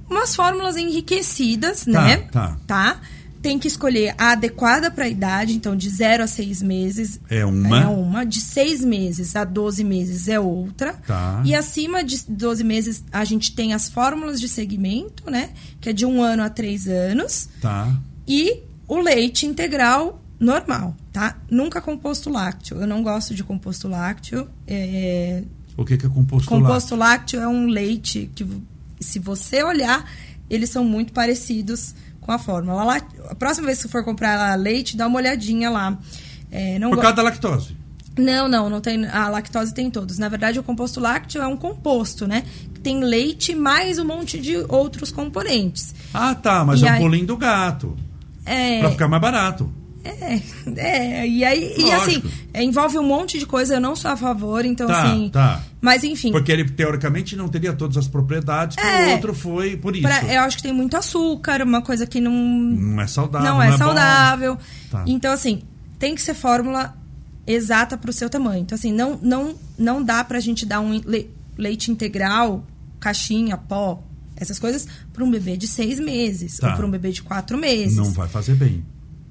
[0.09, 2.17] umas fórmulas enriquecidas, Tá, né?
[2.31, 2.57] tá.
[2.65, 2.97] Tá?
[3.41, 7.45] Tem que escolher a adequada para a idade, então de 0 a 6 meses É
[7.45, 7.81] uma.
[7.81, 10.93] é uma, de 6 meses a 12 meses é outra.
[11.05, 11.41] Tá.
[11.45, 15.51] E acima de 12 meses a gente tem as fórmulas de segmento, né?
[15.79, 17.47] Que é de um ano a três anos.
[17.61, 17.95] Tá.
[18.27, 21.37] E o leite integral normal, tá?
[21.49, 22.77] Nunca composto lácteo.
[22.79, 24.47] Eu não gosto de composto lácteo.
[24.67, 25.43] É,
[25.75, 27.09] O que que é composto, Composto lá?
[27.09, 28.45] lácteo é um leite que,
[28.99, 30.09] se você olhar,
[30.49, 31.93] eles são muito parecidos
[32.27, 32.83] com a fórmula.
[32.83, 35.97] Lá- A próxima vez que você for comprar leite, dá uma olhadinha lá.
[36.51, 37.75] É, não Por causa da lactose.
[38.17, 39.05] não, não, não tem.
[39.07, 40.17] A lactose tem todos.
[40.19, 42.43] Na verdade, o composto lácteo é um composto, né?
[42.73, 45.95] Que tem leite mais um monte de outros componentes.
[46.13, 47.97] Ah, tá, mas E é o aí- pulinho do gato.
[48.45, 48.79] É.
[48.79, 49.69] Pra ficar mais barato.
[50.07, 50.41] É,
[50.77, 52.21] é, e aí, e assim,
[52.53, 55.29] é, envolve um monte de coisa, eu não sou a favor, então Tá, assim.
[55.29, 55.61] tá.
[55.81, 59.07] Mas enfim, Porque ele, teoricamente, não teria todas as propriedades que É.
[59.07, 60.07] o outro foi por isso.
[60.07, 63.47] pra- eu acho que tem muito açúcar, uma coisa que não, Não é saudável.
[63.49, 63.77] não é, bom.
[63.77, 64.57] saudável.
[64.89, 65.03] Tá.
[65.05, 65.61] Então, assim,
[65.99, 66.95] tem que ser fórmula
[67.45, 68.61] exata para o seu tamanho.
[68.61, 72.65] Então, assim, não, não, não dá pra gente dar um le- leite integral
[72.99, 74.03] caixinha, pó,
[74.35, 76.69] essas coisas, para um bebê de seis meses Tá.
[76.71, 77.95] ou para um bebê de quatro meses.
[77.97, 78.83] Não vai fazer bem.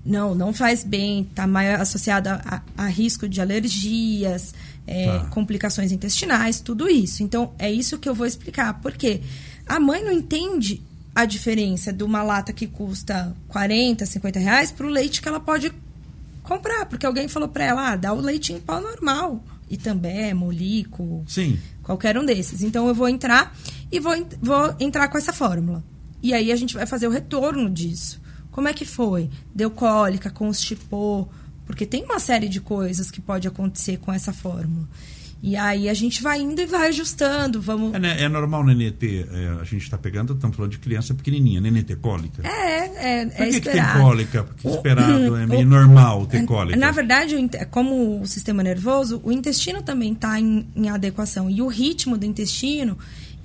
[0.07, 2.28] Não, não faz bem, está mais associado
[2.77, 4.55] a, risco de alergias,
[4.87, 5.27] é, Tá.
[5.31, 7.23] complicações intestinais, tudo isso.
[7.24, 8.81] Então, é isso que eu vou explicar.
[8.81, 9.20] Porque
[9.66, 10.81] a mãe não entende
[11.15, 15.41] a diferença de uma lata que custa 40, 50 reais para o leite que ela
[15.41, 15.73] pode
[16.43, 16.87] comprar.
[16.87, 19.43] Porque alguém falou para ela, ah, dá o leite em pau normal.
[19.69, 21.59] Itambé, Molico, Sim.
[21.83, 22.62] qualquer um desses.
[22.62, 23.57] Então eu vou entrar
[23.91, 25.83] e vou, vou entrar com essa fórmula.
[26.23, 28.20] E aí a gente vai fazer o retorno disso.
[28.57, 29.28] Como é que foi?
[29.55, 31.31] Deu cólica, constipou?
[31.66, 34.89] Porque tem uma série de coisas que pode acontecer com essa fórmula.
[35.43, 37.61] E aí a gente vai indo e vai ajustando.
[37.61, 37.93] Vamos.
[37.93, 39.28] É, né, é normal o nenê ter.
[39.31, 42.43] é, a gente está pegando, estamos falando de criança pequenininha, nenê ter cólica.
[42.49, 44.43] É, é, Por é que, que tem cólica?
[44.45, 46.78] Porque O- esperado, é meio o- normal ter cólica.
[46.78, 47.37] Na verdade,
[47.70, 51.51] como o sistema nervoso, o intestino também está em, em adequação.
[51.51, 52.97] E o ritmo do intestino,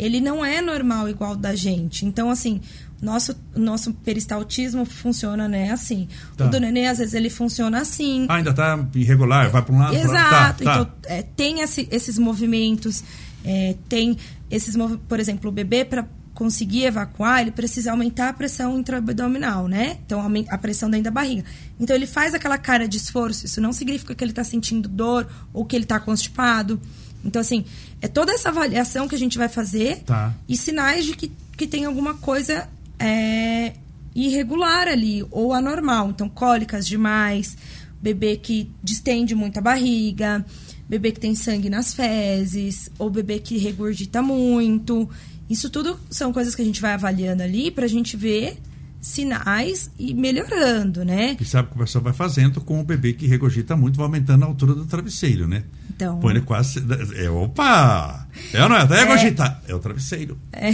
[0.04, 2.06] ele não é normal igual da gente.
[2.06, 2.60] Então, assim,
[3.02, 6.08] nosso, nosso peristaltismo funciona, né, assim.
[6.36, 6.46] Tá.
[6.46, 8.26] O do nenê, às vezes, ele funciona assim.
[8.28, 10.16] Ah, ainda está irregular, vai para um lado, pra outro.
[10.16, 10.64] Exato.
[10.64, 10.82] Tá, tá.
[10.82, 13.04] Então, é, tem esse- esses movimentos,
[13.46, 14.18] é, tem
[14.50, 19.68] esses movi- por exemplo, o bebê para conseguir evacuar, ele precisa aumentar a pressão intraabdominal,
[19.68, 19.98] né?
[20.06, 20.20] Então,
[20.50, 21.44] a pressão dentro da barriga.
[21.80, 23.46] Então, ele faz aquela cara de esforço.
[23.46, 26.82] Isso não significa que ele está sentindo dor ou que ele está constipado.
[27.24, 27.66] Então, assim,
[28.02, 30.34] é toda essa avaliação que a gente vai fazer Tá.
[30.48, 32.68] e sinais de que, que tem alguma coisa
[33.00, 33.74] é,
[34.16, 36.10] irregular ali ou anormal.
[36.10, 37.56] Então, cólicas demais,
[38.02, 40.46] bebê que distende muito a barriga,
[40.90, 45.10] bebê que tem sangue nas fezes, ou bebê que regurgita muito.
[45.50, 48.58] Isso tudo são coisas que a gente vai avaliando ali pra gente ver
[49.02, 51.36] sinais e melhorando, né?
[51.40, 54.06] E sabe o que o pessoal vai fazendo com o bebê que regurgita muito, vai
[54.06, 55.64] aumentando a altura do travesseiro, né?
[55.90, 56.80] Então, Põe ele quase.
[57.16, 58.28] É, opa!
[58.54, 58.82] É ou não é?
[58.82, 59.62] Até regurgitar.
[59.68, 60.38] É o travesseiro.
[60.52, 60.72] é,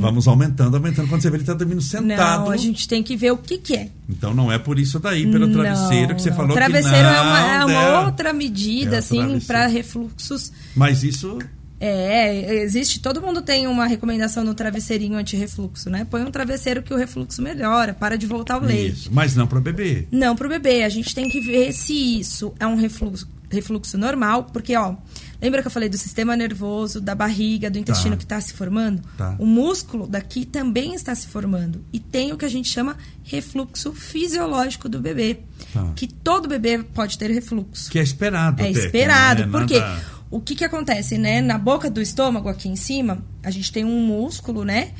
[0.00, 1.08] Vamos aumentando, aumentando.
[1.08, 2.44] Quando você vê, ele está dormindo sentado.
[2.44, 3.88] não, a gente tem que ver o que, que é.
[4.08, 6.56] Então não é por isso daí, pelo travesseiro que você Não, falou não.
[6.56, 7.10] travesseiro que não.
[7.14, 7.98] é uma, é uma né?
[8.06, 10.52] outra medida, É assim, para refluxos.
[10.74, 11.38] Mas isso.
[11.80, 16.06] É, existe, todo mundo tem uma recomendação no travesseirinho anti-refluxo, né?
[16.08, 18.92] Põe um travesseiro que o refluxo melhora, para de voltar o leite.
[19.02, 19.10] Isso.
[19.12, 20.06] Mas não para bebê.
[20.10, 24.44] Não, pro bebê, a gente tem que ver se isso é um refluxo, refluxo normal,
[24.44, 24.94] porque, ó,
[25.42, 28.16] lembra que eu falei do sistema nervoso, da barriga, do intestino Tá.
[28.16, 29.02] que está se formando?
[29.18, 29.36] Tá.
[29.38, 31.84] O músculo daqui também está se formando.
[31.92, 35.40] E tem o que a gente chama refluxo fisiológico do bebê.
[35.72, 35.92] Tá.
[35.94, 37.90] Que todo bebê pode ter refluxo.
[37.90, 38.62] Que é esperado.
[38.62, 39.48] É até, esperado, né?
[39.50, 41.40] porque Nada- o que que acontece, né?
[41.40, 44.90] Na boca do estômago, aqui em cima, a gente tem um músculo, né?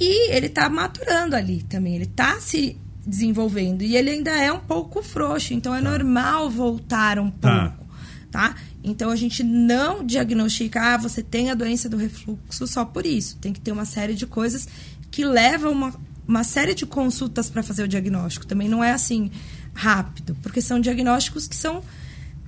[0.00, 4.60] E ele tá maturando ali também, ele tá se desenvolvendo e ele ainda é um
[4.60, 7.68] pouco frouxo, então é normal voltar um Tá.
[7.68, 7.86] pouco,
[8.30, 8.54] tá?
[8.82, 13.36] Então a gente não diagnostica, ah, você tem a doença do refluxo só por isso.
[13.38, 14.66] Tem que ter uma série de coisas
[15.10, 15.94] que levam uma,
[16.26, 18.46] uma série de consultas para fazer o diagnóstico.
[18.46, 19.30] Também não é assim
[19.74, 21.82] rápido, porque são diagnósticos que são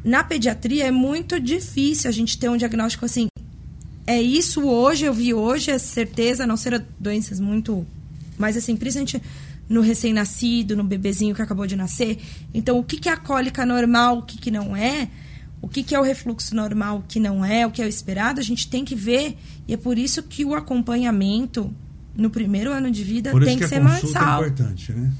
[0.04, 3.28] na pediatria é muito difícil a gente ter um diagnóstico assim.
[4.06, 7.86] É isso hoje, eu vi hoje, é certeza, não ser doenças muito.
[8.36, 9.22] Mas assim, principalmente
[9.66, 12.18] no recém-nascido, no bebezinho que acabou de nascer.
[12.52, 15.08] Então, o que, que é a cólica normal, o que, que não é,
[15.62, 17.88] o que, que é o refluxo normal, o que não é, o que é o
[17.88, 19.38] esperado, a gente tem que ver.
[19.66, 21.74] E é por isso que o acompanhamento
[22.14, 24.46] no primeiro ano de vida tem que que, ser consulta é mensal.
[24.46, 25.10] importante, né?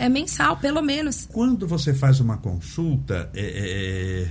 [0.00, 1.28] É mensal, pelo menos.
[1.30, 4.28] Quando você faz uma consulta é, é, é,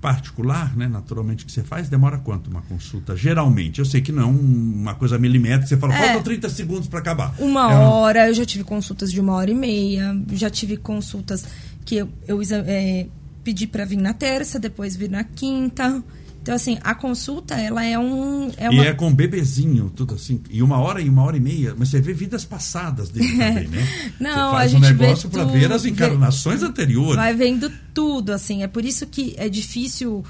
[0.00, 0.88] particular, né?
[0.88, 3.14] Naturalmente que você faz, demora quanto uma consulta?
[3.14, 5.98] Geralmente, eu sei que não uma coisa milimétrica, você fala, É.
[5.98, 7.34] faltam 30 segundos para acabar.
[7.38, 11.44] Uma É hora, eu já tive consultas de uma hora e meia, já tive consultas
[11.84, 13.06] que eu, eu é,
[13.42, 16.02] pedi para vir na terça, depois vir na quinta.
[16.44, 18.50] Então, assim, a consulta, ela é um.
[18.58, 20.42] É E uma, é com bebezinho, tudo assim.
[20.50, 23.66] E uma hora e uma hora e meia, mas você vê vidas passadas dele também,
[23.68, 23.88] né?
[24.20, 27.16] Não, você a faz gente um vê negócio para ver as vê- encarnações anteriores.
[27.16, 28.62] Vai vendo tudo, assim.
[28.62, 30.22] É por isso que é difícil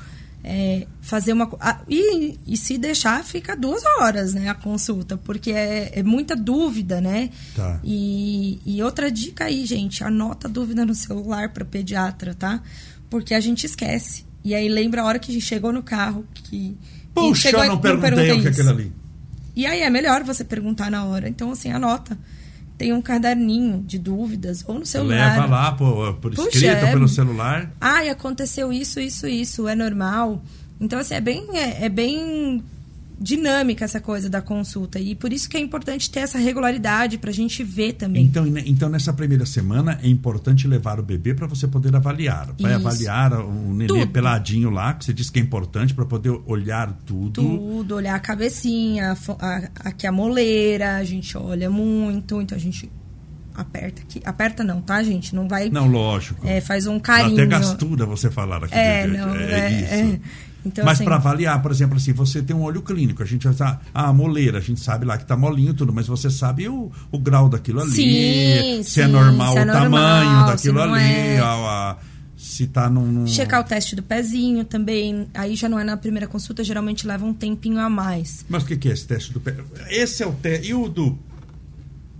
[0.44, 1.50] é, fazer uma.
[1.88, 4.48] e, e se deixar, fica duas horas, né?
[4.48, 7.30] A consulta, porque é, é muita dúvida, né?
[7.56, 7.80] Tá.
[7.82, 12.62] E, e outra dica aí, gente: anota a dúvida no celular para pediatra, tá?
[13.10, 14.32] Porque a gente esquece.
[14.44, 16.76] E aí lembra a hora que a gente chegou no carro que.
[17.14, 18.92] Puxa, chegou eu e não perguntei o que é aquilo ali.
[19.56, 21.28] E aí é melhor você perguntar na hora.
[21.28, 22.18] Então, assim, anota.
[22.76, 25.36] Tem um caderninho de dúvidas, ou no celular.
[25.36, 27.72] Leva lá por, por Puxa, escrito, é- pelo celular.
[27.80, 30.42] Ai, aconteceu isso, isso, isso, é normal.
[30.80, 32.64] Então, assim, é bem, é, é bem
[33.18, 34.98] dinâmica essa coisa da consulta.
[34.98, 38.24] E por isso que é importante ter essa regularidade para a gente ver também.
[38.24, 42.52] Então, então, nessa primeira semana, é importante levar o bebê para você poder avaliar.
[42.58, 42.86] Vai Isso.
[42.86, 44.08] avaliar o nenê Tudo.
[44.08, 47.42] peladinho lá, que você disse que é importante para poder olhar tudo.
[47.42, 52.90] Tudo, olhar a cabecinha, a aqui a moleira, a gente olha muito, então a gente
[53.54, 54.20] aperta aqui.
[54.24, 55.34] Aperta não, tá, gente?
[55.34, 55.70] Não vai.
[55.70, 56.46] Não, lógico.
[56.46, 57.34] É, faz um Dá carinho.
[57.34, 58.74] até gastura você falar aqui.
[58.74, 59.94] É, não, é, é, isso.
[59.94, 60.20] é.
[60.64, 63.44] Então, Mas assim, para avaliar, por exemplo, assim, você tem um olho clínico, a gente
[63.44, 66.30] vai estar, ah, a moleira, a gente sabe lá que tá molinho tudo, mas você
[66.30, 69.90] sabe o, o grau daquilo ali, Sim, se é sim, normal se é o tamanho
[69.90, 71.38] normal, daquilo se não ali, é.
[71.38, 71.96] a- a-
[72.36, 75.26] se tá num, num- Checar o teste do pezinho também.
[75.34, 78.44] Aí já não é na primeira consulta, geralmente leva um tempinho a mais.
[78.48, 79.54] Mas o que, que é esse teste do pé?
[79.88, 80.68] Esse é o teste.
[80.68, 81.18] E o do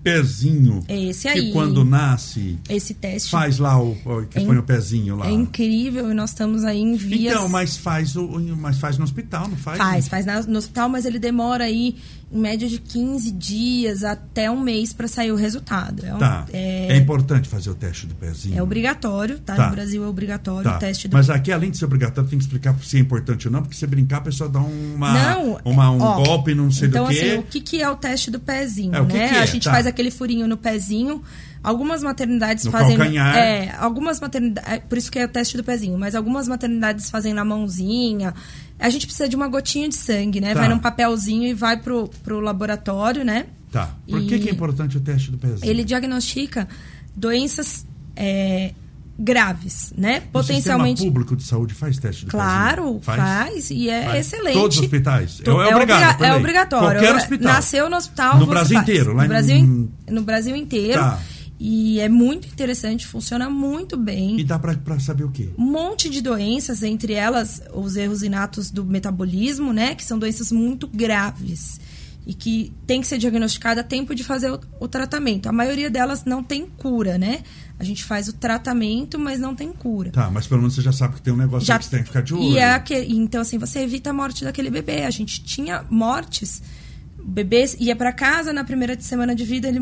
[0.05, 0.85] pezinho?
[0.89, 1.53] Esse Que aí.
[1.53, 3.97] quando nasce, Esse teste faz lá o,
[4.31, 5.27] que É põe o pezinho lá.
[5.27, 7.33] é incrível e nós estamos aí em vias.
[7.35, 9.79] Então, mas faz, o, mas faz no hospital, não faz?
[9.79, 11.97] Faz, faz na- no hospital, mas ele demora aí
[12.33, 16.05] em média de 15 dias até um mês para sair o resultado.
[16.05, 16.45] É, um- Tá.
[16.53, 16.93] É...
[16.93, 18.59] é, importante fazer o teste do pezinho.
[18.59, 19.55] é obrigatório, tá?
[19.55, 19.67] Tá.
[19.67, 20.77] No Brasil é obrigatório Tá.
[20.77, 23.47] o teste do Mas aqui, além de ser obrigatório, tem que explicar se é importante
[23.47, 26.71] ou não, porque se brincar, a pessoa dá uma, Não, uma- um ó, golpe, não
[26.71, 27.19] sei então, do quê.
[27.21, 29.29] assim, o que, que é o teste do pezinho, É, o que né?
[29.29, 29.39] que é?
[29.41, 29.71] A gente Tá.
[29.71, 31.23] faz aquele furinho no pezinho.
[31.63, 32.95] Algumas maternidades No fazem.
[32.95, 33.37] calcanhar.
[33.39, 34.71] É, algumas maternidades.
[34.71, 38.35] é, Por isso que é o teste do pezinho, mas algumas maternidades fazem na mãozinha.
[38.79, 40.53] A gente precisa de uma gotinha de sangue, né?
[40.55, 40.61] Tá.
[40.61, 43.47] Vai num papelzinho e vai pro, pro laboratório, né?
[43.71, 43.91] Tá.
[44.09, 45.69] Por que, E- que é importante o teste do pezinho?
[45.71, 46.69] Ele diagnostica
[47.17, 47.87] doenças
[48.17, 48.73] é,
[49.19, 50.23] graves, né?
[50.29, 50.99] O Potencialmente.
[50.99, 53.01] sistema público de saúde faz teste do Claro, pezinho?
[53.03, 54.27] faz, e é Faz.
[54.27, 54.55] excelente.
[54.55, 55.35] Todos os hospitais?
[55.39, 57.01] To- É obrigado, obriga- por é obrigatório.
[57.01, 57.53] Qualquer hospital.
[57.55, 58.39] Nasceu no hospital.
[58.39, 58.89] No Brasil faz.
[58.89, 61.01] inteiro, lá no em- Brasil, in- no Brasil inteiro.
[61.01, 61.19] Tá.
[61.59, 64.39] E é muito interessante, funciona muito bem.
[64.41, 65.51] E dá pra, pra saber o quê?
[65.57, 69.95] Um monte de doenças, entre elas os erros inatos do metabolismo, né?
[69.95, 71.81] Que são doenças muito graves
[72.27, 75.47] e que tem que ser diagnosticada a tempo de fazer o, o tratamento.
[75.49, 77.43] A maioria delas não tem cura, né?
[77.79, 80.11] A gente faz o tratamento, mas não tem cura.
[80.11, 82.01] Tá, mas pelo menos você já sabe que tem um negócio aí que você tem
[82.01, 82.43] que ficar de olho.
[82.43, 85.05] E é aque- então, assim, você evita a morte daquele bebê.
[85.05, 86.63] A gente tinha mortes.
[87.19, 89.81] O bebê ia para casa, na primeira semana de vida, ele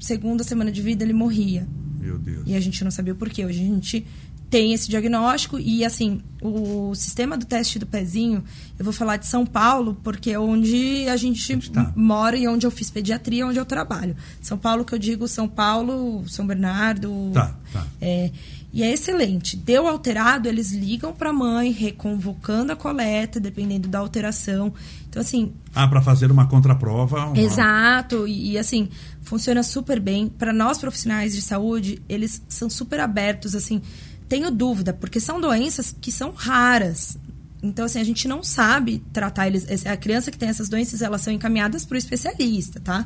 [0.00, 1.68] segunda semana de vida, ele morria.
[2.00, 2.42] Meu Deus.
[2.46, 3.44] E a gente não sabia o porquê.
[3.44, 4.06] Hoje a gente
[4.50, 8.42] tem esse diagnóstico e, assim, o sistema do teste do pezinho,
[8.76, 11.92] eu vou falar de São Paulo, porque é onde a gente Onde tá.
[11.94, 14.16] mora e onde eu fiz pediatria, onde eu trabalho.
[14.42, 17.30] São Paulo, que eu digo São Paulo, São Bernardo.
[17.32, 17.86] Tá, tá.
[18.00, 18.32] É,
[18.72, 19.56] e é excelente.
[19.56, 24.72] Deu alterado, eles ligam para a mãe, reconvocando a coleta, dependendo da alteração.
[25.08, 27.26] Então, assim, Ah, pra fazer uma contraprova.
[27.26, 27.38] Uma...
[27.38, 28.88] Exato, e, e, assim,
[29.22, 30.28] funciona super bem.
[30.28, 33.82] Para nós profissionais de saúde, eles são super abertos, assim.
[34.28, 37.18] Tenho dúvida, porque são doenças que são raras.
[37.60, 39.84] Então, assim, a gente não sabe tratar eles.
[39.84, 43.04] A criança que tem essas doenças, elas são encaminhadas para o especialista, tá?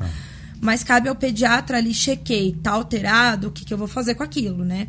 [0.61, 4.23] Mas cabe ao pediatra ali, chequei, tá alterado, o que, que eu vou fazer com
[4.23, 4.87] aquilo, né?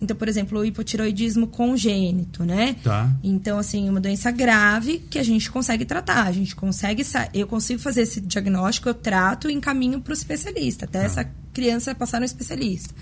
[0.00, 2.76] Então, por exemplo, o hipotiroidismo congênito, né?
[2.82, 3.10] Tá.
[3.22, 6.26] Então, assim, uma doença grave que a gente consegue tratar.
[6.26, 7.02] A gente consegue.
[7.34, 11.94] Eu consigo fazer esse diagnóstico, eu trato e encaminho para o especialista, até essa criança
[11.94, 12.94] passar no especialista.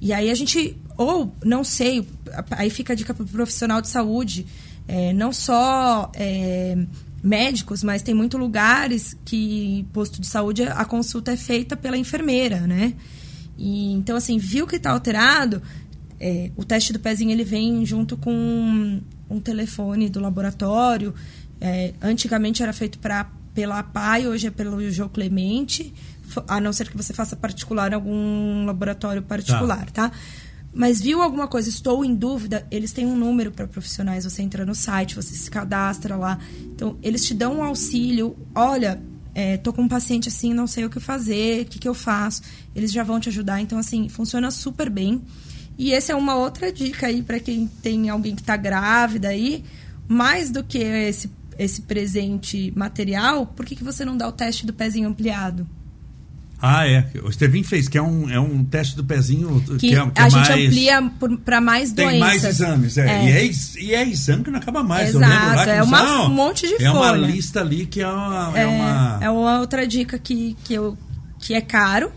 [0.00, 0.76] E aí a gente.
[0.96, 2.06] Ou, não sei,
[2.50, 4.46] aí fica a dica para o profissional de saúde.
[4.88, 6.76] é, não só é,
[7.22, 12.60] médicos, mas tem muitos lugares que, posto de saúde, a consulta é feita pela enfermeira,
[12.60, 12.94] né?
[13.58, 15.62] E, então, assim, viu que está alterado,
[16.20, 21.14] é, o teste do pezinho ele vem junto com um, um telefone do laboratório.
[21.60, 25.92] É, antigamente era feito pra, pela PAI, hoje é pelo João Clemente,
[26.46, 30.12] a não ser que você faça particular em algum laboratório particular, tá?
[30.74, 34.66] Mas viu alguma coisa, estou em dúvida, eles têm um número para profissionais, você entra
[34.66, 36.38] no site, você se cadastra lá.
[36.66, 38.36] Então, eles te dão um auxílio.
[38.54, 39.00] Olha,
[39.34, 41.94] é, tô com um paciente assim, não sei o que fazer, o que, que eu
[41.94, 42.42] faço.
[42.74, 43.58] Eles já vão te ajudar.
[43.58, 45.22] Então, assim, funciona super bem.
[45.78, 49.62] E essa é uma outra dica aí para quem tem alguém que está grávida aí.
[50.08, 54.64] Mais do que esse, esse presente material, por que, que você não dá o teste
[54.64, 55.66] do pezinho ampliado?
[56.62, 57.06] Ah, é.
[57.22, 60.22] O Estevinho fez, que é um, é um teste do pezinho que, Que, é, que
[60.22, 60.66] a é gente mais...
[60.66, 61.12] amplia
[61.44, 62.20] para mais Tem doenças.
[62.20, 63.06] mais exames, é.
[63.06, 63.24] É.
[63.24, 63.50] E, é
[63.82, 65.10] e é exame que não acaba mais.
[65.10, 65.20] Exato,
[65.56, 67.26] lá é uma- falam, um monte de É uma folha.
[67.26, 68.52] lista ali que é uma.
[68.56, 69.18] É, É, uma...
[69.20, 70.96] é uma outra dica que, que, eu,
[71.38, 72.10] que é caro,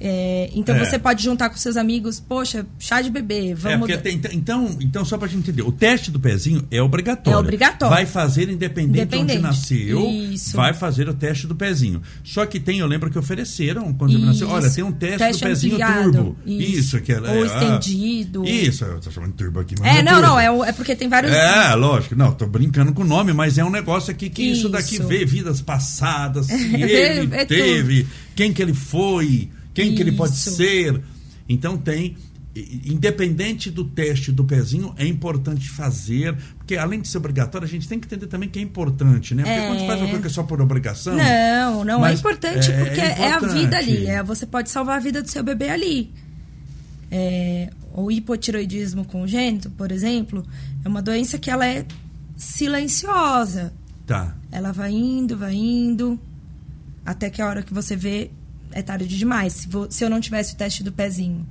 [0.00, 0.84] É, então É.
[0.84, 3.88] você pode juntar com seus amigos, poxa, chá de bebê, É, vamos.
[3.98, 7.36] tem- então, então, só pra gente entender, o teste do pezinho é obrigatório.
[7.36, 7.94] É obrigatório.
[7.94, 9.32] Vai fazer independente, Independente.
[9.38, 10.00] onde nasceu,
[10.32, 10.56] Isso.
[10.56, 12.02] vai fazer o teste do pezinho.
[12.24, 14.56] Só que tem, eu lembro que ofereceram quando ele nasceu, Isso.
[14.56, 16.12] olha, tem um teste, Teste do pezinho ampliado.
[16.12, 16.36] turbo.
[16.44, 17.00] Isso.
[17.00, 18.42] que é, Ou é, estendido.
[18.44, 20.26] ah, Isso, eu tô chamando de turbo aqui, mas É, não, turbo.
[20.26, 21.32] não, é, é porque tem vários.
[21.32, 24.62] É, lógico, não, tô brincando com o nome, mas é um negócio aqui que isso,
[24.62, 24.68] Isso.
[24.70, 30.52] daqui vê vidas passadas, ele teve, quem que ele foi, quem que ele pode Isso.
[30.52, 31.02] ser.
[31.48, 32.16] Então tem,
[32.84, 37.88] independente do teste do pezinho, é importante fazer, porque além de ser obrigatório, a gente
[37.88, 39.42] tem que entender também que é importante, né?
[39.42, 39.66] Porque É.
[39.66, 41.16] quando faz uma coisa que é só por obrigação.
[41.16, 43.58] Não, não, é importante é- porque é é, a importante.
[43.60, 44.06] vida ali.
[44.06, 46.12] É, você pode salvar a vida do seu bebê ali.
[47.10, 50.44] É, o hipotiroidismo congênito, por exemplo,
[50.84, 51.84] é uma doença que ela é
[52.36, 53.72] silenciosa.
[54.06, 54.36] Tá.
[54.50, 56.18] Ela vai indo, vai indo,
[57.04, 58.30] até que a hora que você vê
[58.74, 59.52] é tarde demais.
[59.54, 61.46] Se, vo- se eu não tivesse o teste do pezinho.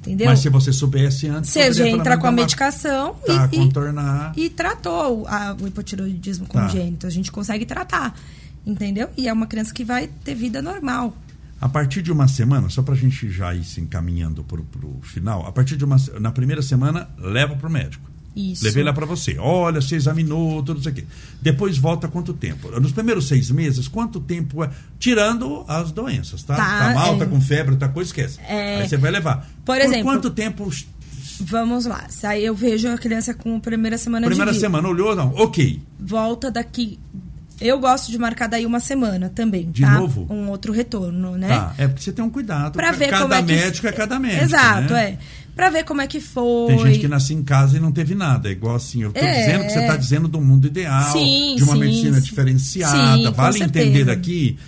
[0.00, 0.26] Entendeu?
[0.26, 4.32] Mas se você soubesse antes, Você já entra com a medicação Tá, e, e, contornar.
[4.36, 6.62] e tratou a- o hipotiroidismo Tá.
[6.62, 7.06] congênito.
[7.06, 8.18] A gente consegue tratar.
[8.66, 9.08] Entendeu?
[9.16, 11.16] E é uma criança que vai ter vida normal.
[11.60, 15.46] A partir de uma semana, só pra gente já ir se encaminhando pro, pro final,
[15.46, 18.10] a partir de uma na primeira semana, leva pro médico.
[18.34, 18.64] Isso.
[18.64, 19.36] Levei lá pra você.
[19.38, 21.04] Olha, você examinou, tudo isso aqui.
[21.40, 22.68] Depois volta quanto tempo?
[22.80, 24.70] Nos primeiros seis meses, quanto tempo é?
[24.98, 26.56] Tirando as doenças, tá?
[26.56, 27.18] Tá, mal, é.
[27.18, 28.40] tá com febre, tá coisa, esquece.
[28.48, 28.82] É.
[28.82, 29.48] Aí você vai levar.
[29.64, 30.70] Por exemplo- quanto tempo?
[31.40, 32.06] Vamos lá.
[32.22, 34.66] Aí eu vejo a criança com a primeira semana Primeira de vida.
[34.66, 35.14] semana, olhou?
[35.16, 35.34] Não.
[35.34, 35.80] Ok.
[35.98, 36.98] Volta daqui.
[37.62, 39.98] Eu gosto de marcar daí uma semana também, De tá?
[39.98, 40.26] novo?
[40.30, 41.48] Um outro retorno, né?
[41.48, 41.74] Tá.
[41.78, 42.72] É porque você tem um cuidado.
[42.72, 43.52] Pra ver cada como é que...
[43.52, 44.44] médico é cada médico.
[44.44, 45.04] Exato, né?
[45.04, 45.18] é.
[45.54, 46.68] Pra ver como é que foi.
[46.68, 48.48] Tem gente que nasce em casa e não teve nada.
[48.48, 51.56] É igual assim, eu tô É, dizendo que você está dizendo do mundo ideal, Sim,
[51.56, 52.22] de uma sim, medicina sim.
[52.22, 53.30] diferenciada.
[53.30, 54.58] Vale entender aqui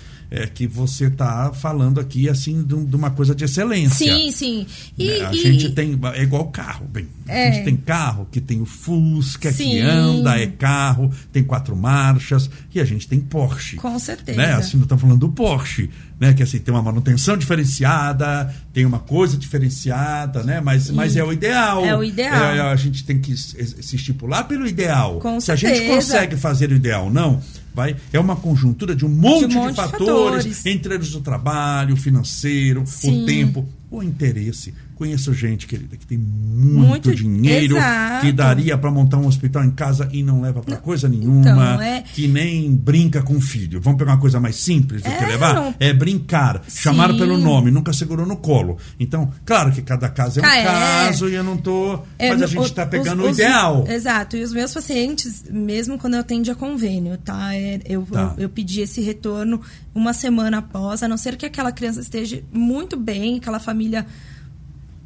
[0.42, 4.06] é, que você está falando aqui assim de, um- uma coisa de excelência.
[4.12, 4.66] Sim, sim.
[4.98, 5.26] E, Né?
[5.26, 5.98] A e- gente tem.
[6.14, 7.06] É igual carro, bem.
[7.28, 7.52] A É.
[7.52, 9.80] gente tem carro que tem o Fusca, que Sim.
[9.80, 13.76] anda, é carro, tem quatro marchas, e a gente tem Porsche.
[13.76, 14.36] Com certeza.
[14.36, 14.52] Né?
[14.52, 15.88] Assim, não estamos falando do Porsche,
[16.20, 16.34] né?
[16.34, 20.60] Que assim, tem uma manutenção diferenciada, tem uma coisa diferenciada, né?
[20.60, 21.84] Mas, mas é o ideal.
[21.84, 22.44] É o ideal.
[22.44, 23.56] É, a gente tem que se
[23.96, 25.18] estipular pelo ideal.
[25.20, 25.94] Com Se a gente certeza.
[25.96, 27.40] consegue fazer o ideal, não.
[27.74, 30.66] Vai, é uma conjuntura de um monte de, monte de fatores, fatores.
[30.66, 33.26] entre eles o trabalho, o financeiro, o Sim.
[33.26, 34.72] tempo, o interesse.
[35.04, 38.24] Conheço gente, querida, que tem muito, Muito- dinheiro, Exato.
[38.24, 41.82] que daria para montar um hospital em casa e não leva para coisa nenhuma, Então,
[41.82, 43.82] é- que nem brinca com o filho.
[43.82, 45.54] Vamos pegar uma coisa mais simples do que É, levar?
[45.56, 46.62] não- É brincar.
[46.66, 46.88] Sim.
[47.18, 48.78] pelo nome, nunca segurou no colo.
[48.98, 50.64] Então, claro que cada caso é um é.
[50.64, 51.98] caso e eu não tô.
[52.18, 53.84] Mas a gente está os- pegando o os- ideal.
[53.86, 54.38] Exato.
[54.38, 57.54] E os meus pacientes, mesmo quando eu atendo a convênio, tá?
[57.54, 58.34] É, Eu, Tá.
[58.38, 59.60] eu, eu pedi esse retorno
[59.94, 64.06] uma semana após, a não ser que aquela criança esteja muito bem, aquela família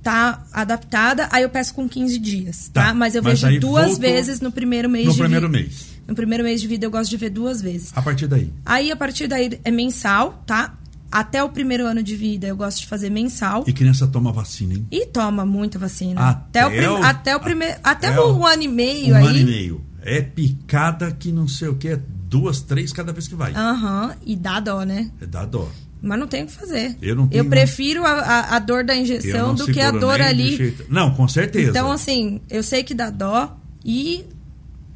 [0.09, 2.87] tá adaptada, aí eu peço com 15 dias, tá?
[2.87, 2.95] Tá.
[2.95, 5.59] Mas eu Mas vejo duas vezes no primeiro mês No de primeiro vida.
[5.63, 5.87] mês.
[6.07, 7.91] No primeiro mês de vida eu gosto de ver duas vezes.
[7.95, 8.51] A partir daí.
[8.65, 10.75] Aí, a partir daí, é mensal, tá?
[11.13, 13.65] Até o primeiro ano de vida eu gosto de fazer mensal.
[13.67, 14.87] E criança toma vacina, hein?
[14.91, 16.21] E toma muita vacina.
[16.31, 17.75] Até o, prim- o- até o primeiro.
[17.85, 19.27] Até até um ano e meio um aí.
[19.27, 19.85] ano e meio.
[20.03, 23.53] É picada que não sei o que, é duas, três cada vez que vai.
[23.55, 25.11] Aham, e dá dó, né?
[25.21, 25.69] É dá dó.
[26.01, 26.97] Mas não tem o que fazer.
[27.03, 30.21] Eu não tenho- prefiro a, a, a dor da Eu injeção do que a dor
[30.21, 30.57] ali.
[30.57, 31.71] jeito- Não, com certeza.
[31.71, 34.25] Então, assim, eu sei que dá dó e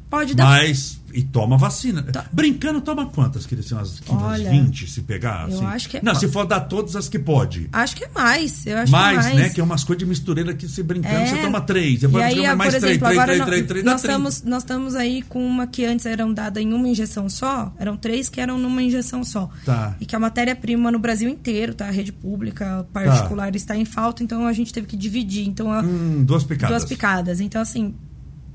[0.09, 0.45] pode dar.
[0.45, 0.99] Mas.
[1.13, 2.01] E toma vacina.
[2.03, 2.25] Tá.
[2.31, 3.45] Brincando, toma quantas?
[3.45, 5.47] Que são as 15, Olha, 20, se pegar?
[5.49, 5.65] eu assim?
[5.65, 7.69] acho que é Não, se for dar todas as que pode.
[7.71, 8.65] Acho que é mais.
[8.65, 9.47] Eu acho mais, que é mais.
[9.47, 9.49] né?
[9.53, 11.25] Que é umas coisas de mistureira que se brincando, É.
[11.27, 11.95] você toma três.
[11.95, 14.01] E Depois aí, você toma mais três, exemplo, três, agora três, nó- três, três, nós,
[14.01, 14.13] dá 30.
[14.29, 17.95] estamos, nós estamos aí com uma que antes eram dada em uma injeção só, eram
[17.95, 19.49] três que eram numa injeção só.
[19.65, 19.95] Tá.
[20.01, 21.87] E que a matéria-prima no Brasil inteiro, tá?
[21.87, 25.47] A rede pública, particular está em falta, então a gente teve que dividir.
[25.47, 26.69] Então, a- Hum, duas picadas.
[26.77, 27.39] duas picadas.
[27.39, 27.93] Então, assim,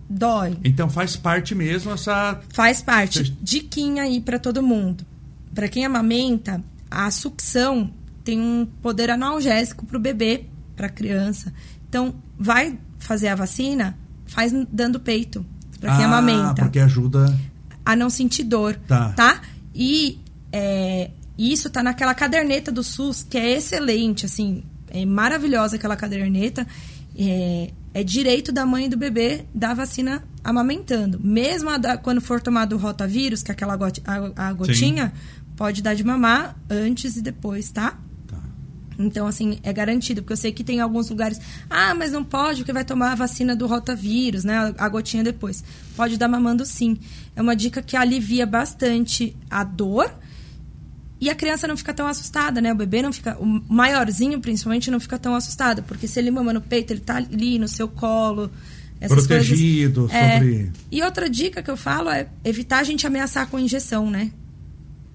[0.08, 0.56] dói.
[0.64, 2.40] Então faz parte mesmo essa.
[2.50, 3.36] Faz parte.
[3.42, 5.04] Diquinha aí pra todo mundo.
[5.54, 7.92] Pra quem amamenta, a sucção
[8.24, 10.44] tem um poder analgésico pro bebê,
[10.76, 11.52] pra criança.
[11.88, 15.44] Então, vai fazer a vacina, faz dando peito.
[15.80, 16.62] Pra quem ah, amamenta.
[16.62, 17.34] Porque ajuda.
[17.84, 18.78] A não sentir dor.
[18.86, 19.40] Tá.
[19.74, 20.20] E
[20.52, 24.64] é, isso tá naquela caderneta do SUS, que é excelente, assim.
[24.90, 26.66] É maravilhosa aquela caderneta.
[27.16, 27.70] É,
[28.00, 31.18] é direito da mãe e do bebê dar vacina amamentando.
[31.22, 35.12] Mesmo a da- quando for tomado o rotavírus, que é aquela goti- a, a gotinha,
[35.56, 37.98] pode dar de mamar antes e depois, tá?
[38.26, 38.36] Tá.
[38.98, 40.22] Então, assim, é garantido.
[40.22, 41.40] Porque eu sei que tem alguns lugares.
[41.68, 44.74] Ah, mas não pode, porque vai tomar a vacina do rotavírus, né?
[44.78, 45.64] A, a gotinha depois.
[45.96, 46.98] Pode dar mamando sim.
[47.34, 50.10] É uma dica que alivia bastante a dor
[51.20, 52.72] E a criança não fica tão assustada, né?
[52.72, 53.36] O bebê não fica.
[53.40, 55.82] O maiorzinho, principalmente, não fica tão assustado.
[55.82, 58.50] Porque se ele mama no peito, ele tá ali no seu colo.
[59.00, 60.16] Essas Protegido coisas.
[60.16, 60.72] É, sobre.
[60.90, 64.30] E outra dica que eu falo é evitar a gente ameaçar com injeção, né?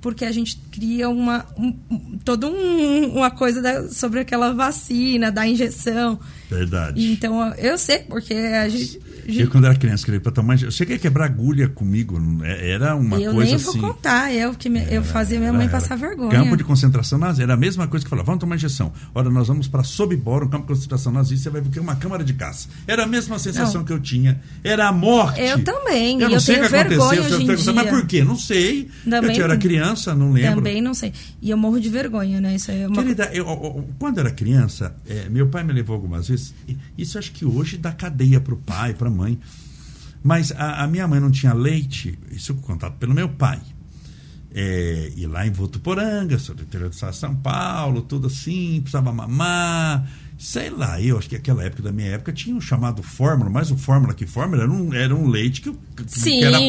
[0.01, 1.45] Porque a gente cria uma.
[1.57, 6.19] Um, um, toda um, uma coisa da- sobre aquela vacina, da injeção.
[6.53, 7.11] Verdade.
[7.11, 8.99] Então, eu sei, porque a gente.
[9.25, 10.61] Eu, quando era criança, queria pra tomar.
[10.61, 12.19] Eu cheguei a quebrar agulha comigo.
[12.43, 13.79] é- Era uma eu coisa nem assim.
[13.79, 16.31] vou contar, eu que me- eu fazia minha mãe Era- passar vergonha.
[16.31, 17.43] Campo de concentração nazista.
[17.43, 18.91] Era a mesma coisa que falava, vamos tomar injeção.
[19.15, 21.95] Ora, nós vamos para Sobibor, um campo de concentração nazista, você vai ver é uma
[21.95, 22.67] câmara de caça.
[22.85, 23.85] Era a mesma sensação Não.
[23.85, 24.41] que eu tinha.
[24.63, 25.39] Era a morte.
[25.39, 26.99] Eu também, Eu não eu sei o tenho que aconteceu.
[26.99, 27.93] vergonha você hoje em pergunta, Mas dia.
[27.93, 28.23] por quê?
[28.25, 28.89] Não sei.
[29.09, 30.55] Também eu era criança, não lembro.
[30.55, 31.13] Também não sei.
[31.41, 32.55] E eu morro de vergonha, né?
[32.55, 35.71] Isso é uma Querida, eu, eu- eu- quando eu era criança, é, meu pai me
[35.71, 36.42] levou algumas vezes.
[36.97, 39.37] Isso eu acho que hoje dá cadeia para o pai, para a mãe.
[40.23, 43.59] Mas a, a minha mãe não tinha leite, isso contado pelo meu pai.
[44.55, 50.07] É, e lá em Votuporanga, sou do interior de São Paulo, tudo assim, precisava mamar.
[50.37, 53.71] Sei lá, eu acho que aquela época da minha época tinha um chamado fórmula, mas
[53.71, 56.63] o fórmula que fórmula era um, era um leite que, que Sim, era pó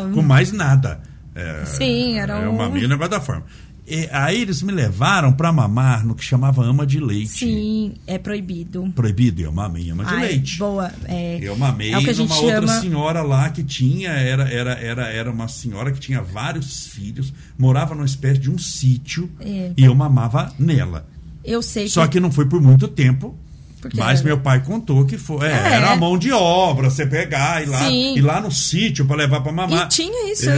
[0.00, 1.00] era- com mais nada.
[1.34, 3.46] É, Sim, era é um- uma meia negócio da fórmula.
[3.90, 7.30] E aí eles me levaram para mamar no que chamava ama de leite.
[7.30, 8.88] Sim, é proibido.
[8.94, 10.58] Proibido, eu mamei ama de Ai, leite.
[10.58, 10.92] Boa.
[11.06, 12.80] É, Eu mamei é o que a gente numa outra chama.
[12.80, 17.92] senhora lá que tinha, era, era, era, era uma senhora que tinha vários filhos, morava
[17.94, 19.72] numa espécie de um sítio É.
[19.76, 21.04] e eu mamava nela.
[21.44, 23.36] Eu sei Só que não foi por muito tempo.
[23.80, 25.46] Porque mas era- meu pai contou que foi.
[25.46, 25.72] é, É.
[25.74, 28.14] Era a mão de obra, você pegar e lá, Sim.
[28.16, 29.86] ir lá no sítio para levar para mamar.
[29.86, 30.54] E tinha isso, É,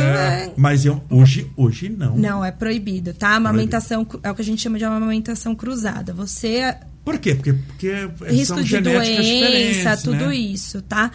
[0.46, 0.52] é.
[0.56, 2.16] Mas eu, hoje, hoje não.
[2.16, 3.34] Não, é proibido, tá?
[3.36, 6.12] Amamentação cru- é o que a gente chama de amamentação cruzada.
[6.12, 6.74] Você
[7.04, 7.34] Por quê?
[7.34, 10.36] Porque, porque risco são de genéticas doença, tudo né?
[10.36, 11.10] isso, tá?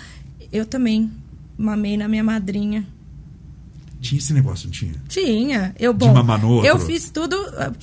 [0.52, 1.12] Eu também
[1.58, 2.86] mamei na minha madrinha.
[4.00, 4.94] Tinha esse negócio, não tinha?
[5.10, 5.76] Tinha.
[5.80, 6.70] Eu, bom, mamar no outro?
[6.70, 7.36] eu fiz tudo.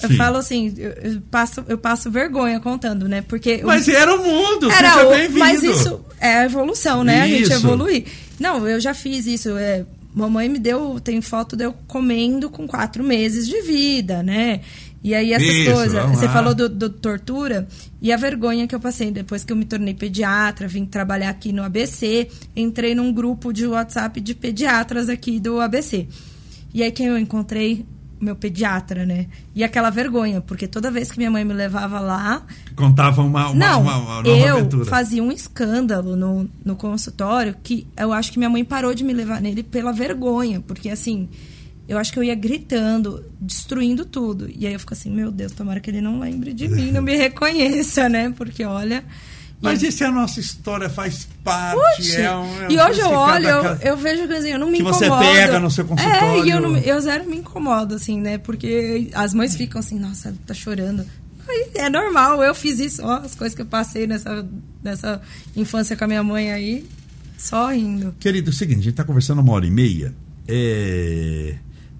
[0.03, 0.17] Eu Sim.
[0.17, 3.23] falo assim, eu, eu passo, eu passo vergonha contando, né?
[3.23, 3.59] Porque.
[3.63, 5.39] eu- Mas era o mundo, era o, bem-vindo.
[5.41, 7.23] Mas isso é a evolução, né?
[7.23, 7.53] A gente Isso.
[7.55, 8.05] evoluir.
[8.39, 9.57] Não, eu já fiz isso.
[9.57, 9.85] É,
[10.15, 14.61] mamãe me deu, tem foto de eu comendo com quatro meses de vida, né?
[15.05, 16.11] E aí essas Isso, coisas.
[16.11, 16.33] Você lá.
[16.33, 17.69] falou do, do tortura
[18.01, 21.53] e a vergonha que eu passei depois que eu me tornei pediatra, vim trabalhar aqui
[21.53, 22.27] no ABC,
[22.57, 26.09] entrei num grupo de WhatsApp de pediatras aqui do ABC.
[26.73, 27.85] E aí quem eu encontrei?
[28.19, 29.27] Meu pediatra, né?
[29.55, 32.43] E aquela vergonha, porque toda vez que minha mãe me levava lá,
[32.75, 34.87] Contava uma, uma, não, uma, uma nova eu aventura.
[34.87, 39.13] fazia um escândalo no, no consultório que eu acho que minha mãe parou de me
[39.13, 41.29] levar nele pela vergonha, porque assim,
[41.89, 44.49] eu acho que eu ia gritando, destruindo tudo.
[44.55, 47.03] E aí eu fico assim, meu Deus, tomara que ele não lembre de mim, não
[47.03, 48.33] me reconheça, né?
[48.37, 49.05] Porque olha.
[49.63, 52.17] Mas eu- isso é a nossa história, faz parte.
[52.17, 54.59] É um- é um e hoje eu olho, eu, daquela- eu vejo que assim, eu
[54.59, 55.27] não me Que você incomodo.
[55.33, 56.43] pega no seu consultório.
[56.43, 58.37] É, e eu, não, eu zero me incomodo, assim, né?
[58.39, 61.07] Porque as mães ficam assim, nossa, tá chorando.
[61.49, 64.47] Aí é normal, eu fiz isso, ó, as coisas que eu passei nessa,
[64.83, 65.21] nessa
[65.55, 66.85] infância com a minha mãe aí,
[67.39, 68.15] só rindo.
[68.19, 70.15] Querido, é o seguinte, a gente está conversando uma hora e meia.
[70.49, 71.55] É,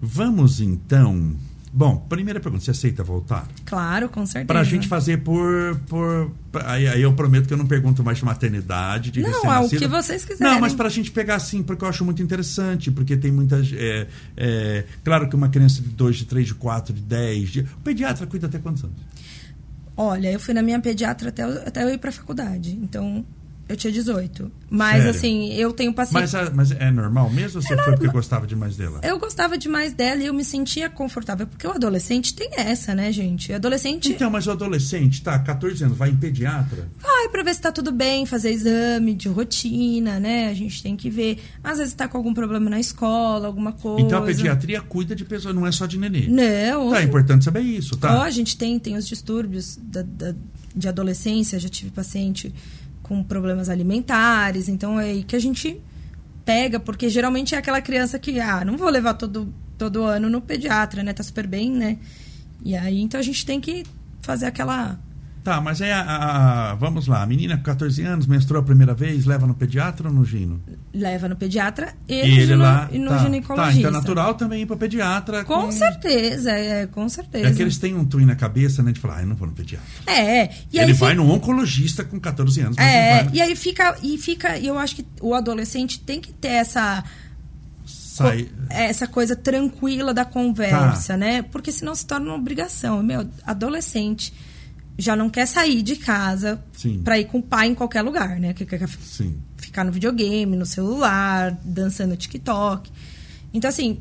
[0.05, 1.35] Vamos então.
[1.73, 3.49] Bom, primeira pergunta: você aceita voltar?
[3.65, 4.47] Claro, com certeza.
[4.47, 5.77] Para a gente fazer por.
[5.89, 6.31] por
[6.65, 9.69] aí, aí eu prometo que eu não pergunto mais de maternidade, de Não, é o
[9.69, 10.55] que vocês quiserem.
[10.55, 13.73] Não, mas para a gente pegar assim, porque eu acho muito interessante, porque tem muitas.
[13.73, 14.07] É,
[14.37, 17.49] é, claro que uma criança de 2, de 3, de 4, de 10.
[17.49, 17.61] De...
[17.61, 18.97] O pediatra cuida até quantos anos?
[19.97, 23.25] Olha, eu fui na minha pediatra até, até eu ir pra faculdade, então
[23.69, 24.51] eu tinha 18.
[24.71, 25.11] Mas Sério?
[25.11, 26.21] assim, eu tenho paciente.
[26.21, 29.01] Mas, a- mas é normal mesmo ou você foi porque gostava demais dela?
[29.05, 31.47] Eu gostava demais dela e eu me sentia confortável.
[31.47, 33.53] Porque o adolescente tem essa, né, gente?
[33.53, 36.89] O adolescente Então, mas o adolescente, tá, 14 anos, vai em pediatra?
[37.01, 40.49] vai pra ver se tá tudo bem, fazer exame de rotina, né?
[40.49, 41.39] A gente tem que ver.
[41.63, 44.05] Às vezes tá com algum problema na escola, alguma coisa.
[44.05, 46.27] Então a pediatria cuida de pessoas, não é só de nenê.
[46.29, 46.91] Não.
[46.91, 48.23] Tá, é importante saber isso, Ó, tá?
[48.23, 50.35] a gente tem, tem os distúrbios da, da-
[50.75, 51.59] de adolescência.
[51.61, 52.53] Já tive paciente
[53.05, 54.69] com problemas alimentares.
[54.69, 55.81] Então é aí que a gente
[56.45, 60.41] pega, porque geralmente é aquela criança que, ah, não vou levar todo, todo ano no
[60.41, 61.13] pediatra, né?
[61.13, 61.99] Tá super bem, né?
[62.65, 63.85] E aí, então a gente tem que
[64.23, 64.99] fazer aquela.
[65.45, 66.01] Tá, mas é a,
[66.71, 70.09] a- Vamos lá, a menina com 14 anos menstruou a primeira vez, leva no pediatra
[70.09, 70.59] ou no gino?
[70.95, 72.89] Leva no pediatra e, no, ele gino- lá.
[72.91, 73.73] e no tá, ginecologista.
[73.73, 75.45] Tá, então é natural também ir pra pediatra.
[75.45, 77.47] Com certeza, é, com certeza.
[77.49, 78.91] É que eles têm um twin na cabeça, né?
[78.91, 79.87] De falar, ah, eu não vou no pediatra.
[80.07, 84.17] É, e ele vai fica- no oncologista com 14 anos, É, e aí fica, e
[84.17, 87.05] fica, eu acho que o adolescente tem que ter essa
[87.85, 88.49] Sai.
[88.71, 91.17] essa coisa tranquila da conversa, Tá.
[91.19, 91.43] né?
[91.43, 93.03] Porque senão se torna uma obrigação.
[93.03, 94.33] Meu, adolescente
[94.97, 96.63] já não quer sair de casa
[97.03, 98.53] pra ir com o pai em qualquer lugar, né?
[98.53, 99.41] Que quer Sim.
[99.57, 102.91] ficar no videogame, no celular, dançando TikTok.
[103.53, 104.01] Então, assim,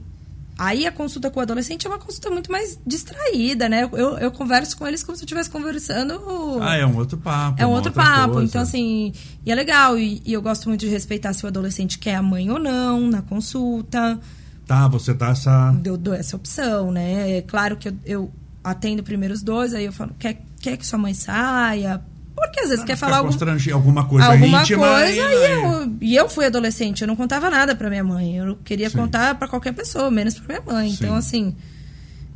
[0.57, 3.89] Aí a consulta com o adolescente é uma consulta muito mais distraída, né?
[3.91, 6.21] Eu, eu converso com eles como se eu estivesse conversando.
[6.61, 7.61] Ah, é um outro papo.
[7.61, 8.33] É um outro papo.
[8.33, 8.47] coisa.
[8.47, 9.11] Então, assim,
[9.43, 9.97] e é legal.
[9.97, 13.09] E, e eu gosto muito de respeitar se o adolescente quer a mãe ou não
[13.09, 14.19] na consulta.
[14.67, 15.75] Tá, você dá essa.
[15.83, 17.37] Eu dou essa opção, né?
[17.37, 18.31] É claro que eu, eu
[18.63, 22.01] atendo primeiro os dois, aí eu falo, quer, quer que sua mãe saia?
[22.35, 23.29] Porque às vezes quer Fica falar algum,
[23.73, 24.87] alguma coisa alguma íntima.
[24.87, 28.37] coisa e- e eu, e eu fui adolescente, eu não contava nada pra minha mãe.
[28.37, 28.97] Eu queria Sim.
[28.97, 30.89] contar pra qualquer pessoa, menos pra minha mãe.
[30.89, 31.17] Então, Sim.
[31.17, 31.55] assim.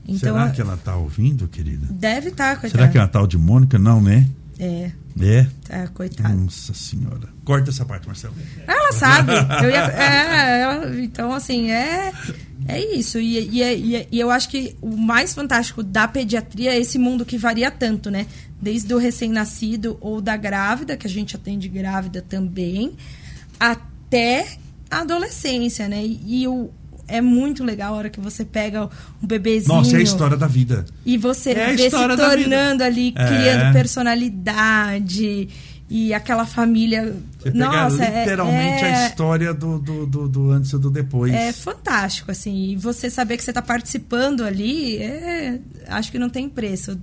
[0.07, 1.87] Então, Será que ela tá ouvindo, querida?
[1.89, 2.81] Deve estar, tá, coitada.
[2.83, 3.77] Será que é uma tal de Mônica?
[3.79, 4.25] Não, né?
[4.59, 5.47] É, É.
[5.67, 6.29] tá, coitada.
[6.33, 7.29] Nossa senhora.
[7.45, 8.33] Corta essa parte, Marcelo.
[8.67, 9.31] Ela sabe.
[9.63, 12.11] Eu ia- é, ela- então, assim, é,
[12.67, 13.19] é isso.
[13.19, 17.23] E, e, e- e eu acho que o mais fantástico da pediatria é esse mundo
[17.25, 18.25] que varia tanto, né?
[18.59, 22.93] Desde o recém-nascido ou da grávida, que a gente atende grávida também,
[23.59, 24.57] até
[24.89, 26.03] a adolescência, né?
[26.03, 26.71] E, e o,
[27.07, 28.89] é muito legal a hora que você pega
[29.21, 29.75] um bebezinho.
[29.75, 30.85] Nossa, é a história da vida.
[31.05, 33.25] E você É vê se tornando ali, É.
[33.27, 35.49] criando personalidade
[35.89, 37.15] e aquela família.
[37.39, 40.89] Você pega Nossa, é- literalmente é, a história do, do, do, do antes e do
[40.89, 41.33] depois.
[41.33, 42.71] É fantástico, assim.
[42.71, 46.99] E você saber que você está participando ali, é, acho que não tem preço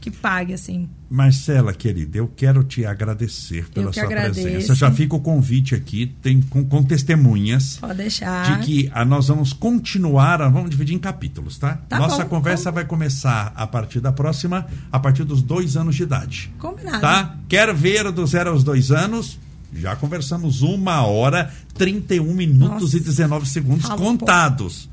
[0.00, 0.88] que pague, assim.
[1.10, 4.42] Marcela, querida, eu quero te agradecer pela sua agradeço.
[4.42, 4.74] presença.
[4.74, 7.76] Já fica o convite aqui, tem com, com testemunhas.
[7.78, 8.58] Pode deixar.
[8.58, 11.80] de que ah, nós vamos continuar, ah, vamos dividir em capítulos, tá?
[11.88, 15.96] Tá Nossa bom, conversa vai começar a partir da próxima, a partir dos dois anos
[15.96, 16.50] de idade.
[16.58, 17.00] Combinado.
[17.00, 17.36] Tá?
[17.48, 19.38] Quer ver do zero aos dois anos?
[19.72, 22.96] Já conversamos uma hora, 31 minutos Nossa.
[22.96, 24.88] e 19 segundos Fala um contados.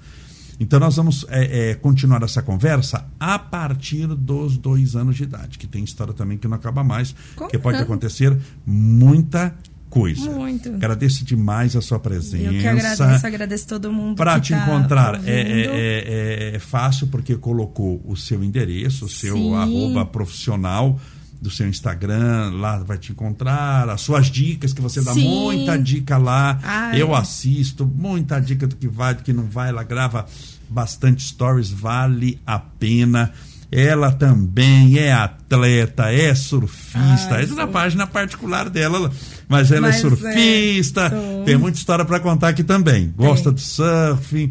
[0.60, 5.58] Então nós vamos é, é, continuar essa conversa a partir dos dois anos de idade,
[5.58, 7.16] que tem história também que não acaba mais,
[7.50, 8.36] que pode acontecer
[8.66, 9.54] muita
[9.90, 10.30] coisa.
[10.32, 10.70] Muito.
[10.70, 12.44] Agradeço demais a sua presença.
[12.52, 14.18] Eu que agradeço, agradeço todo mundo.
[14.18, 15.30] Para te tá encontrar é, ouvindo.
[15.30, 19.56] é- é- é fácil porque colocou o seu endereço, o seu Sim.
[19.56, 21.00] arroba profissional
[21.42, 25.28] do seu Instagram, lá vai te encontrar, as suas dicas, que você dá Sim.
[25.30, 26.60] muita dica lá.
[26.64, 27.20] Ah, Eu é.
[27.20, 29.70] assisto, muita dica do que vai, do que não vai.
[29.70, 30.26] Ela grava
[30.70, 33.32] bastante stories, vale a pena.
[33.72, 37.00] Ela também é atleta, é surfista.
[37.36, 37.68] Ai, Essa é na sou.
[37.68, 39.12] página particular dela,
[39.48, 41.10] mas ela Mas é é, surfista.
[41.10, 41.44] sou.
[41.44, 43.14] tem muita história para contar aqui também.
[43.16, 44.50] Gosta do surf,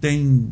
[0.00, 0.48] tem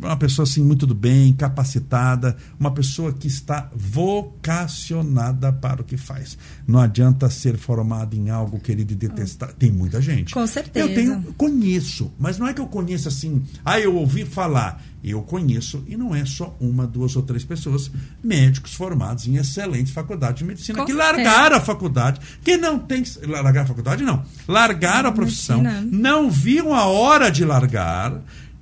[0.00, 5.96] uma pessoa assim muito do bem, capacitada, uma pessoa que está vocacionada para o que
[5.96, 6.38] faz.
[6.66, 9.52] Não adianta ser formado em algo querido e detestar.
[9.54, 10.32] Tem muita gente.
[10.34, 10.88] Com certeza.
[10.88, 14.82] Eu tenho, conheço, mas não é que eu conheço assim, ah, eu ouvi falar.
[15.02, 17.88] Eu conheço, e não é só uma, duas ou três pessoas,
[18.22, 21.12] médicos formados em excelentes faculdades de medicina, Com que certeza.
[21.22, 23.04] largaram a faculdade, que não tem.
[23.22, 24.24] Largaram a faculdade, não.
[24.48, 25.88] Largaram a profissão, Medicina.
[25.92, 28.20] não viram a hora de largar,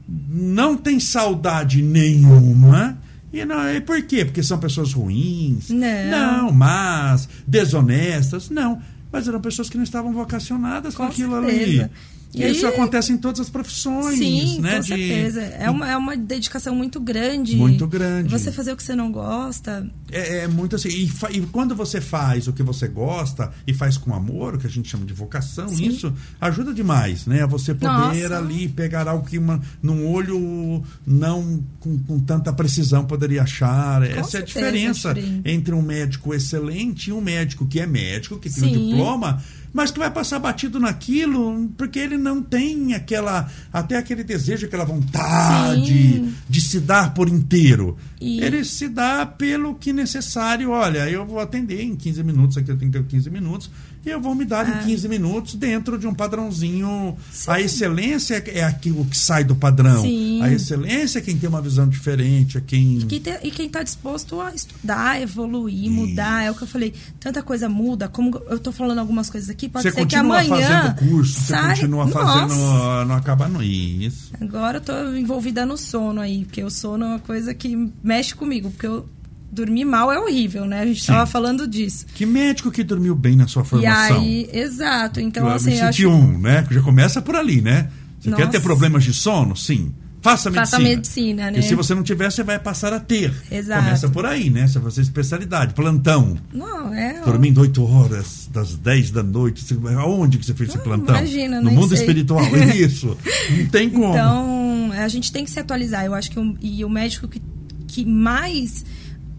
[0.09, 2.99] não tem saudade nenhuma.
[3.33, 4.24] E não, e por quê?
[4.24, 5.69] Porque são pessoas ruins?
[5.69, 6.11] Não.
[6.11, 8.49] Não, más, desonestas?
[8.51, 8.81] Não.
[9.11, 11.85] Mas eram pessoas que não estavam vocacionadas com, Com aquilo certeza.
[11.85, 11.91] ali.
[12.37, 14.75] E Isso aí- acontece em todas as profissões, Sim, né?
[14.75, 15.41] com de- certeza.
[15.41, 17.57] É uma, é uma dedicação muito grande.
[17.57, 18.29] Muito grande.
[18.31, 19.89] Você fazer o que você não gosta.
[20.13, 20.89] É, é muito assim.
[20.89, 24.59] E, fa- e quando você faz o que você gosta e faz com amor, o
[24.59, 25.87] que a gente chama de vocação, Sim.
[25.87, 27.43] isso ajuda demais, né?
[27.43, 28.37] A você poder Nossa.
[28.39, 34.03] ali pegar algo que uma, num olho não com, com tanta precisão poderia achar.
[34.03, 35.51] Essa é a certeza, diferença é diferente.
[35.51, 38.89] entre um médico excelente e um médico que é médico, que tem um Sim.
[38.91, 39.43] diploma,
[39.73, 44.85] mas que vai passar batido naquilo porque ele não tem aquela até aquele desejo, aquela
[44.85, 46.35] vontade Sim.
[46.49, 47.97] de se dar por inteiro.
[48.21, 50.71] E- Ele se dá pelo que necessário.
[50.71, 53.71] Olha, eu vou atender em 15 minutos, aqui eu tenho que ter 15 minutos,
[54.07, 57.16] e eu vou me dar em 15 minutos dentro de um padrãozinho.
[57.19, 57.23] Ah.
[57.33, 57.51] Sim.
[57.51, 60.01] A excelência é aquilo que sai do padrão.
[60.03, 60.41] Sim.
[60.43, 62.99] A excelência é quem tem uma visão diferente, é quem.
[63.43, 66.45] E quem está disposto a estudar, evoluir, mudar.
[66.45, 66.95] É o que eu falei.
[67.19, 68.09] Tanta coisa muda.
[68.09, 70.83] Como eu tô falando algumas coisas aqui, pode Você ser que continua amanhã.
[70.83, 72.19] fazendo curso, você sai- continua Nossa,
[72.49, 73.05] fazendo.
[73.07, 74.31] Não acaba no isso.
[74.41, 78.35] Agora eu tô envolvida no sono aí, porque o sono é uma coisa que mexe
[78.35, 79.09] comigo, porque eu
[79.57, 80.81] dormir mal é horrível, né?
[80.81, 81.07] A gente Sim.
[81.09, 82.05] tava falando disso.
[82.15, 84.20] Que médico que dormiu bem na sua E formação?
[84.20, 85.19] aí, exato.
[85.20, 86.65] Então, eu assim, eu acho um, né?
[86.70, 87.89] Já começa por ali, né?
[88.20, 88.53] Você quer Nossa.
[88.53, 89.57] ter problemas de sono?
[89.57, 89.93] Sim.
[90.23, 90.66] Faça medicina.
[90.66, 91.59] Faça medicina, né?
[91.61, 93.33] E se você não tiver, você vai passar a ter.
[93.51, 93.85] Exato.
[93.85, 94.66] Começa por aí, né?
[94.66, 96.37] Se você é especialidade, plantão.
[96.53, 97.20] Não, é.
[97.24, 99.62] Dormindo 8 horas, das 10 da noite.
[99.62, 101.15] Você- Aonde que você fez esse Ah, plantão?
[101.15, 101.99] imagina, no mundo sei.
[101.99, 102.43] espiritual.
[102.74, 103.16] Isso.
[103.57, 104.09] Não tem como.
[104.15, 106.05] Então, a gente tem que se atualizar.
[106.05, 107.41] Eu acho que o, e o médico que,
[107.87, 108.85] que mais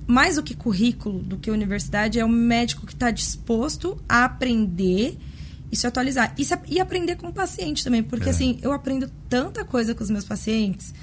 [0.08, 5.18] mais do que currículo, do que universidade, é o médico que está disposto a aprender
[5.72, 6.34] e se atualizar.
[6.38, 8.32] E, se, e aprender com o paciente também, porque É.
[8.32, 10.94] assim, eu aprendo tanta coisa com os meus pacientes,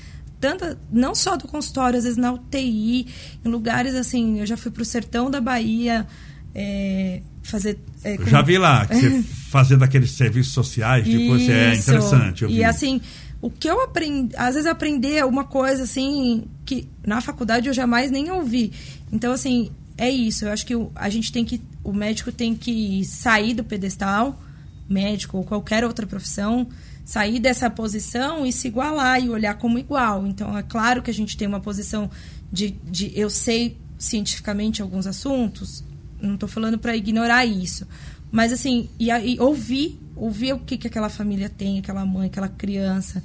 [0.40, 3.06] tanta, não só do consultório, às vezes na UTI,
[3.44, 6.06] em lugares assim, eu já fui pro sertão da Bahia
[6.54, 7.78] é, fazer.
[8.02, 8.86] é, Eu com- já vi lá,
[9.50, 11.90] fazendo aqueles serviços sociais, depois é Isso.
[11.90, 12.42] interessante.
[12.42, 12.56] Eu vi.
[12.56, 13.00] E assim,
[13.44, 18.10] o que eu aprendi, às vezes aprender uma coisa assim que na faculdade eu jamais
[18.10, 18.72] nem ouvi.
[19.12, 20.46] Então assim, é isso.
[20.46, 24.40] Eu acho que a gente tem que o médico tem que sair do pedestal,
[24.88, 26.66] médico ou qualquer outra profissão,
[27.04, 30.26] sair dessa posição e se igualar e olhar como igual.
[30.26, 32.10] Então é claro que a gente tem uma posição
[32.50, 35.84] de, de eu sei cientificamente alguns assuntos,
[36.18, 37.86] não estou falando para ignorar isso.
[38.32, 42.48] Mas assim, e, e ouvir, ouvir o que, que aquela família tem, aquela mãe, aquela
[42.48, 43.22] criança,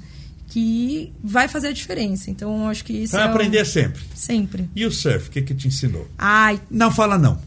[0.48, 2.30] que vai fazer a diferença.
[2.30, 4.02] Então, acho que isso Vai é aprender sempre.
[4.14, 4.68] sempre.
[4.74, 6.08] E o surf, o que que te ensinou?
[6.18, 7.38] Ai, Não fala não.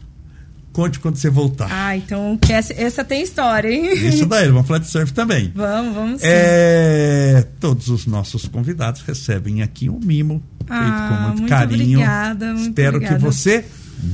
[0.72, 1.68] Conte quando você voltar.
[1.70, 3.92] ai, então essa, essa tem história, hein?
[4.08, 5.52] Isso daí, vamos falar de surf também.
[5.54, 6.26] vamos, vamos sim.
[6.28, 11.98] É, todos os nossos convidados recebem aqui um mimo feito Ah, com muito, muito carinho.
[12.00, 13.16] obrigada, muito Espero obrigada.
[13.18, 13.64] que você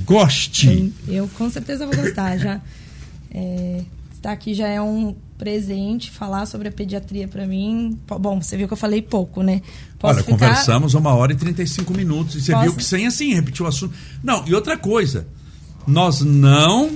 [0.04, 0.66] goste.
[0.68, 2.36] Sim, eu com certeza vou gostar.
[2.36, 2.60] Já
[3.30, 3.80] é,
[4.20, 6.10] estar aqui já é um presente.
[6.10, 7.98] Falar sobre a pediatria para mim.
[8.20, 9.62] Bom, você viu que eu falei pouco, né?
[9.98, 12.64] Posso Olha, ficar- conversamos uma hora e 35 minutos e você Posso?
[12.64, 13.94] viu que sem assim, repetiu o assunto.
[14.22, 15.26] Não, e outra coisa,
[15.86, 16.90] nós não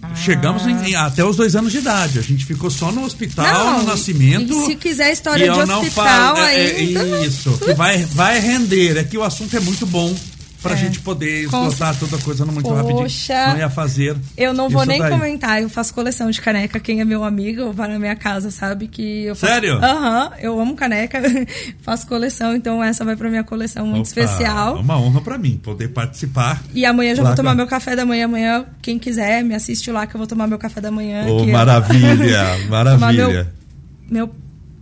[0.00, 0.14] Ah.
[0.14, 2.20] chegamos em- em- até os dois anos de idade.
[2.20, 4.52] A gente ficou só no hospital, Não, no nascimento.
[4.52, 6.04] e se quiser história e eu de não hospital
[6.36, 8.96] falo- é, é, ainda, Isso, que vai, vai render.
[8.96, 10.14] É que o assunto é muito bom
[10.62, 10.76] pra É.
[10.76, 12.76] gente poder Com esgotar toda a coisa muito Poxa.
[12.82, 13.48] rapidinho.
[13.48, 14.16] Não ia fazer.
[14.36, 15.10] Eu não vou nem daí.
[15.10, 16.80] comentar, eu faço coleção de caneca.
[16.80, 19.52] Quem é meu amigo vai na minha casa, sabe que eu faço.
[19.52, 19.74] Sério?
[19.84, 21.20] Aham, eu amo caneca,
[21.82, 24.76] faço coleção, então essa vai pra minha coleção muito Opa, especial.
[24.76, 26.62] É uma honra pra mim poder participar.
[26.74, 28.24] E amanhã já vou tomar com- meu café da manhã.
[28.24, 31.24] Amanhã, quem quiser, me assiste lá que eu vou tomar meu café da manhã.
[31.24, 33.28] Que- maravilha, Tomar maravilha.
[33.28, 34.34] meu, meu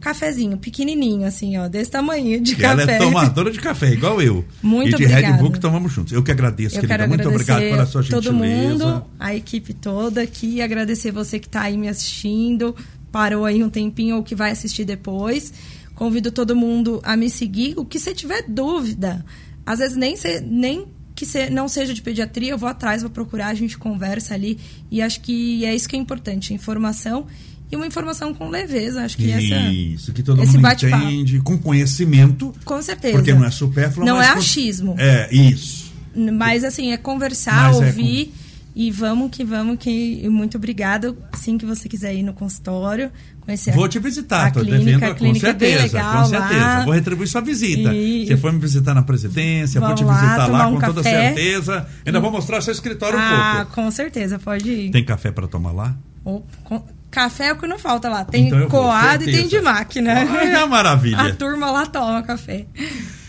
[0.06, 2.94] cafezinho, pequenininho, assim, ó, desse tamanho de Que ela café.
[2.94, 4.44] é tomadora de café, igual eu.
[4.62, 5.42] Muito E de Red obrigada.
[5.42, 6.12] Bull que tomamos juntos.
[6.12, 7.08] Eu que agradeço, Eu querida.
[7.08, 8.72] Muito obrigado pela sua todo gentileza.
[8.86, 12.74] mundo, a equipe toda aqui, agradecer você que está aí me assistindo,
[13.10, 15.52] parou aí um tempinho ou que vai assistir depois.
[15.96, 17.74] Convido todo mundo a me seguir.
[17.76, 19.24] O que você tiver dúvida,
[19.66, 23.10] às vezes nem, se- nem que se- não seja de pediatria, eu vou atrás, vou
[23.10, 24.56] procurar, a gente conversa ali.
[24.88, 27.26] E acho que é isso que é importante, informação
[27.70, 29.02] e uma informação com leveza.
[29.02, 29.70] Acho que essa.
[29.72, 32.54] Isso, que todo mundo entende, com conhecimento.
[32.64, 33.14] Com certeza.
[33.14, 34.94] Porque não é supérfluo, Não é com- achismo.
[34.98, 35.92] É, isso.
[36.34, 38.32] Mas assim, é conversar, Mas é ouvir
[38.74, 41.16] e vamos que vamos que muito obrigado.
[41.32, 43.10] Assim que você quiser ir no consultório,
[43.40, 46.60] conhecer Vou a- te visitar, clínica, devendo, a com é certeza, legal com certeza.
[46.60, 46.84] lá.
[46.84, 47.92] Vou retribuir sua visita.
[47.94, 51.34] E- Você foi me visitar na presidência, vou te visitar lá, um com toda café.
[51.34, 51.86] certeza.
[52.06, 53.72] Ainda vou mostrar seu escritório um Ah, pouco.
[53.82, 54.90] com certeza, pode ir.
[54.90, 55.94] Tem café para tomar lá?
[56.24, 56.82] Ou- com-
[57.16, 58.26] Café é o que não falta lá.
[58.26, 60.12] Tem Então coado e tem de máquina.
[60.12, 61.16] Ai, é maravilha.
[61.24, 62.66] A turma lá toma café.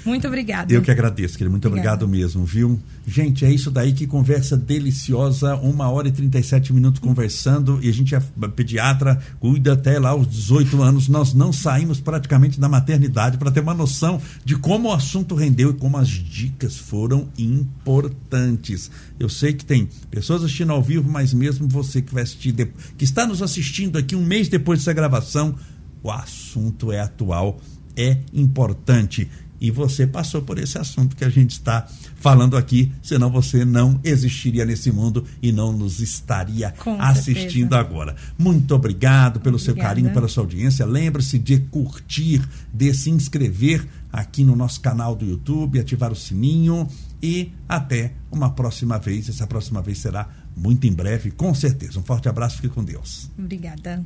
[0.08, 0.74] Muito obrigada.
[0.74, 1.52] Eu que agradeço, querido.
[1.52, 2.06] Muito Obrigada.
[2.06, 2.80] obrigado mesmo, viu?
[3.06, 5.56] Gente, é isso daí, que conversa deliciosa.
[5.58, 7.78] Uma hora e 37 minutos conversando.
[7.84, 8.22] E a gente é
[8.56, 11.10] pediatra, cuida até lá os 18 anos.
[11.10, 15.72] Nós não saímos praticamente da maternidade para ter uma noção de como o assunto rendeu
[15.72, 18.90] e como as dicas foram importantes.
[19.20, 22.54] Eu sei que tem pessoas assistindo ao vivo, mas mesmo você que vai assistir,
[22.98, 25.54] que está nos assistindo aqui um mês depois dessa gravação,
[26.02, 27.60] o assunto é atual,
[27.96, 29.28] é importante
[29.60, 34.00] e você passou por esse assunto que a gente está falando aqui, senão você não
[34.04, 37.80] existiria nesse mundo e não nos estaria Com assistindo certeza.
[37.80, 38.16] agora.
[38.38, 39.60] Muito obrigado pelo Obrigada.
[39.60, 40.86] seu carinho, pela sua audiência.
[40.86, 42.42] Lembre-se de curtir,
[42.74, 46.88] de se inscrever aqui no nosso canal do YouTube, ativar o sininho
[47.22, 49.30] e até uma próxima vez.
[49.30, 52.00] Essa próxima vez será muito em breve, com certeza.
[52.00, 53.30] Um forte abraço, fique com Deus.
[53.38, 54.04] Obrigada.